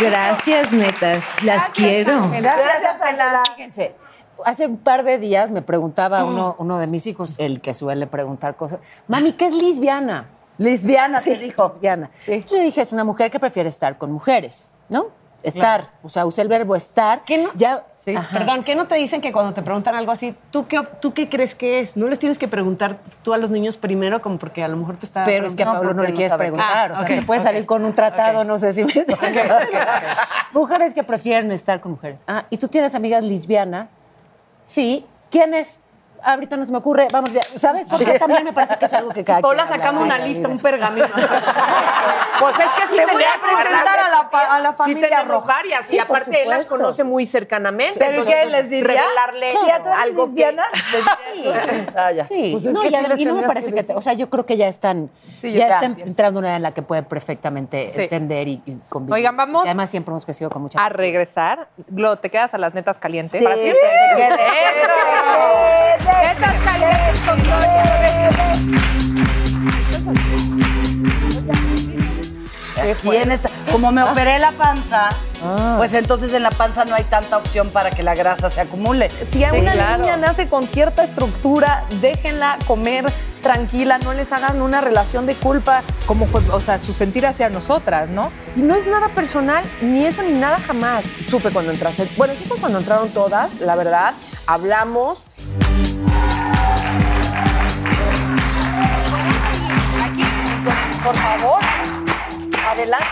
Gracias, 0.00 0.72
netas. 0.72 1.42
Las 1.42 1.68
quiero. 1.70 2.30
Gracias, 2.30 3.00
Ana. 3.02 3.42
Fíjense, 3.54 3.94
hace 4.44 4.66
un 4.66 4.76
par 4.76 5.04
de 5.04 5.18
días 5.18 5.50
me 5.50 5.62
preguntaba 5.62 6.24
Mm. 6.24 6.28
uno, 6.28 6.56
uno 6.58 6.78
de 6.78 6.86
mis 6.86 7.06
hijos, 7.06 7.34
el 7.38 7.60
que 7.60 7.74
suele 7.74 8.06
preguntar 8.06 8.56
cosas, 8.56 8.80
mami, 9.08 9.32
¿qué 9.32 9.46
es 9.46 9.54
lesbiana? 9.54 10.26
Lesbiana, 10.58 11.20
te 11.20 11.36
dijo. 11.36 11.68
Lesbiana. 11.68 12.10
Entonces 12.26 12.50
Yo 12.58 12.62
dije, 12.62 12.80
es 12.80 12.92
una 12.92 13.04
mujer 13.04 13.30
que 13.30 13.38
prefiere 13.38 13.68
estar 13.68 13.98
con 13.98 14.10
mujeres, 14.12 14.70
¿no? 14.88 15.06
Estar, 15.42 15.92
o 16.02 16.08
sea, 16.08 16.26
usé 16.26 16.42
el 16.42 16.48
verbo 16.48 16.74
estar. 16.74 17.22
¿Qué 17.24 17.38
no? 17.38 17.50
Ya, 17.54 17.84
Sí. 18.06 18.14
Perdón, 18.32 18.62
¿qué 18.62 18.76
no 18.76 18.86
te 18.86 18.94
dicen 18.94 19.20
que 19.20 19.32
cuando 19.32 19.52
te 19.52 19.62
preguntan 19.62 19.96
algo 19.96 20.12
así, 20.12 20.32
¿tú 20.52 20.68
qué, 20.68 20.80
¿tú 21.00 21.12
qué 21.12 21.28
crees 21.28 21.56
que 21.56 21.80
es? 21.80 21.96
No 21.96 22.06
les 22.06 22.20
tienes 22.20 22.38
que 22.38 22.46
preguntar 22.46 23.00
tú 23.24 23.34
a 23.34 23.36
los 23.36 23.50
niños 23.50 23.78
primero, 23.78 24.22
como 24.22 24.38
porque 24.38 24.62
a 24.62 24.68
lo 24.68 24.76
mejor 24.76 24.96
te 24.96 25.06
está. 25.06 25.24
Pero 25.24 25.44
es 25.44 25.56
que 25.56 25.64
a. 25.64 25.72
Pablo 25.72 25.92
no 25.92 26.04
le 26.04 26.12
quieres 26.14 26.32
preguntar. 26.34 26.92
Ah, 26.92 26.94
o 26.94 26.96
sea, 26.98 27.04
ok, 27.04 27.20
te 27.20 27.26
puede 27.26 27.40
ok. 27.40 27.46
salir 27.46 27.66
con 27.66 27.84
un 27.84 27.92
tratado, 27.96 28.44
no 28.44 28.58
sé 28.58 28.72
si 28.72 28.84
me 28.84 28.92
Mujeres 30.52 30.94
que 30.94 31.02
prefieren 31.02 31.50
estar 31.50 31.80
con 31.80 31.92
mujeres. 31.92 32.22
Ah, 32.28 32.44
¿y 32.48 32.58
tú 32.58 32.68
tienes 32.68 32.94
amigas 32.94 33.24
lesbianas? 33.24 33.90
Sí. 34.66 35.06
¿Quiénes? 35.30 35.80
Ahorita 36.24 36.56
no 36.56 36.64
se 36.64 36.72
me 36.72 36.78
ocurre, 36.78 37.06
vamos 37.12 37.32
ya, 37.32 37.42
¿sabes? 37.54 37.86
Porque 37.88 38.18
también 38.18 38.42
me 38.42 38.52
parece 38.52 38.76
que 38.76 38.86
es 38.86 38.92
algo 38.94 39.10
que 39.10 39.22
cada 39.22 39.40
Paula 39.40 39.62
habla 39.62 39.92
una 39.92 40.18
lista, 40.18 40.48
un 40.48 40.58
pergamino. 40.58 41.06
Pues 42.38 42.58
es 42.58 42.66
que 42.74 42.86
sí 42.86 42.96
Le 42.96 43.06
voy 43.06 43.22
a 43.22 43.40
presentar 43.40 43.98
a 44.38 44.42
la, 44.42 44.48
pa- 44.48 44.52
a 44.52 44.56
a 44.56 44.60
la 44.60 44.70
Sí 44.72 44.76
familia 44.78 45.08
tenemos 45.08 45.28
roja. 45.34 45.46
varias 45.46 45.86
Sí, 45.86 45.96
y 45.96 45.98
aparte 45.98 46.42
él 46.42 46.48
las 46.50 46.68
conoce 46.68 47.04
muy 47.04 47.26
cercanamente. 47.26 47.94
¿Pero 47.98 48.10
entonces, 48.12 48.34
qué 48.34 48.46
les 48.46 48.70
diría? 48.70 49.02
Revelarle 49.02 49.50
Tía, 49.50 49.82
¿tú 49.82 49.88
eres 49.88 50.00
algo 50.02 50.22
que... 50.24 50.28
lesbiana? 50.30 50.62
Sí, 51.34 51.44
Ah, 51.96 52.12
ya. 52.12 52.24
sí. 52.24 52.50
Pues 52.52 52.64
es 52.66 52.72
no, 52.72 52.84
y, 53.16 53.24
no 53.24 53.34
me 53.34 53.42
parece 53.42 53.70
que 53.70 53.76
que, 53.76 53.82
te- 53.84 53.94
o 53.94 54.00
sea, 54.00 54.12
yo 54.14 54.30
creo 54.30 54.46
que 54.46 54.56
ya 54.56 54.68
están, 54.68 55.10
Sí, 55.36 55.52
ya 55.52 55.66
están 55.68 55.96
entrando 56.00 56.38
una 56.40 56.48
edad 56.48 56.56
en 56.56 56.62
la 56.62 56.72
que 56.72 56.80
pueden 56.82 57.04
perfectamente 57.04 57.90
Sí. 57.90 58.02
entender 58.02 58.48
y, 58.48 58.62
y 58.64 58.76
convivir. 58.88 59.14
Oigan, 59.14 59.36
vamos 59.36 59.64
Y 59.64 59.68
además 59.68 59.90
siempre 59.90 60.12
hemos 60.12 60.24
crecido 60.24 60.48
con 60.50 60.62
mucha 60.62 60.82
a 60.84 60.88
regresar. 60.88 61.68
Glo, 61.88 62.16
¿te 62.16 62.30
quedas 62.30 62.54
a 62.54 62.58
las 62.58 62.74
netas 62.74 62.98
calientes? 62.98 63.38
Sí. 63.40 63.44
Para 63.44 63.56
siempre. 63.56 63.80
Sí. 64.16 64.22
Eso. 64.22 64.38
Netas 66.22 66.54
calientes 66.64 67.20
con 67.20 67.36
Aquí 73.06 73.16
en 73.16 73.32
esta, 73.32 73.50
como 73.72 73.90
me 73.92 74.02
operé 74.02 74.38
la 74.38 74.52
panza, 74.52 75.08
pues 75.76 75.92
entonces 75.94 76.32
en 76.32 76.42
la 76.42 76.50
panza 76.50 76.84
no 76.84 76.94
hay 76.94 77.04
tanta 77.04 77.36
opción 77.36 77.70
para 77.70 77.90
que 77.90 78.02
la 78.02 78.14
grasa 78.14 78.50
se 78.50 78.60
acumule. 78.60 79.10
Si 79.30 79.44
a 79.44 79.52
una 79.52 79.96
niña 79.96 80.16
nace 80.16 80.48
con 80.48 80.68
cierta 80.68 81.04
estructura, 81.04 81.84
déjenla 82.00 82.58
comer 82.66 83.06
tranquila, 83.42 83.98
no 83.98 84.12
les 84.12 84.32
hagan 84.32 84.60
una 84.60 84.80
relación 84.80 85.26
de 85.26 85.34
culpa. 85.34 85.82
Como 86.06 86.26
fue, 86.26 86.42
o 86.50 86.60
sea, 86.60 86.78
su 86.78 86.92
sentir 86.92 87.26
hacia 87.26 87.48
nosotras, 87.48 88.08
¿no? 88.08 88.30
Y 88.56 88.60
no 88.60 88.74
es 88.74 88.86
nada 88.86 89.08
personal, 89.08 89.64
ni 89.80 90.04
eso 90.04 90.22
ni 90.22 90.34
nada 90.34 90.58
jamás. 90.58 91.04
Supe 91.30 91.50
cuando 91.50 91.72
entraste. 91.72 92.08
Bueno, 92.16 92.34
supe 92.34 92.60
cuando 92.60 92.78
entraron 92.78 93.08
todas, 93.10 93.60
la 93.60 93.76
verdad. 93.76 94.14
Hablamos. 94.46 95.20
Por 101.04 101.16
favor, 101.16 101.60
adelante. 102.76 103.06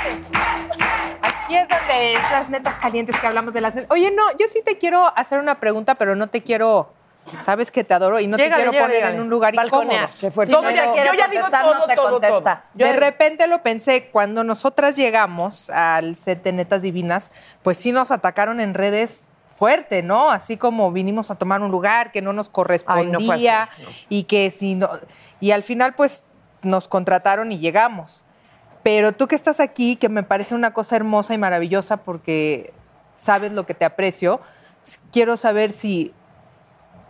Aquí 1.23 1.57
es 1.57 1.69
donde 1.69 2.15
es 2.15 2.31
las 2.31 2.49
netas 2.51 2.77
calientes 2.77 3.17
que 3.17 3.27
hablamos 3.27 3.55
de 3.55 3.61
las 3.61 3.75
netas. 3.75 3.91
Oye, 3.91 4.11
no, 4.11 4.23
yo 4.39 4.47
sí 4.49 4.63
te 4.65 4.79
quiero 4.79 5.13
hacer 5.17 5.39
una 5.39 5.61
pregunta, 5.61 5.95
pero 5.95 6.15
no 6.15 6.29
te 6.29 6.43
quiero. 6.43 6.93
Sabes 7.39 7.71
que 7.71 7.85
te 7.85 7.95
adoro 7.95 8.21
y 8.21 8.27
no 8.27 8.37
te 8.37 8.51
quiero 8.51 8.71
poner 8.71 9.05
en 9.05 9.19
un 9.19 9.31
lugar 9.31 9.55
incómodo. 9.55 10.11
Qué 10.21 10.31
fuerte. 10.31 10.53
Todo 10.53 10.71
ya 10.71 10.95
Yo 10.95 11.15
ya 11.15 11.29
digo 11.29 11.47
todo, 11.49 11.75
no 11.75 11.87
te 11.87 11.97
todo, 11.97 12.21
contesta. 12.21 12.67
De 12.75 12.93
repente 12.93 13.47
lo 13.47 13.63
pensé, 13.63 14.09
cuando 14.11 14.45
nosotras 14.45 14.97
llegamos 14.97 15.71
al 15.71 16.17
set 16.17 16.43
de 16.43 16.53
Netas 16.53 16.83
Divinas, 16.83 17.31
pues 17.63 17.79
sí 17.79 17.93
nos 17.93 18.11
atacaron 18.11 18.61
en 18.61 18.75
redes 18.75 19.25
fuerte, 19.47 20.03
¿no? 20.03 20.31
Así 20.31 20.59
como 20.59 20.93
vinimos 20.93 21.31
a 21.31 21.37
tomar 21.37 21.63
un 21.63 21.71
lugar 21.71 22.13
que 22.13 22.21
no 22.21 22.35
nos 22.35 22.51
correspondía 22.51 23.05
Ay, 23.05 23.13
no 23.13 23.21
fue 23.21 23.49
así, 23.49 23.83
no. 23.83 23.89
y 24.11 24.25
que 24.25 24.51
si 24.51 24.75
no 24.75 24.91
y 25.41 25.53
al 25.53 25.63
final 25.63 25.95
pues 25.95 26.25
nos 26.63 26.89
contrataron 26.89 27.53
y 27.53 27.59
llegamos. 27.59 28.25
Pero 28.85 29.11
tú 29.13 29.27
que 29.27 29.35
estás 29.35 29.59
aquí, 29.59 29.97
que 29.97 30.09
me 30.09 30.23
parece 30.23 30.55
una 30.55 30.73
cosa 30.73 30.95
hermosa 30.95 31.35
y 31.35 31.39
maravillosa 31.39 31.97
porque 31.97 32.73
sabes 33.15 33.51
lo 33.51 33.67
que 33.67 33.75
te 33.75 33.85
aprecio, 33.85 34.39
quiero 35.11 35.37
saber 35.37 35.73
si 35.73 36.13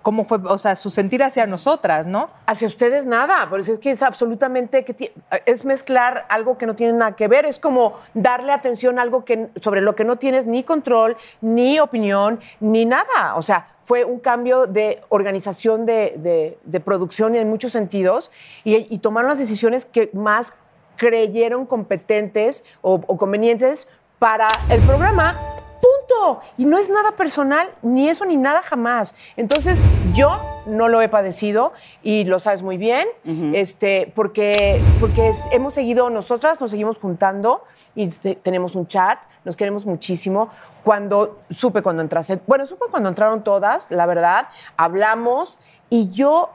cómo 0.03 0.27
fue, 0.27 0.39
o 0.45 0.59
sea, 0.59 0.77
su 0.77 0.91
sentir 0.91 1.23
hacia 1.25 1.47
nosotras, 1.47 2.07
¿no? 2.07 2.29
Hacia 2.47 2.67
ustedes 2.69 3.07
nada, 3.07 3.47
pues 3.49 3.69
es 3.71 3.79
que 3.79 3.91
es 3.91 4.03
absolutamente 4.03 4.85
que 4.85 5.15
es 5.47 5.65
mezclar 5.65 6.27
algo 6.29 6.59
que 6.59 6.67
no 6.67 6.77
tiene 6.77 6.93
nada 6.93 7.17
que 7.17 7.27
ver, 7.27 7.47
es 7.47 7.59
como 7.59 7.99
darle 8.13 8.53
atención 8.53 8.99
a 8.99 9.03
algo 9.03 9.25
que 9.25 9.49
sobre 9.63 9.81
lo 9.81 9.95
que 9.97 10.05
no 10.05 10.17
tienes 10.17 10.45
ni 10.45 10.63
control, 10.63 11.17
ni 11.41 11.81
opinión, 11.81 12.39
ni 12.61 12.85
nada. 12.85 13.35
O 13.37 13.41
sea, 13.43 13.69
fue 13.83 14.05
un 14.05 14.21
cambio 14.21 14.67
de 14.67 15.03
organización 15.09 15.87
de, 15.87 16.15
de- 16.19 16.59
de 16.65 16.81
producción 16.81 17.35
en 17.35 17.49
muchos 17.49 17.73
sentidos 17.73 18.31
y, 18.63 18.77
y 18.95 18.99
tomaron 18.99 19.31
las 19.31 19.39
decisiones 19.39 19.87
que 19.87 20.11
más 20.13 20.53
creyeron 20.97 21.67
competentes 21.67 22.65
o, 22.83 22.95
o 23.07 23.17
convenientes 23.17 23.89
para 24.19 24.49
el 24.71 24.81
programa. 24.83 25.39
Punto. 25.75 26.41
Y 26.57 26.65
no 26.65 26.79
es 26.79 26.89
nada 26.89 27.13
personal, 27.13 27.69
ni 27.83 28.09
eso 28.09 28.25
ni 28.25 28.39
nada 28.39 28.63
jamás. 28.63 29.15
Entonces, 29.37 29.79
yo 30.15 30.41
no 30.67 30.89
lo 30.89 31.03
he 31.03 31.09
padecido 31.11 31.73
y 32.03 32.25
lo 32.25 32.39
sabes 32.41 32.63
muy 32.63 32.79
bien, 32.79 33.07
este, 33.55 34.11
porque, 34.15 34.81
porque 34.99 35.29
es- 35.29 35.45
hemos 35.51 35.75
seguido, 35.75 36.09
nosotras 36.09 36.59
nos 36.61 36.71
seguimos 36.71 36.97
juntando 36.99 37.63
y 37.95 38.05
este, 38.05 38.35
tenemos 38.35 38.77
un 38.77 38.87
chat, 38.87 39.19
nos 39.45 39.57
queremos 39.57 39.85
muchísimo. 39.85 40.49
Cuando 40.85 41.41
supe 41.51 41.83
cuando 41.83 42.01
entraste, 42.01 42.41
bueno, 42.47 42.67
supe 42.67 42.87
cuando 42.91 43.11
entraron 43.11 43.45
todas, 43.45 43.91
la 43.91 44.07
verdad, 44.07 44.49
hablamos 44.79 45.59
y 45.91 46.11
yo 46.13 46.49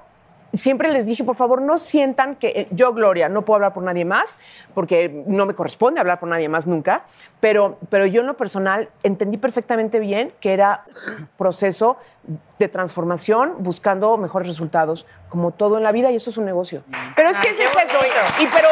siempre 0.54 0.92
les 0.92 1.06
dije, 1.06 1.24
por 1.24 1.36
favor, 1.36 1.62
no 1.62 1.80
sientan 1.80 2.36
que 2.36 2.48
eh, 2.50 2.68
yo, 2.72 2.94
Gloria, 2.94 3.30
no 3.30 3.46
puedo 3.46 3.56
hablar 3.56 3.74
por 3.74 3.84
nadie 3.84 4.06
más, 4.06 4.38
porque 4.74 5.24
no 5.28 5.46
me 5.46 5.54
corresponde 5.54 6.00
hablar 6.00 6.20
por 6.20 6.30
nadie 6.30 6.50
más 6.50 6.68
nunca, 6.68 7.04
pero, 7.40 7.78
pero 7.90 8.06
yo 8.06 8.22
en 8.22 8.28
lo 8.28 8.38
personal 8.38 8.90
entendí 9.04 9.38
perfectamente 9.38 10.00
bien 10.00 10.34
que 10.40 10.54
era 10.54 10.84
proceso 11.38 11.98
de 12.58 12.68
transformación 12.68 13.56
buscando 13.60 14.18
mejores 14.18 14.48
resultados, 14.48 15.06
como 15.30 15.52
todo 15.52 15.78
en 15.78 15.84
la 15.84 15.92
vida, 15.92 16.12
y 16.12 16.16
esto 16.16 16.30
es 16.30 16.38
un 16.38 16.46
negocio. 16.46 16.84
Pero 17.16 17.30
es 17.30 17.40
que 17.40 17.50
ese 17.50 17.64
es 17.64 17.70
eso, 17.70 18.00
y, 18.40 18.48
pero 18.48 18.68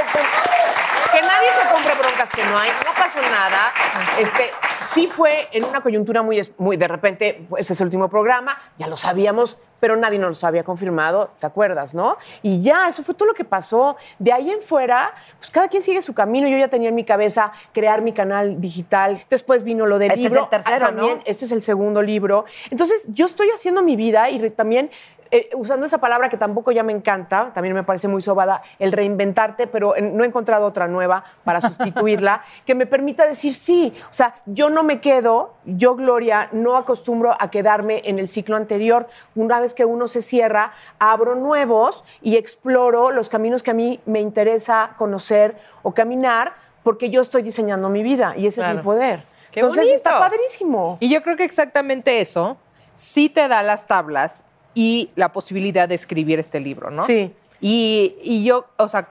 que 1.12 1.22
nadie 1.22 1.48
se 1.62 1.74
compre 1.74 1.94
broncas 1.96 2.30
que 2.32 2.44
no 2.44 2.58
hay, 2.58 2.70
no 2.86 2.94
pasó 2.94 3.22
nada. 3.22 3.72
Este, 4.20 4.52
sí 4.94 5.08
fue 5.08 5.48
en 5.52 5.64
una 5.64 5.82
coyuntura 5.82 6.22
muy, 6.22 6.42
muy 6.58 6.78
de 6.78 6.88
repente, 6.88 7.46
pues, 7.48 7.66
ese 7.66 7.74
es 7.74 7.82
el 7.82 7.88
último 7.88 8.10
programa, 8.10 8.58
ya 8.78 8.88
lo 8.88 8.98
sabíamos, 8.98 9.58
pero 9.80 9.96
nadie 9.96 10.20
nos 10.20 10.42
lo 10.42 10.48
había 10.48 10.64
confirmado, 10.64 11.30
¿te 11.40 11.46
acuerdas, 11.46 11.94
no? 11.94 12.18
Y 12.42 12.62
ya, 12.62 12.88
eso 12.88 13.04
fue 13.04 13.16
todo 13.16 13.28
lo 13.28 13.34
que 13.34 13.44
pasó. 13.46 13.98
De 14.20 14.32
ahí 14.34 14.50
en 14.52 14.62
fuera, 14.62 15.14
pues 15.40 15.52
cada 15.52 15.68
quien 15.68 15.82
sigue 15.84 16.02
su 16.02 16.14
camino. 16.14 16.48
Yo 16.48 16.58
ya 16.58 16.68
tenía 16.68 16.90
en 16.90 16.96
mi 16.96 17.04
cabeza 17.04 17.52
crear 17.74 18.02
mi 18.02 18.14
canal 18.14 18.60
digital. 18.62 19.24
Después 19.30 19.64
vino 19.64 19.86
lo 19.86 19.98
del 20.00 20.10
Este 20.12 20.22
es 20.22 20.26
libro. 20.28 20.44
el 20.44 20.50
tercero, 20.50 20.76
Ah, 20.76 20.88
también, 20.88 21.18
¿no? 21.18 21.24
Este 21.26 21.46
es 21.46 21.52
el 21.52 21.62
segundo 21.62 22.02
libro. 22.02 22.46
Entonces, 22.70 23.06
yo 23.08 23.26
estoy 23.26 23.50
haciendo 23.50 23.82
mi 23.84 23.96
vida 23.96 24.30
y 24.30 24.50
también 24.52 24.90
eh, 25.32 25.50
usando 25.56 25.86
esa 25.86 25.98
palabra 26.00 26.30
que 26.30 26.38
tampoco 26.38 26.72
ya 26.72 26.84
me 26.84 26.94
encanta, 26.94 27.52
también 27.54 27.74
me 27.74 27.84
parece 27.84 28.08
muy 28.08 28.22
sobada, 28.22 28.62
el 28.80 28.92
reinventarte, 28.92 29.68
pero 29.68 29.94
no 30.02 30.24
he 30.24 30.28
encontrado 30.28 30.66
otra 30.66 30.88
nueva 30.88 31.24
para 31.44 31.62
sustituirla, 31.62 32.42
que 32.66 32.76
me 32.76 32.86
permita 32.86 33.26
decir 33.26 33.56
sí. 33.56 33.94
O 34.10 34.14
sea, 34.14 34.36
yo 34.46 34.70
no 34.70 34.84
me 34.84 35.02
quedo, 35.02 35.56
yo, 35.66 35.96
Gloria, 35.96 36.50
no 36.52 36.78
acostumbro 36.78 37.36
a 37.40 37.50
quedarme 37.50 38.02
en 38.06 38.20
el 38.20 38.28
ciclo 38.28 38.56
anterior. 38.56 39.08
Una 39.36 39.60
vez 39.60 39.74
que 39.74 39.86
uno 39.86 40.08
se 40.08 40.22
cierra, 40.22 40.74
abro 41.00 41.36
nuevos 41.36 42.04
y 42.22 42.38
exploro 42.38 43.12
los 43.12 43.30
caminos 43.30 43.64
que 43.64 43.72
a 43.72 43.74
mí 43.74 44.00
me 44.06 44.22
interesa 44.22 44.92
conocer 44.98 45.58
o 45.84 45.94
caminar, 45.94 46.54
porque 46.84 47.10
yo 47.10 47.22
estoy 47.22 47.42
diseñando 47.42 47.90
mi 47.90 48.04
vida 48.04 48.34
y 48.38 48.48
ese 48.48 48.62
es 48.62 48.76
mi 48.76 48.82
poder. 48.82 49.24
¡Qué 49.52 49.60
Entonces 49.60 49.84
bonito! 49.84 49.96
está 49.96 50.20
padrísimo. 50.20 50.98
Y 51.00 51.10
yo 51.10 51.22
creo 51.22 51.36
que 51.36 51.44
exactamente 51.44 52.22
eso 52.22 52.58
sí 52.96 53.30
te 53.30 53.48
da 53.48 53.64
las 53.64 53.88
tablas 53.88 54.44
y 54.80 55.10
la 55.16 55.32
posibilidad 55.32 55.90
de 55.90 55.96
escribir 55.96 56.38
este 56.40 56.60
libro, 56.60 56.92
¿no? 56.92 57.02
Sí. 57.04 57.34
Y, 57.62 58.16
y 58.22 58.44
yo, 58.46 58.68
o 58.78 58.88
sea, 58.88 59.10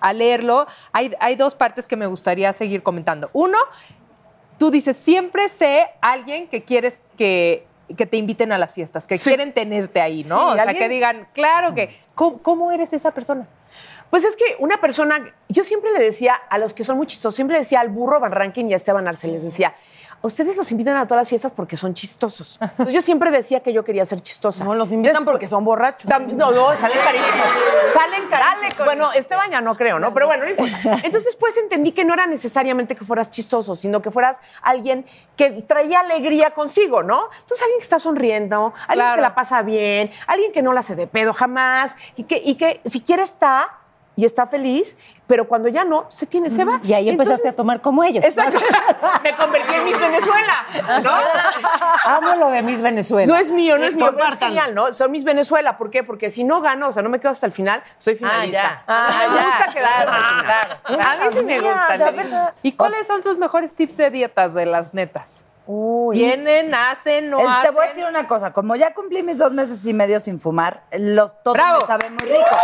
al 0.00 0.18
leerlo, 0.18 0.66
hay, 0.92 1.10
hay 1.20 1.36
dos 1.36 1.54
partes 1.54 1.86
que 1.86 1.96
me 1.96 2.04
gustaría 2.06 2.52
seguir 2.52 2.82
comentando. 2.82 3.30
Uno, 3.32 3.56
tú 4.58 4.70
dices, 4.70 4.94
siempre 4.96 5.48
sé 5.48 5.86
alguien 6.02 6.48
que 6.48 6.64
quieres 6.64 7.00
que, 7.16 7.66
que 7.96 8.04
te 8.04 8.18
inviten 8.18 8.52
a 8.52 8.58
las 8.58 8.74
fiestas, 8.74 9.06
que 9.06 9.16
Sí. 9.16 9.30
quieren 9.30 9.54
tenerte 9.54 10.02
ahí, 10.02 10.22
¿no? 10.24 10.36
Sí, 10.48 10.52
o 10.52 10.54
sea, 10.54 10.62
alguien- 10.64 10.78
que 10.82 10.88
digan, 10.90 11.28
claro 11.32 11.74
que, 11.74 11.88
¿cómo, 12.14 12.38
cómo 12.42 12.70
eres 12.72 12.92
esa 12.92 13.12
persona? 13.12 13.48
Pues 14.10 14.24
es 14.24 14.36
que 14.36 14.44
una 14.58 14.80
persona, 14.82 15.34
yo 15.48 15.64
siempre 15.64 15.90
le 15.92 15.98
decía 16.04 16.34
a 16.34 16.58
los 16.58 16.74
que 16.74 16.84
son 16.84 16.98
muy 16.98 17.06
chistosos, 17.06 17.34
siempre 17.34 17.54
le 17.54 17.60
decía 17.60 17.80
al 17.80 17.88
burro 17.88 18.20
Van 18.20 18.32
Rankin 18.32 18.68
y 18.68 18.74
a 18.74 18.76
Esteban 18.76 19.08
Arce, 19.08 19.28
les 19.28 19.42
decía, 19.42 19.74
ustedes 20.26 20.56
los 20.56 20.70
invitan 20.72 20.96
a 20.96 21.06
todas 21.06 21.22
las 21.22 21.28
fiestas 21.28 21.52
porque 21.52 21.76
son 21.76 21.94
chistosos. 21.94 22.58
Entonces 22.60 22.94
yo 22.94 23.02
siempre 23.02 23.30
decía 23.30 23.60
que 23.60 23.72
yo 23.72 23.84
quería 23.84 24.04
ser 24.04 24.20
chistosa. 24.20 24.64
No, 24.64 24.74
los 24.74 24.90
invitan 24.90 25.24
porque 25.24 25.48
son 25.48 25.64
borrachos. 25.64 26.10
no, 26.10 26.50
no, 26.50 26.76
salen 26.76 26.98
carísimos. 26.98 27.46
Salen 27.92 28.28
carísimos. 28.28 28.84
Bueno, 28.84 29.12
Esteban 29.12 29.50
ya 29.50 29.60
no 29.60 29.76
creo, 29.76 29.98
¿no? 29.98 30.12
Pero 30.12 30.26
bueno, 30.26 30.44
no 30.44 30.50
importa. 30.50 30.72
Entonces 31.04 31.24
después 31.24 31.56
entendí 31.56 31.92
que 31.92 32.04
no 32.04 32.14
era 32.14 32.26
necesariamente 32.26 32.94
que 32.96 33.04
fueras 33.04 33.30
chistoso, 33.30 33.76
sino 33.76 34.02
que 34.02 34.10
fueras 34.10 34.40
alguien 34.62 35.06
que 35.36 35.62
traía 35.62 36.00
alegría 36.00 36.50
consigo, 36.50 37.02
¿no? 37.02 37.28
Entonces 37.40 37.62
alguien 37.62 37.78
que 37.78 37.84
está 37.84 38.00
sonriendo, 38.00 38.74
alguien 38.88 39.08
que 39.08 39.14
se 39.14 39.20
la 39.20 39.34
pasa 39.34 39.62
bien, 39.62 40.10
alguien 40.26 40.52
que 40.52 40.62
no 40.62 40.72
la 40.72 40.80
hace 40.80 40.96
de 40.96 41.06
pedo 41.06 41.32
jamás 41.32 41.96
y 42.16 42.24
que, 42.24 42.40
y 42.44 42.56
que 42.56 42.80
siquiera 42.84 43.22
está 43.22 43.78
y 44.16 44.24
está 44.24 44.46
feliz, 44.46 44.96
pero 45.26 45.48
cuando 45.48 45.68
ya 45.68 45.84
no, 45.84 46.06
se 46.08 46.26
tiene, 46.26 46.50
se 46.50 46.64
va. 46.64 46.80
Y 46.84 46.92
ahí 46.92 47.08
empezaste 47.08 47.48
a 47.48 47.52
tomar 47.52 47.80
como 47.80 48.04
ellos. 48.04 48.24
Exacto. 48.24 48.58
Me 49.24 49.34
convertí 49.34 49.74
en 49.74 49.84
Miss 49.84 49.98
Venezuela. 49.98 50.66
¿no? 51.02 51.10
Amo 52.04 52.36
lo 52.36 52.50
de 52.50 52.62
Miss 52.62 52.80
Venezuela. 52.80 53.32
No 53.32 53.38
es 53.38 53.50
mío, 53.50 53.76
no 53.78 53.84
es 53.84 53.96
mío, 53.96 54.12
pero 54.14 54.28
es 54.28 54.38
genial, 54.38 54.74
¿no? 54.74 54.92
Son 54.92 55.10
Miss 55.10 55.24
Venezuela. 55.24 55.76
¿Por 55.76 55.90
qué? 55.90 56.04
Porque 56.04 56.30
si 56.30 56.44
no 56.44 56.60
gano, 56.60 56.88
o 56.88 56.92
sea, 56.92 57.02
no 57.02 57.08
me 57.08 57.18
quedo 57.18 57.32
hasta 57.32 57.46
el 57.46 57.52
final, 57.52 57.82
soy 57.98 58.14
finalista. 58.14 58.84
Ah, 58.86 59.08
me 59.30 59.36
ya. 59.36 59.46
gusta 59.46 59.72
quedar 59.72 60.08
hasta 60.08 60.16
el 60.16 60.36
final. 60.86 61.06
A 61.06 61.24
mí 61.24 61.32
sí 61.32 61.42
me 61.42 61.60
gusta. 61.60 62.12
me 62.12 62.22
gusta. 62.22 62.54
¿Y 62.62 62.72
cuáles 62.72 63.06
son 63.06 63.22
sus 63.22 63.36
mejores 63.36 63.74
tips 63.74 63.96
de 63.96 64.10
dietas 64.10 64.54
de 64.54 64.66
las 64.66 64.94
netas? 64.94 65.44
¿Vienen, 66.12 66.72
hacen, 66.74 67.28
no 67.28 67.40
hacen? 67.40 67.70
te 67.70 67.70
voy 67.74 67.84
a 67.84 67.88
decir 67.88 68.04
una 68.04 68.28
cosa, 68.28 68.52
como 68.52 68.76
ya 68.76 68.94
cumplí 68.94 69.24
mis 69.24 69.38
dos 69.38 69.52
meses 69.52 69.84
y 69.84 69.92
medio 69.92 70.20
sin 70.20 70.38
fumar, 70.38 70.84
los 70.92 71.42
todo 71.42 71.54
Bravo. 71.54 71.80
me 71.80 71.86
sabe 71.86 72.10
muy 72.10 72.24
rico. 72.24 72.56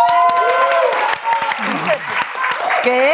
¿Qué? 2.83 3.12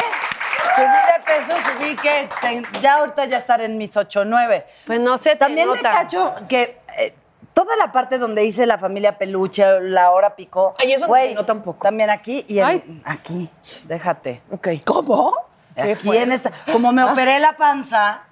Subí 0.77 0.87
de 0.87 1.25
peso 1.25 1.53
subí 1.73 1.97
que 1.97 2.29
ten- 2.41 2.65
ya 2.81 2.95
ahorita 2.97 3.25
ya 3.27 3.39
estar 3.39 3.61
en 3.61 3.77
mis 3.79 3.97
8 3.97 4.25
9. 4.25 4.67
Pues 4.87 5.01
no 5.01 5.19
sé, 5.19 5.37
También 5.37 5.69
me 5.69 5.77
nota. 5.77 5.91
cacho 5.91 6.35
que 6.49 6.81
eh, 6.99 7.15
toda 7.53 7.77
la 7.77 7.91
parte 7.93 8.19
donde 8.19 8.45
hice 8.45 8.65
la 8.67 8.79
familia 8.79 9.19
peluche, 9.19 9.81
la 9.81 10.11
hora 10.11 10.37
picó. 10.37 10.75
Ay, 10.79 10.93
eso 10.93 11.03
no 11.03 11.09
güey, 11.09 11.31
se 11.31 11.35
nota 11.35 11.53
un 11.53 11.63
poco. 11.63 11.83
También 11.83 12.11
aquí 12.11 12.45
y 12.49 12.61
en- 12.61 12.67
Ay. 12.67 13.03
aquí. 13.05 13.51
Déjate. 13.85 14.43
Ok. 14.53 14.69
¿Cómo? 14.85 15.35
Aquí 15.79 16.17
en 16.17 16.33
esta. 16.33 16.53
Como 16.73 16.93
me 16.93 17.05
operé 17.05 17.39
la 17.39 17.57
panza, 17.57 18.23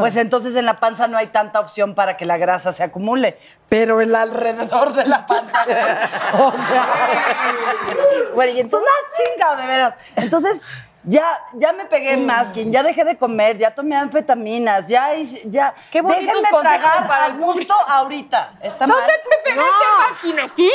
pues 0.00 0.16
entonces 0.16 0.54
en 0.56 0.66
la 0.66 0.78
panza 0.80 1.08
no 1.08 1.18
hay 1.18 1.28
tanta 1.28 1.60
opción 1.60 1.94
para 1.94 2.16
que 2.16 2.24
la 2.24 2.38
grasa 2.38 2.72
se 2.72 2.82
acumule. 2.82 3.38
Pero 3.68 4.00
el 4.00 4.14
alrededor 4.14 4.94
de 4.94 5.06
la 5.06 5.26
panza. 5.26 5.64
o 6.38 6.52
sea. 6.52 6.88
Bueno, 8.34 8.52
y 8.52 8.60
entonces 8.60 8.88
una 8.88 9.46
chinga, 9.46 9.60
de 9.60 9.66
veras. 9.66 9.94
Entonces. 10.16 10.62
Ya, 11.02 11.24
ya 11.54 11.72
me 11.72 11.86
pegué 11.86 12.12
en 12.12 12.26
masking, 12.26 12.70
ya 12.70 12.82
dejé 12.82 13.04
de 13.04 13.16
comer, 13.16 13.56
ya 13.56 13.70
tomé 13.74 13.96
anfetaminas, 13.96 14.86
ya 14.88 15.14
hice- 15.14 15.48
ya. 15.50 15.74
Qué 15.90 16.02
Déjenme 16.02 16.48
tragar 16.60 17.08
para 17.08 17.24
al 17.24 17.38
gusto 17.38 17.74
ahorita. 17.88 18.52
¿Está 18.62 18.86
mal? 18.86 18.98
te 19.06 19.50
pegaste 19.50 19.84
masking 20.10 20.40
aquí? 20.40 20.70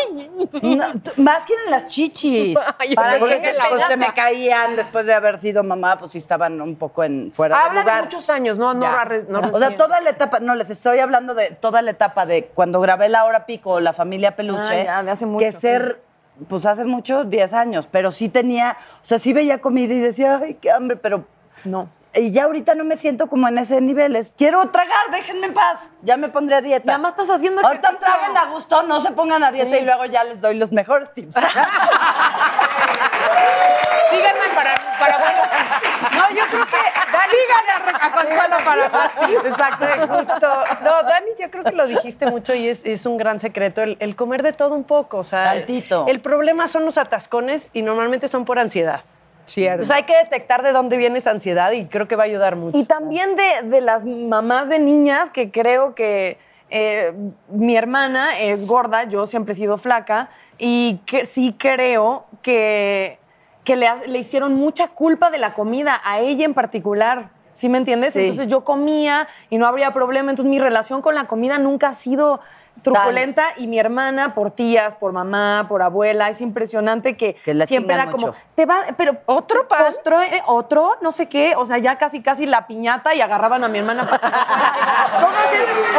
No, 0.64 0.86
masking 1.24 1.58
en 1.66 1.72
las 1.72 1.86
chichis. 1.86 2.58
Ay, 2.80 2.96
para 2.96 3.20
que 3.20 3.40
se, 3.40 3.54
pues, 3.70 3.98
me 3.98 4.14
caían 4.14 4.76
después 4.76 5.06
de 5.06 5.14
haber 5.14 5.40
sido 5.40 5.64
mamá, 5.64 5.98
pues 5.98 6.12
sí 6.12 6.18
estaban 6.18 6.60
un 6.60 6.76
poco 6.76 7.04
en 7.04 7.32
fuera 7.32 7.58
de 7.58 7.64
Habla 7.64 7.80
de 7.82 7.86
lugar. 7.86 8.04
muchos 8.06 8.30
años, 8.32 8.58
no, 8.58 8.74
no, 8.74 8.86
no 9.30 9.40
o 9.54 9.60
sea, 9.60 9.78
toda 9.78 10.02
la 10.02 10.10
etapa, 10.10 10.40
no, 10.40 10.56
les 10.56 10.70
estoy 10.72 11.00
hablando 11.00 11.36
de 11.36 11.52
toda 11.52 11.82
la 11.84 11.92
etapa 11.92 12.26
de 12.26 12.46
cuando 12.48 12.82
grabé 12.82 13.10
La 13.10 13.26
Hora 13.26 13.46
Pico 13.46 13.72
o 13.74 13.80
La 13.80 13.94
Familia 13.94 14.36
Peluche. 14.36 14.82
Ah, 14.82 14.84
ya, 14.86 15.04
de 15.04 15.12
hace 15.12 15.26
mucho, 15.26 15.46
Que 15.46 15.52
ser, 15.52 16.02
pues 16.50 16.66
hace 16.66 16.86
muchos, 16.86 17.30
10 17.30 17.54
años, 17.54 17.88
pero 17.92 18.12
sí 18.12 18.30
tenía, 18.30 18.78
o 18.96 19.06
sea, 19.06 19.20
sí 19.20 19.34
veía 19.34 19.62
comida 19.62 19.94
y 19.94 20.00
decía, 20.00 20.40
ay, 20.44 20.56
qué 20.56 20.72
hambre, 20.72 20.98
pero 20.98 21.26
no. 21.64 21.88
Y 22.18 22.32
ya 22.32 22.46
ahorita 22.46 22.76
no 22.76 22.86
me 22.86 22.96
siento 22.96 23.28
como 23.28 23.48
en 23.50 23.58
ese 23.58 23.82
nivel. 23.82 24.16
Es, 24.16 24.34
quiero 24.38 24.70
tragar, 24.70 25.12
déjenme 25.12 25.48
en 25.48 25.54
paz. 25.54 25.92
Ya 26.02 26.16
me 26.16 26.30
pondré 26.30 26.56
a 26.56 26.62
dieta. 26.62 26.86
Y 26.86 26.90
además 26.94 27.12
estás 27.18 27.30
haciendo 27.30 27.62
Ahorita 27.66 27.90
ejercicio. 27.90 28.14
traguen 28.14 28.38
a 28.38 28.46
gusto, 28.52 28.84
no 28.84 29.02
se 29.02 29.12
pongan 29.12 29.44
a 29.44 29.52
dieta 29.52 29.72
Sí. 29.76 29.82
y 29.82 29.86
luego 29.86 30.06
ya 30.06 30.24
les 30.24 30.40
doy 30.40 30.56
los 30.56 30.72
mejores 30.72 31.12
tips. 31.12 31.36
Síganme 34.10 34.56
para, 34.56 34.76
para 35.00 35.18
buenos. 35.18 35.46
No, 36.14 36.30
yo 36.36 36.44
creo 36.50 36.66
que 36.66 36.78
Dani 37.12 37.34
Díganle 37.36 37.98
a 38.02 38.12
Consuelo 38.12 38.56
para 38.64 38.90
más. 38.96 39.12
Exacto, 39.46 39.86
justo. 40.08 40.48
No, 40.84 41.04
Dani, 41.04 41.32
yo 41.40 41.52
creo 41.52 41.64
que 41.64 41.72
lo 41.72 41.88
dijiste 41.88 42.28
mucho 42.28 42.54
y 42.54 42.68
es, 42.68 42.86
es 42.86 43.06
un 43.06 43.18
gran 43.18 43.40
secreto 43.40 43.82
el, 43.82 43.98
el 44.00 44.16
comer 44.16 44.44
de 44.44 44.54
todo 44.54 44.76
un 44.76 44.84
poco. 44.84 45.18
O 45.18 45.24
sea, 45.24 45.54
Tantito. 45.54 46.06
El 46.08 46.20
problema 46.22 46.68
son 46.68 46.86
los 46.86 46.98
atascones 46.98 47.70
y 47.74 47.82
normalmente 47.82 48.28
son 48.28 48.46
por 48.46 48.60
ansiedad. 48.60 49.02
Cierto. 49.46 49.84
Entonces 49.84 49.96
hay 49.96 50.04
que 50.04 50.18
detectar 50.18 50.64
de 50.64 50.72
dónde 50.72 50.98
viene 50.98 51.20
esa 51.20 51.30
ansiedad 51.32 51.72
y 51.72 51.86
creo 51.86 52.08
que 52.08 52.16
va 52.16 52.24
a 52.24 52.26
ayudar 52.26 52.56
mucho. 52.56 52.78
Y 52.78 52.86
también 52.86 53.36
de, 53.36 53.62
de 53.64 53.82
las 53.82 54.06
mamás 54.06 54.70
de 54.70 54.80
niñas, 54.80 55.30
que 55.30 55.52
creo 55.52 55.94
que 55.94 56.40
eh, 56.78 57.14
mi 57.48 57.78
hermana 57.78 58.38
es 58.38 58.68
gorda, 58.68 59.06
yo 59.06 59.26
siempre 59.28 59.54
he 59.54 59.56
sido 59.56 59.78
flaca, 59.78 60.30
y 60.58 61.00
que 61.06 61.24
sí 61.24 61.56
creo 61.58 62.26
que, 62.42 63.18
que 63.64 63.78
le, 63.78 63.88
le 64.08 64.20
hicieron 64.20 64.56
mucha 64.56 64.90
culpa 64.90 65.32
de 65.32 65.38
la 65.38 65.54
comida, 65.54 66.02
a 66.04 66.20
ella 66.20 66.44
en 66.44 66.54
particular. 66.54 67.30
¿Sí 67.54 67.70
me 67.70 67.78
entiendes? 67.78 68.12
Sí. 68.12 68.20
Entonces 68.20 68.48
yo 68.48 68.66
comía 68.66 69.30
y 69.50 69.58
no 69.58 69.66
habría 69.66 69.94
problema. 69.94 70.30
Entonces 70.30 70.50
mi 70.50 70.60
relación 70.60 71.02
con 71.02 71.16
la 71.16 71.28
comida 71.28 71.58
nunca 71.58 71.88
ha 71.88 71.94
sido 71.94 72.42
truculenta 72.82 73.44
y 73.58 73.68
mi 73.68 73.80
hermana 73.80 74.36
por 74.36 74.52
tías, 74.52 74.96
por 74.96 75.12
mamá, 75.12 75.66
por 75.68 75.82
abuela, 75.82 76.30
es 76.30 76.42
impresionante 76.42 77.18
que, 77.18 77.34
Que 77.36 77.54
la 77.54 77.66
siempre 77.68 77.96
era 77.96 78.10
como, 78.12 78.34
te 78.56 78.66
va, 78.66 78.82
pero 78.98 79.18
otro 79.26 79.68
pan, 79.68 79.86
otro, 80.00 80.22
eh, 80.22 80.42
otro, 80.48 80.98
no 81.02 81.12
sé 81.12 81.28
qué, 81.28 81.54
o 81.58 81.66
sea, 81.66 81.78
ya 81.78 81.98
casi 81.98 82.22
casi 82.22 82.46
la 82.46 82.68
piñata 82.68 83.16
y 83.16 83.22
agarraban 83.22 83.64
a 83.64 83.68
mi 83.68 83.80
hermana 83.80 84.04
para. 84.08 84.22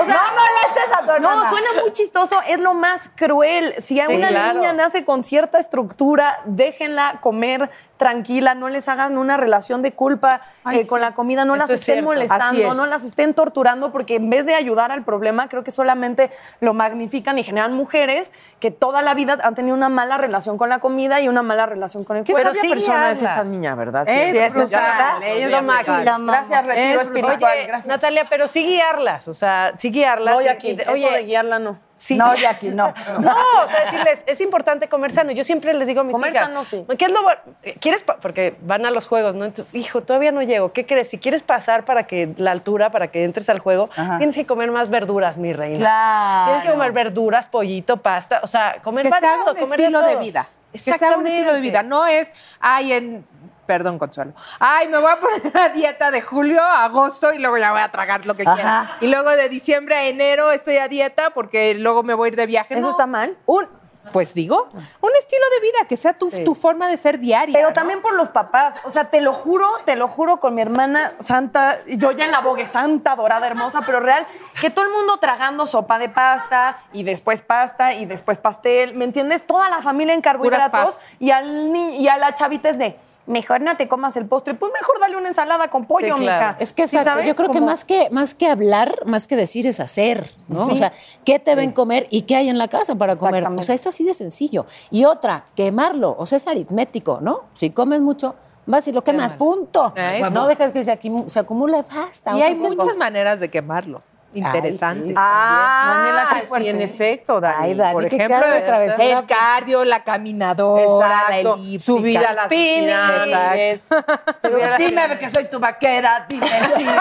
O 0.00 0.04
sea, 0.04 0.14
No 0.14 0.20
molestes 0.34 0.96
a 0.96 1.04
tu 1.04 1.10
hermana. 1.12 1.44
No, 1.44 1.50
suena 1.50 1.68
muy 1.82 1.92
chistoso, 1.92 2.36
es 2.46 2.60
lo 2.60 2.74
más 2.74 3.10
cruel. 3.16 3.74
Si 3.82 3.98
a 4.00 4.06
Sí, 4.06 4.14
una 4.14 4.28
claro. 4.28 4.54
niña 4.58 4.72
nace 4.72 5.04
con 5.04 5.24
cierta 5.24 5.58
estructura, 5.58 6.40
déjenla 6.44 7.18
comer 7.20 7.70
tranquila, 7.96 8.54
no 8.54 8.68
les 8.68 8.88
hagan 8.88 9.16
una 9.16 9.36
relación 9.38 9.80
de 9.80 9.92
culpa 9.92 10.42
Ay, 10.64 10.80
eh, 10.80 10.86
con 10.86 11.00
la 11.00 11.14
comida, 11.14 11.44
no 11.46 11.54
Eso 11.54 11.62
las 11.62 11.70
es 11.70 11.80
estén 11.80 11.94
cierto. 11.94 12.10
Molestando, 12.10 12.72
es. 12.72 12.76
no 12.76 12.86
las 12.86 13.02
estén 13.04 13.32
torturando, 13.32 13.90
porque 13.90 14.16
en 14.16 14.28
vez 14.28 14.44
de 14.44 14.54
ayudar 14.54 14.92
al 14.92 15.02
problema, 15.02 15.48
creo 15.48 15.64
que 15.64 15.70
solamente 15.70 16.30
lo 16.66 16.74
magnifican 16.74 17.38
y 17.38 17.44
generan 17.44 17.72
mujeres 17.72 18.32
que 18.60 18.70
toda 18.70 19.00
la 19.00 19.14
vida 19.14 19.38
han 19.42 19.54
tenido 19.54 19.74
una 19.74 19.88
mala 19.88 20.18
relación 20.18 20.58
con 20.58 20.68
la 20.68 20.78
comida 20.80 21.20
y 21.22 21.28
una 21.28 21.42
mala 21.42 21.64
relación 21.64 22.04
con 22.04 22.18
el 22.18 22.24
¿Qué 22.24 22.32
cuerpo. 22.32 22.48
sabia 22.54 22.60
sí 22.60 22.68
persona 22.70 23.12
es 23.12 23.22
esta 23.22 23.44
niña, 23.44 23.74
verdad? 23.74 24.02
Es 24.08 24.32
Sí, 24.36 24.52
brutal, 24.52 25.22
es 25.22 25.50
lo 25.50 25.62
máximo. 25.62 25.94
sabe. 25.96 26.04
La 26.04 26.18
mamá. 26.18 26.32
Gracias, 26.32 26.66
retiro 26.66 27.00
Es 27.00 27.02
espiritual. 27.06 27.52
Oye, 27.54 27.66
gracias. 27.66 27.86
Natalia, 27.86 28.26
pero 28.28 28.46
sí 28.48 28.64
guiarlas, 28.66 29.28
o 29.28 29.32
sea, 29.32 29.72
sí 29.78 29.90
guiarlas. 29.90 30.40
Y- 30.42 30.44
Jackie, 30.44 30.68
y 30.70 30.74
de- 30.76 30.82
eso 30.82 30.92
de 30.92 31.06
oye, 31.06 31.22
guiarla 31.22 31.58
no. 31.60 31.78
Sí. 31.96 32.16
No, 32.16 32.34
Jackie, 32.34 32.68
no. 32.68 32.94
No, 33.20 33.34
o 33.64 33.68
sea, 33.68 33.84
decirles, 33.86 34.22
es 34.26 34.40
importante 34.40 34.88
comer 34.88 35.12
sano. 35.12 35.32
Yo 35.32 35.44
siempre 35.44 35.74
les 35.74 35.88
digo 35.88 36.02
a 36.02 36.04
mis 36.04 36.12
Comer 36.12 36.32
hijas, 36.32 36.46
sano, 36.46 36.64
sí. 36.64 36.84
¿qué 36.98 37.06
es 37.06 37.10
lo 37.10 37.22
bueno? 37.22 37.40
¿Quieres? 37.80 38.02
Porque 38.02 38.56
van 38.62 38.86
a 38.86 38.90
los 38.90 39.08
juegos, 39.08 39.34
¿no? 39.34 39.44
Entonces, 39.44 39.74
hijo, 39.74 40.02
todavía 40.02 40.32
no 40.32 40.42
llego. 40.42 40.72
¿Qué 40.72 40.86
crees? 40.86 41.08
Si 41.10 41.18
quieres 41.18 41.42
pasar 41.42 41.84
para 41.84 42.06
que 42.06 42.34
la 42.36 42.52
altura, 42.52 42.90
para 42.90 43.08
que 43.08 43.24
entres 43.24 43.48
al 43.48 43.58
juego, 43.58 43.88
Ajá. 43.96 44.18
tienes 44.18 44.36
que 44.36 44.46
comer 44.46 44.70
más 44.70 44.90
verduras, 44.90 45.38
mi 45.38 45.52
reina. 45.52 45.78
Claro. 45.78 46.44
Tienes 46.46 46.62
que 46.64 46.70
comer 46.72 46.92
verduras, 46.92 47.46
pollito, 47.46 47.96
pasta, 47.98 48.40
o 48.42 48.46
sea, 48.46 48.76
comer 48.82 49.04
que 49.04 49.10
variado, 49.10 49.42
haga 49.42 49.52
un 49.52 49.58
comer 49.58 49.80
estilo 49.80 50.02
de, 50.02 50.12
todo. 50.12 50.20
vida. 50.20 50.48
Que 50.72 50.78
se 50.78 50.92
haga 50.92 51.16
un 51.16 51.26
estilo 51.26 51.54
de 51.54 51.60
vida. 51.60 51.82
No 51.82 52.06
es, 52.06 52.32
ay, 52.60 52.92
en. 52.92 53.26
Perdón, 53.66 53.98
Consuelo. 53.98 54.32
Ay, 54.60 54.88
me 54.88 54.98
voy 54.98 55.10
a 55.10 55.16
poner 55.16 55.56
a 55.56 55.68
dieta 55.70 56.10
de 56.10 56.22
julio 56.22 56.62
a 56.62 56.84
agosto 56.84 57.32
y 57.32 57.38
luego 57.38 57.58
ya 57.58 57.72
voy 57.72 57.80
a 57.80 57.90
tragar 57.90 58.24
lo 58.26 58.34
que 58.34 58.44
Ajá. 58.44 58.54
quiera. 58.54 58.96
Y 59.00 59.08
luego 59.08 59.30
de 59.30 59.48
diciembre 59.48 59.96
a 59.96 60.04
enero 60.06 60.52
estoy 60.52 60.76
a 60.78 60.88
dieta 60.88 61.30
porque 61.30 61.74
luego 61.74 62.02
me 62.02 62.14
voy 62.14 62.26
a 62.26 62.28
ir 62.28 62.36
de 62.36 62.46
viaje. 62.46 62.74
¿Eso 62.74 62.82
No. 62.86 62.90
está 62.90 63.06
mal? 63.06 63.36
Un, 63.46 63.66
pues 64.12 64.34
digo, 64.34 64.68
un 64.72 65.10
estilo 65.18 65.42
de 65.56 65.60
vida 65.66 65.88
que 65.88 65.96
sea 65.96 66.12
tu, 66.14 66.30
tu 66.30 66.54
forma 66.54 66.86
de 66.86 66.96
ser 66.96 67.18
diaria. 67.18 67.52
Pero 67.54 67.68
¿no? 67.70 67.74
también 67.74 68.00
por 68.02 68.14
los 68.14 68.28
papás. 68.28 68.76
O 68.84 68.90
sea, 68.92 69.10
te 69.10 69.20
lo 69.20 69.32
juro, 69.34 69.68
te 69.84 69.96
lo 69.96 70.06
juro 70.06 70.38
con 70.38 70.54
mi 70.54 70.62
hermana 70.62 71.12
santa, 71.24 71.78
yo 71.88 72.12
ya 72.12 72.24
en 72.26 72.30
la 72.30 72.38
bogue 72.40 72.66
santa, 72.66 73.16
dorada, 73.16 73.48
hermosa, 73.48 73.80
pero 73.84 73.98
real, 73.98 74.24
que 74.60 74.70
todo 74.70 74.84
el 74.84 74.92
mundo 74.92 75.18
tragando 75.18 75.66
sopa 75.66 75.98
de 75.98 76.08
pasta 76.08 76.78
y 76.92 77.02
después 77.02 77.42
pasta 77.42 77.94
y 77.94 78.06
después 78.06 78.38
pastel. 78.38 78.94
¿Me 78.94 79.04
entiendes? 79.04 79.44
Toda 79.44 79.68
la 79.70 79.82
familia 79.82 80.14
en 80.14 80.20
carbohidratos 80.22 81.00
y, 81.18 81.32
al 81.32 81.72
ni- 81.72 81.96
y 82.00 82.06
a 82.06 82.16
la 82.16 82.32
chavita 82.36 82.68
es 82.68 82.78
de. 82.78 82.96
Mejor 83.26 83.60
no 83.60 83.76
te 83.76 83.88
comas 83.88 84.16
el 84.16 84.26
postre, 84.26 84.54
pues 84.54 84.72
mejor 84.72 85.00
dale 85.00 85.16
una 85.16 85.28
ensalada 85.28 85.68
con 85.68 85.84
pollo, 85.86 86.16
Sí, 86.16 86.22
claro. 86.22 86.46
mija. 86.46 86.56
Es 86.60 86.72
que 86.72 86.86
¿Sí 86.86 86.96
exacto, 86.96 87.22
yo 87.24 87.34
creo 87.34 87.50
que 87.50 87.60
más 87.60 87.84
que 87.84 88.08
más 88.10 88.34
que 88.34 88.48
hablar, 88.48 88.94
más 89.04 89.26
que 89.26 89.34
decir 89.36 89.66
es 89.66 89.80
hacer, 89.80 90.30
¿no? 90.48 90.66
O 90.66 90.76
sea, 90.76 90.92
¿qué 91.24 91.38
te 91.38 91.54
ven 91.54 91.72
comer 91.72 92.06
y 92.10 92.22
qué 92.22 92.36
hay 92.36 92.48
en 92.48 92.58
la 92.58 92.68
casa 92.68 92.94
para 92.94 93.16
comer? 93.16 93.46
O 93.48 93.62
sea, 93.62 93.74
es 93.74 93.86
así 93.86 94.04
de 94.04 94.14
sencillo. 94.14 94.64
Y 94.90 95.04
otra, 95.04 95.46
quemarlo, 95.56 96.14
o 96.18 96.26
sea, 96.26 96.36
es 96.36 96.46
aritmético, 96.46 97.18
¿no? 97.20 97.40
Si 97.52 97.70
comes 97.70 98.00
mucho, 98.00 98.36
vas 98.66 98.86
y 98.88 98.92
lo 98.92 99.02
quemas, 99.02 99.34
punto. 99.34 99.92
Eso. 99.96 100.30
No 100.30 100.46
dejas 100.46 100.72
que 100.72 100.84
se, 100.84 100.92
acumule 101.40 101.82
pasta. 101.82 102.34
o 102.34 102.36
Y 102.38 102.40
sea, 102.40 102.48
hay 102.48 102.58
muchas 102.58 102.96
maneras 102.96 103.40
de 103.40 103.50
qumarlo. 103.50 104.02
Interesantes. 104.36 105.14
Ah, 105.16 106.28
sí, 106.32 106.46
fuerte. 106.46 106.70
en 106.70 106.82
efecto, 106.82 107.40
Dani. 107.40 107.56
Ay, 107.58 107.74
Dani, 107.74 107.92
Por 107.92 108.04
ejemplo, 108.04 108.40
de 108.48 109.10
el 109.12 109.24
cardio, 109.26 109.84
la 109.84 110.04
caminadora, 110.04 111.24
la 111.28 111.38
elíptica. 111.38 111.84
Subir 111.84 112.18
a 112.18 112.32
las. 112.32 112.50
Exacto. 112.52 114.48
Dime 114.78 115.18
que 115.18 115.30
soy 115.30 115.44
tu 115.48 115.58
vaquera, 115.58 116.26
dime. 116.28 116.46
sí. 116.76 116.86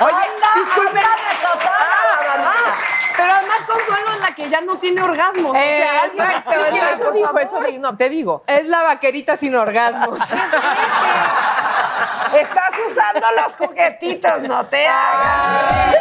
Oye, 0.00 0.14
disculpe. 0.54 1.00
Ah, 1.00 2.74
pero 3.16 3.32
además 3.32 3.56
Consuelo 3.66 4.12
es 4.12 4.20
la 4.20 4.32
que 4.34 4.48
ya 4.48 4.60
no 4.60 4.76
tiene 4.76 5.02
orgasmos. 5.02 5.50
o 5.50 5.54
sea, 5.54 6.04
Exacto, 6.06 6.52
Eso 6.52 6.64
favor. 7.24 7.42
eso 7.42 7.60
dijo. 7.62 7.78
No, 7.80 7.96
te 7.96 8.08
digo. 8.08 8.44
Es 8.46 8.68
la 8.68 8.82
vaquerita 8.84 9.36
sin 9.36 9.56
orgasmos. 9.56 10.20
los 13.14 13.56
juguetitos, 13.56 14.42
no 14.42 14.66
te 14.66 14.86
hagas. 14.86 15.96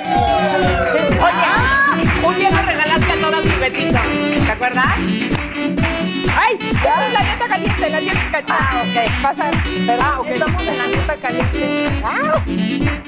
Oye, 1.21 2.25
un 2.25 2.35
día 2.35 2.49
nos 2.49 2.65
regalaste 2.65 3.11
a 3.11 3.21
todas 3.21 3.41
juguetitos. 3.41 4.01
¿Te 4.45 4.51
acuerdas? 4.51 4.99
¡Ay! 6.39 6.59
Ya 6.83 7.09
la 7.09 7.19
dieta 7.21 7.47
caliente, 7.47 7.89
la 7.89 7.99
dieta 7.99 8.19
caliente. 8.31 8.53
Ah, 8.53 8.83
ok. 8.83 9.21
Pasa. 9.21 9.51
Ah, 10.01 10.19
ok. 10.19 10.27
Estamos 10.27 10.63
en 10.63 10.77
la 10.77 10.83
dieta 10.85 11.15
caliente. 11.15 11.87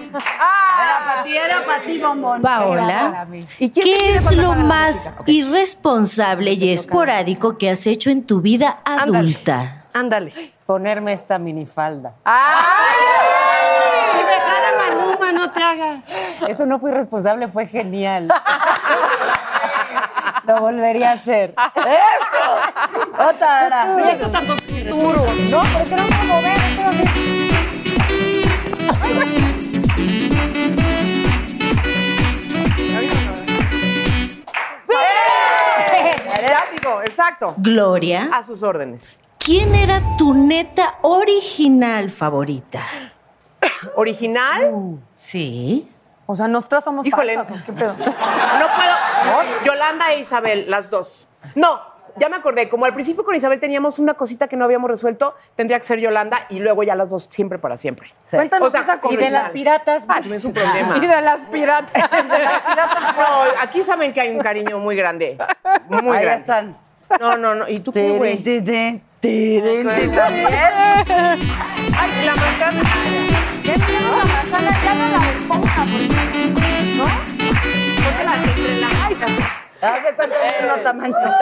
Era 0.10 1.06
para 1.06 1.24
ti, 1.24 1.38
era 1.38 1.66
para 1.66 1.84
ti, 1.84 2.00
bombón. 2.00 2.42
Paola, 2.42 3.28
¿Y 3.60 3.70
quién 3.70 3.74
te 3.74 3.82
¿qué 3.82 4.16
es 4.16 4.32
lo 4.32 4.54
más 4.54 5.14
irresponsable 5.28 6.54
y 6.54 6.74
esporádico 6.74 7.58
que 7.58 7.70
has 7.70 7.86
hecho 7.88 8.10
en 8.10 8.26
tu 8.26 8.42
vida 8.42 8.80
adulta? 8.84 9.86
Ándale. 9.94 10.54
Ponerme 10.66 11.14
esta 11.14 11.40
minifalda. 11.40 12.14
Y 14.14 14.24
besar 14.24 14.66
a 14.66 14.78
Maluma, 14.78 15.32
no 15.32 15.49
te 15.60 15.64
hagas. 15.66 16.04
Eso 16.48 16.66
no 16.66 16.80
fui 16.80 16.92
responsable, 16.92 17.48
fue 17.50 17.68
genial. 17.68 18.30
Lo 20.46 20.62
volvería 20.62 21.12
a 21.12 21.14
hacer. 21.14 21.54
¡Eso! 21.76 23.10
Otra 23.14 23.68
era. 23.68 23.96
Y 24.00 24.10
esto 24.10 24.30
tampoco 24.32 24.62
es 24.70 24.96
duro. 24.96 25.26
No, 25.50 25.64
porque 25.74 25.96
no 25.96 26.04
me 26.04 26.24
mover. 26.26 26.60
digo, 36.74 37.02
exacto. 37.02 37.56
Gloria, 37.58 38.30
A 38.32 38.44
sus 38.44 38.64
órdenes. 38.64 39.18
¿quién 39.40 39.74
era 39.76 40.02
tu 40.18 40.34
neta 40.34 40.96
original 41.02 42.10
favorita? 42.10 42.84
¿Original? 43.96 45.00
Sí. 45.14 45.90
O 46.26 46.36
sea, 46.36 46.48
nosotras 46.48 46.84
somos 46.84 47.06
Híjole. 47.08 47.36
falsas, 47.36 47.62
¿o 47.64 47.66
qué 47.66 47.74
pedo? 47.74 47.94
No 48.00 48.66
puedo. 48.76 49.64
Yolanda 49.66 50.14
e 50.14 50.20
Isabel, 50.20 50.66
las 50.70 50.90
dos. 50.90 51.28
No, 51.56 51.82
ya 52.18 52.30
me 52.30 52.36
acordé. 52.36 52.70
Como 52.70 52.86
al 52.86 52.94
principio 52.94 53.24
con 53.24 53.34
Isabel 53.36 53.60
teníamos 53.60 53.98
una 54.00 54.14
cosita 54.14 54.48
que 54.48 54.56
no 54.58 54.66
habíamos 54.66 54.90
resuelto, 54.90 55.34
tendría 55.56 55.80
que 55.80 55.86
ser 55.86 56.00
Yolanda 56.00 56.46
y 56.50 56.60
luego 56.60 56.84
ya 56.84 56.96
las 56.96 57.10
dos 57.10 57.24
siempre 57.30 57.58
para 57.60 57.78
siempre. 57.78 58.14
Cuéntanos 58.30 58.68
O 58.68 58.72
sea, 58.72 58.82
esa 58.82 58.96
Y 58.96 59.00
cosa. 59.00 59.18
de 59.18 59.30
las 59.32 59.50
piratas. 59.50 60.06
Ah, 60.08 60.20
no 60.26 60.34
es 60.36 60.44
un 60.46 60.54
problema. 60.54 60.98
Y 60.98 61.00
de 61.08 61.22
las 61.22 61.42
piratas. 61.42 61.94
No, 63.18 63.62
aquí 63.64 63.84
saben 63.84 64.14
que 64.14 64.22
hay 64.22 64.30
un 64.30 64.40
cariño 64.40 64.80
muy 64.80 64.96
grande. 64.96 65.38
Muy 65.90 66.16
Ahí 66.18 66.24
grande. 66.24 66.42
están. 66.42 66.78
No, 67.20 67.38
no, 67.38 67.56
no. 67.56 67.68
¿Y 67.68 67.80
tú 67.80 67.92
qué, 67.92 68.18
güey? 68.18 68.38
Tirin, 68.38 69.04
tirin, 69.20 69.90
la 73.76 74.26
manzana. 80.94 81.36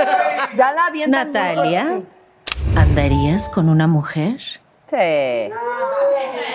Ya 0.56 0.72
la 0.72 0.92
Natalia, 1.08 2.02
¿andarías 2.76 3.50
con 3.50 3.70
una 3.70 3.88
mujer? 3.88 4.40
Sí. 4.86 5.52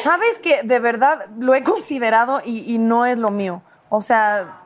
Sabes 0.03 0.39
que 0.43 0.63
de 0.63 0.79
verdad 0.79 1.27
lo 1.39 1.55
he 1.55 1.63
considerado 1.63 2.41
y, 2.45 2.73
y 2.73 2.79
no 2.79 3.05
es 3.05 3.19
lo 3.19 3.31
mío. 3.31 3.63
O 3.89 4.01
sea, 4.01 4.63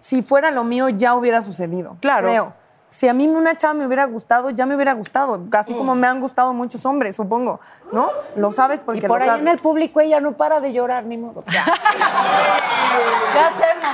si 0.00 0.22
fuera 0.22 0.50
lo 0.50 0.64
mío 0.64 0.88
ya 0.88 1.14
hubiera 1.14 1.42
sucedido. 1.42 1.96
Claro. 2.00 2.28
Creo. 2.28 2.59
Si 2.92 3.06
a 3.08 3.14
mí 3.14 3.28
una 3.28 3.56
chava 3.56 3.74
me 3.74 3.86
hubiera 3.86 4.04
gustado, 4.06 4.50
ya 4.50 4.66
me 4.66 4.74
hubiera 4.74 4.92
gustado. 4.94 5.40
Así 5.52 5.74
como 5.74 5.94
me 5.94 6.06
han 6.08 6.18
gustado 6.20 6.52
muchos 6.52 6.84
hombres, 6.86 7.14
supongo. 7.16 7.60
¿No? 7.92 8.10
Lo 8.36 8.50
sabes 8.52 8.80
porque 8.80 8.98
Y 8.98 9.02
por 9.08 9.18
lo 9.18 9.22
ahí 9.24 9.28
sabes. 9.28 9.42
en 9.42 9.48
el 9.48 9.58
público 9.58 10.00
ella 10.00 10.20
no 10.20 10.32
para 10.36 10.60
de 10.60 10.72
llorar, 10.72 11.04
ni 11.04 11.16
modo. 11.16 11.44
¿Qué 11.46 11.58
hacemos, 11.58 11.72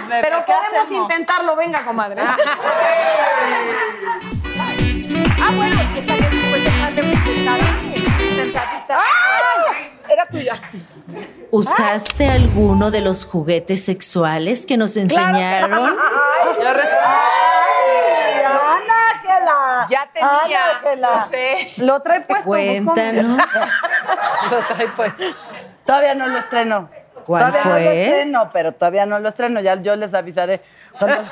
bebé? 0.08 0.22
Pero 0.22 0.38
¿Qué 0.46 0.52
podemos 0.52 0.84
hacemos? 0.86 1.02
intentarlo, 1.02 1.56
venga, 1.56 1.84
comadre. 1.84 2.22
ah, 2.22 2.36
bueno, 5.56 5.80
está 5.94 6.14
bien, 6.14 6.30
pues 6.50 6.64
déjate 6.64 7.02
presentada. 7.02 7.80
Intentadita. 8.30 8.98
Era 10.08 10.26
tuya. 10.26 10.54
¿Usaste 11.50 12.28
alguno 12.28 12.90
de 12.90 13.00
los 13.00 13.24
juguetes 13.24 13.84
sexuales 13.84 14.66
que 14.66 14.76
nos 14.76 14.96
enseñaron? 14.96 15.96
Yo 16.62 16.72
respondo. 16.72 17.25
Ya 19.88 20.08
tenía. 20.12 20.60
Ángela. 20.76 21.08
No 21.16 21.24
sé. 21.24 21.72
Lo 21.78 22.00
trae 22.02 22.20
puesto. 22.22 22.46
pues. 22.46 22.82
Cuéntanos. 22.82 23.38
Lo 24.50 24.58
trae 24.58 24.88
pues. 24.96 25.12
Todavía 25.84 26.14
no 26.14 26.26
lo 26.26 26.38
estreno. 26.38 26.88
¿Cuál 27.24 27.50
todavía 27.52 27.64
no 27.64 27.70
lo 27.78 27.84
fue? 27.84 28.04
estreno, 28.06 28.50
pero 28.52 28.72
todavía 28.72 29.06
no 29.06 29.18
lo 29.18 29.28
estreno. 29.28 29.60
Ya 29.60 29.74
yo 29.82 29.96
les 29.96 30.14
avisaré. 30.14 30.60
Cuando, 30.98 31.16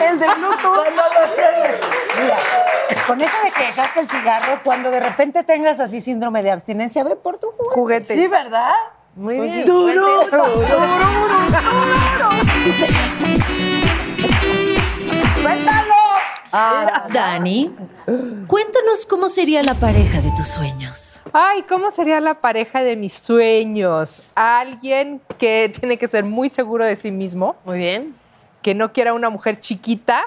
El 0.00 0.18
de 0.18 0.26
Bluetooth. 0.34 0.74
cuando 0.76 1.02
lo 1.02 1.24
estrene. 1.24 1.78
Mira, 2.20 2.36
Con 3.06 3.20
eso 3.20 3.36
de 3.44 3.50
que 3.52 3.66
dejaste 3.66 4.00
el 4.00 4.08
cigarro, 4.08 4.60
cuando 4.64 4.90
de 4.90 4.98
repente 5.00 5.42
tengas 5.44 5.78
así 5.80 6.00
síndrome 6.00 6.42
de 6.42 6.50
abstinencia, 6.50 7.04
ve 7.04 7.14
por 7.16 7.38
tu 7.38 7.48
juguete. 7.52 7.74
Juguete. 7.74 8.14
sí, 8.14 8.26
¿verdad? 8.28 8.72
Muy 9.14 9.36
Pues 9.36 9.52
bien. 9.54 9.66
sí. 9.66 9.72
Duro, 9.72 10.06
¡Suéltalo! 15.42 15.79
Ah, 16.52 17.06
Dani, 17.12 17.72
cuéntanos 18.46 19.06
cómo 19.08 19.28
sería 19.28 19.62
la 19.62 19.74
pareja 19.74 20.20
de 20.20 20.30
tus 20.36 20.48
sueños. 20.48 21.20
Ay, 21.32 21.62
¿cómo 21.68 21.90
sería 21.90 22.20
la 22.20 22.34
pareja 22.40 22.82
de 22.82 22.96
mis 22.96 23.12
sueños? 23.12 24.24
Alguien 24.34 25.20
que 25.38 25.70
tiene 25.78 25.96
que 25.96 26.08
ser 26.08 26.24
muy 26.24 26.48
seguro 26.48 26.84
de 26.84 26.96
sí 26.96 27.10
mismo, 27.12 27.56
Muy 27.64 27.78
bien. 27.78 28.14
que 28.62 28.74
no 28.74 28.92
quiera 28.92 29.12
una 29.14 29.30
mujer 29.30 29.58
chiquita, 29.60 30.24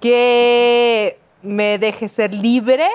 que 0.00 1.18
me 1.42 1.78
deje 1.78 2.08
ser 2.08 2.32
libre 2.32 2.88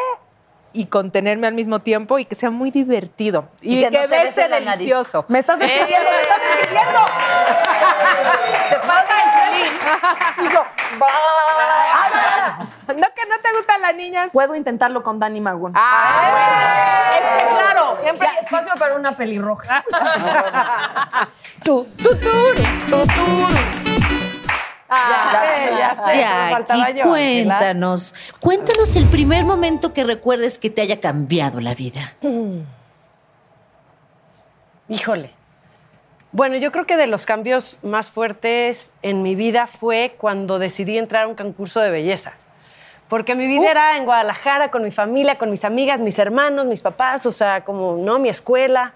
y 0.73 0.87
contenerme 0.87 1.47
al 1.47 1.53
mismo 1.53 1.79
tiempo 1.79 2.19
y 2.19 2.25
que 2.25 2.35
sea 2.35 2.49
muy 2.49 2.69
divertido 2.71 3.47
y, 3.61 3.79
Y 3.79 3.83
que 3.83 3.89
que, 3.91 4.01
no 4.01 4.07
bese 4.09 4.47
delicioso. 4.49 5.25
Me 5.29 5.39
estás 5.39 5.57
describiendo, 5.59 6.09
me 6.11 6.21
estás 6.21 6.39
describiendo. 6.41 6.99
Pelín. 12.87 13.01
No 13.01 13.07
que 13.15 13.25
no 13.27 13.39
te 13.41 13.51
gustan 13.55 13.81
las 13.81 13.95
niñas. 13.95 14.31
Puedo 14.31 14.55
intentarlo 14.55 15.01
con 15.03 15.19
Dani 15.19 15.41
Magún. 15.41 15.73
Es 15.75 15.81
que 17.21 17.47
claro. 17.55 17.97
Siempre 18.01 18.27
hay 18.27 18.37
espacio 18.43 18.73
para 18.77 18.95
una 18.95 19.11
pelirroja. 19.17 19.83
Tú, 21.63 21.87
tú, 21.97 22.09
tú, 22.15 22.29
tú, 22.89 23.01
tú. 23.01 23.47
ya 24.87 25.31
sé, 25.31 25.77
ya 25.77 25.95
sé. 25.95 26.19
Jackie, 26.19 26.53
faltaba 26.53 26.89
yo, 26.91 27.03
cuéntanos. 27.05 28.13
Cuéntanos 28.39 28.95
el 28.95 29.09
primer 29.09 29.45
momento 29.45 29.93
que 29.93 30.03
recuerdes 30.03 30.59
que 30.59 30.69
te 30.69 30.81
haya 30.81 30.99
cambiado 30.99 31.59
la 31.59 31.73
vida. 31.73 32.13
Híjole. 34.87 35.34
Bueno, 36.35 36.57
yo 36.57 36.69
creo 36.73 36.85
que 36.85 36.97
de 36.97 37.07
los 37.07 37.25
cambios 37.25 37.79
más 37.81 38.11
fuertes 38.11 38.91
en 39.01 39.23
mi 39.23 39.35
vida 39.35 39.67
fue 39.67 40.15
cuando 40.17 40.59
decidí 40.59 40.97
entrar 40.97 41.23
a 41.23 41.27
un 41.29 41.35
concurso 41.35 41.79
de 41.79 41.89
belleza. 41.89 42.33
Porque 43.07 43.35
mi 43.35 43.47
vida 43.47 43.71
era 43.71 43.95
en 43.95 44.03
Guadalajara, 44.03 44.69
con 44.69 44.83
mi 44.83 44.91
familia, 44.91 45.37
con 45.37 45.49
mis 45.49 45.63
amigas, 45.63 46.01
mis 46.01 46.19
hermanos, 46.19 46.65
mis 46.65 46.81
papás, 46.81 47.25
o 47.25 47.31
sea, 47.31 47.63
como, 47.63 47.95
¿no? 48.03 48.19
Mi 48.19 48.27
escuela. 48.27 48.91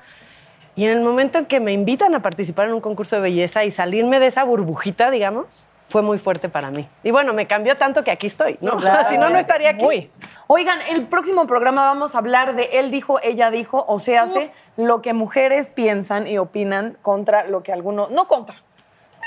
Y 0.76 0.84
en 0.84 0.92
el 0.92 1.00
momento 1.00 1.38
en 1.38 1.46
que 1.46 1.62
me 1.62 1.72
invitan 1.72 2.14
a 2.14 2.22
participar 2.22 2.68
en 2.68 2.74
un 2.74 2.82
concurso 2.82 3.16
de 3.16 3.22
belleza 3.22 3.64
y 3.64 3.72
salirme 3.72 4.20
de 4.20 4.28
esa 4.28 4.44
burbujita, 4.44 5.10
digamos, 5.10 5.70
fue 5.90 6.04
muy 6.04 6.20
fuerte 6.20 6.50
para 6.50 6.70
mí. 6.70 6.88
Y 7.04 7.12
bueno, 7.12 7.34
me 7.34 7.48
cambió 7.48 7.76
tanto 7.76 8.04
que 8.04 8.12
aquí 8.12 8.28
estoy, 8.28 8.58
¿no? 8.62 8.78
Claro. 8.78 9.06
si 9.10 9.18
no, 9.18 9.30
no 9.30 9.40
estaría 9.40 9.72
aquí. 9.72 9.84
Muy. 9.84 10.12
Oigan, 10.48 10.80
el 10.90 11.08
próximo 11.08 11.48
programa 11.48 11.84
vamos 11.86 12.16
a 12.16 12.20
hablar 12.20 12.56
de 12.56 12.70
él 12.74 12.92
dijo, 12.92 13.20
ella 13.22 13.52
dijo, 13.52 13.86
o 13.88 14.00
sea, 14.00 14.24
hace 14.24 14.52
lo 14.78 15.02
que 15.02 15.14
mujeres 15.14 15.68
piensan 15.68 16.28
y 16.28 16.38
opinan 16.38 16.98
contra 17.02 17.46
lo 17.48 17.64
que 17.64 17.74
algunos, 17.74 18.12
no 18.12 18.28
contra, 18.28 18.56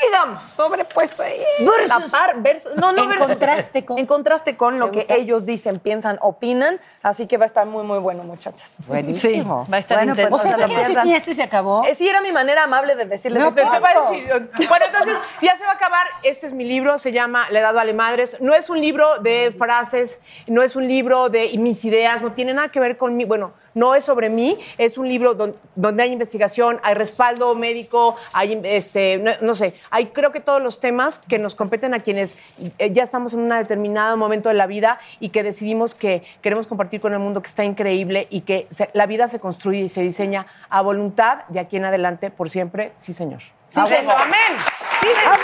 digamos, 0.05 0.43
sobrepuesto 0.57 1.23
ahí. 1.23 1.41
La 1.87 2.01
par, 2.11 2.41
versus, 2.41 2.75
no, 2.77 2.93
no 2.93 3.03
En 3.03 3.09
versus. 3.11 3.27
contraste 3.27 3.85
con. 3.85 3.99
En 3.99 4.07
contraste 4.07 4.57
con 4.57 4.79
lo 4.79 4.87
¿Te 4.87 4.93
que 4.93 4.99
gusta? 5.01 5.15
ellos 5.15 5.45
dicen, 5.47 5.79
piensan, 5.79 6.19
opinan, 6.21 6.81
así 7.03 7.27
que 7.27 7.37
va 7.37 7.45
a 7.45 7.49
estar 7.49 7.67
muy, 7.67 7.85
muy 7.85 7.99
bueno, 7.99 8.25
muchachas. 8.25 8.77
Buenísimo. 8.87 9.67
Va 9.71 9.77
a 9.77 9.81
estar 9.81 9.99
Bueno, 9.99 10.15
pues, 10.15 10.27
intenso. 10.27 10.37
O 10.37 10.39
sea, 10.39 10.53
se 10.53 10.59
¿eso 10.59 10.61
lo 10.61 10.67
quiere 10.67 10.83
decir 10.83 11.03
que 11.03 11.09
ya 11.11 11.17
este 11.17 11.35
se 11.35 11.43
acabó? 11.43 11.85
Eh, 11.85 11.95
sí, 11.95 12.09
era 12.09 12.21
mi 12.21 12.33
manera 12.33 12.65
amable 12.65 12.95
de 12.95 13.05
decirles. 13.07 13.43
No, 13.43 13.51
de 13.51 13.63
te 13.63 13.69
qué 13.69 13.77
iba 13.77 13.89
a 13.89 14.11
decir, 14.11 14.51
bueno, 14.69 14.85
entonces, 14.87 15.17
si 15.37 15.47
ya 15.47 15.57
se 15.57 15.65
va 15.65 15.71
a 15.71 15.75
acabar, 15.75 16.07
este 16.23 16.47
es 16.47 16.53
mi 16.53 16.65
libro, 16.65 16.99
se 16.99 17.13
llama 17.13 17.47
La 17.51 17.61
edad 17.61 17.75
vale 17.75 17.93
madres. 17.93 18.37
No 18.41 18.55
es 18.55 18.71
un 18.71 18.81
libro 18.81 19.19
de 19.21 19.55
frases, 19.57 20.21
no 20.47 20.63
es 20.63 20.77
un 20.77 20.89
libro 20.89 21.29
de 21.29 21.51
mis 21.59 21.85
ideas, 21.85 22.23
no 22.23 22.33
tiene 22.33 22.55
nada 22.55 22.69
que 22.69 22.81
ver 22.81 22.97
con 22.97 23.17
mí. 23.17 23.25
Bueno, 23.25 23.53
no 23.75 23.95
es 23.95 24.05
sobre 24.05 24.29
mí, 24.29 24.59
es 24.79 24.99
un 24.99 25.09
libro 25.09 25.35
don- 25.35 25.55
donde 25.75 26.03
hay 26.03 26.13
investigación, 26.13 26.81
hay 26.83 26.95
respaldo 26.95 27.55
médico, 27.55 28.17
hay, 28.33 28.61
este, 28.65 29.19
no, 29.19 29.33
no 29.41 29.55
sé, 29.55 29.75
hay 29.91 30.07
creo 30.07 30.33
que 30.33 30.41
todos 30.41 30.61
los 30.63 30.81
temas 30.81 31.19
que 31.21 31.39
nos 31.39 31.55
competen 31.55 31.95
a 31.95 32.01
quienes 32.01 32.37
eh, 32.79 32.91
ya 32.93 33.03
estamos 33.03 33.33
en 33.35 33.41
un 33.41 33.49
determinado 33.49 34.17
momento 34.17 34.49
de 34.49 34.55
la 34.55 34.67
vida 34.67 34.99
y 35.21 35.31
que 35.31 35.43
decidimos 35.43 35.95
que 35.95 36.23
queremos 36.43 36.67
compartir 36.67 37.01
con 37.01 37.13
el 37.13 37.19
mundo 37.19 37.41
que 37.43 37.49
está 37.49 37.65
increíble 37.65 38.27
y 38.31 38.43
que 38.43 38.67
se- 38.71 38.91
la 38.93 39.07
vida 39.07 39.29
se 39.29 39.41
construye 39.41 39.81
y 39.81 39.89
se 39.89 40.03
diseña 40.03 40.47
a 40.69 40.81
voluntad 40.83 41.45
de 41.49 41.61
aquí 41.61 41.77
en 41.77 41.85
adelante 41.85 42.31
por 42.31 42.51
siempre. 42.51 42.93
Sí, 42.99 43.13
señor. 43.15 43.41
Sí, 43.69 43.81
señor. 43.89 44.15
Amén. 44.19 44.59
Sí, 45.01 45.09
señor. 45.09 45.39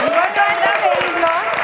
Y 0.00 0.08
bueno, 0.08 0.22
antes 0.22 1.00
de 1.00 1.06
irnos, 1.12 1.59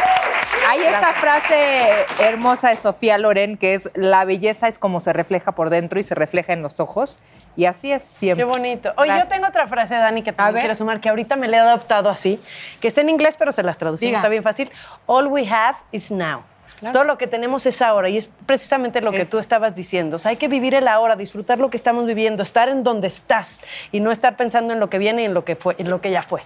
hay 0.77 0.95
esta 0.95 1.13
frase 1.15 1.89
hermosa 2.21 2.71
de 2.71 2.77
Sofía 2.77 3.19
Loren 3.19 3.57
que 3.57 3.75
es 3.75 3.91
la 3.95 4.25
belleza 4.25 4.69
es 4.69 4.79
como 4.79 5.01
se 5.01 5.13
refleja 5.13 5.53
por 5.53 5.71
dentro 5.71 5.99
y 5.99 6.03
se 6.03 6.15
refleja 6.15 6.53
en 6.53 6.63
los 6.63 6.81
ojos. 6.81 7.19
Y 7.57 7.65
así 7.65 7.91
es 7.91 8.05
siempre. 8.05 8.45
Qué 8.45 8.51
bonito. 8.51 8.93
Oye, 8.97 9.09
Gracias. 9.09 9.29
yo 9.29 9.35
tengo 9.35 9.49
otra 9.49 9.67
frase, 9.67 9.95
Dani, 9.95 10.23
que 10.23 10.33
también 10.33 10.63
quiero 10.63 10.75
sumar, 10.75 11.01
que 11.01 11.09
ahorita 11.09 11.37
me 11.37 11.49
la 11.49 11.57
he 11.57 11.61
adoptado 11.61 12.11
así, 12.11 12.41
que 12.81 12.89
está 12.89 13.01
en 13.01 13.09
inglés, 13.09 13.37
pero 13.39 13.53
se 13.53 13.63
las 13.63 13.79
traducimos, 13.79 14.11
Diga. 14.11 14.19
está 14.19 14.29
bien 14.29 14.43
fácil. 14.43 14.71
All 15.07 15.27
we 15.29 15.49
have 15.49 15.79
is 15.93 16.11
now. 16.11 16.45
Todo 16.93 17.05
lo 17.05 17.17
que 17.17 17.27
tenemos 17.27 17.65
es 17.65 17.81
ahora 17.81 18.11
y 18.11 18.19
es 18.19 18.29
precisamente 18.45 19.01
lo 19.01 19.11
que 19.11 19.25
tú 19.25 19.39
estabas 19.39 19.75
diciendo. 19.75 20.17
O 20.17 20.19
sea, 20.19 20.31
hay 20.31 20.37
que 20.37 20.49
vivir 20.49 20.75
el 20.75 20.89
ahora, 20.89 21.17
disfrutar 21.17 21.59
lo 21.59 21.71
que 21.71 21.79
estamos 21.79 22.05
viviendo, 22.05 22.43
estar 22.43 22.69
en 22.69 22.83
donde 22.83 23.09
estás 23.09 23.63
y 23.93 24.01
no 24.01 24.13
estar 24.13 24.37
pensando 24.37 24.75
en 24.75 24.81
lo 24.81 24.91
que 24.91 24.99
viene 24.99 25.23
y 25.23 25.25
en 25.25 25.33
lo 25.33 25.43
que 25.45 25.57
fue, 25.57 25.75
en 25.79 25.89
lo 25.89 26.03
que 26.03 26.11
ya 26.11 26.23
fue. 26.23 26.43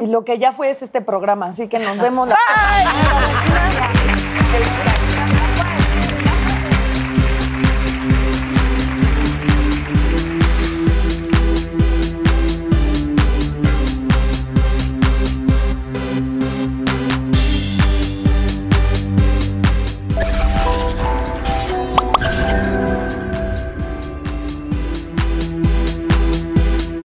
Y 0.00 0.06
lo 0.06 0.24
que 0.24 0.38
ya 0.38 0.52
fue 0.52 0.70
es 0.70 0.82
este 0.82 1.02
programa, 1.02 1.46
así 1.46 1.68
que 1.68 1.78
nos 1.78 1.98
vemos 1.98 2.28
la 2.28 2.36
Felicidades. 4.52 5.11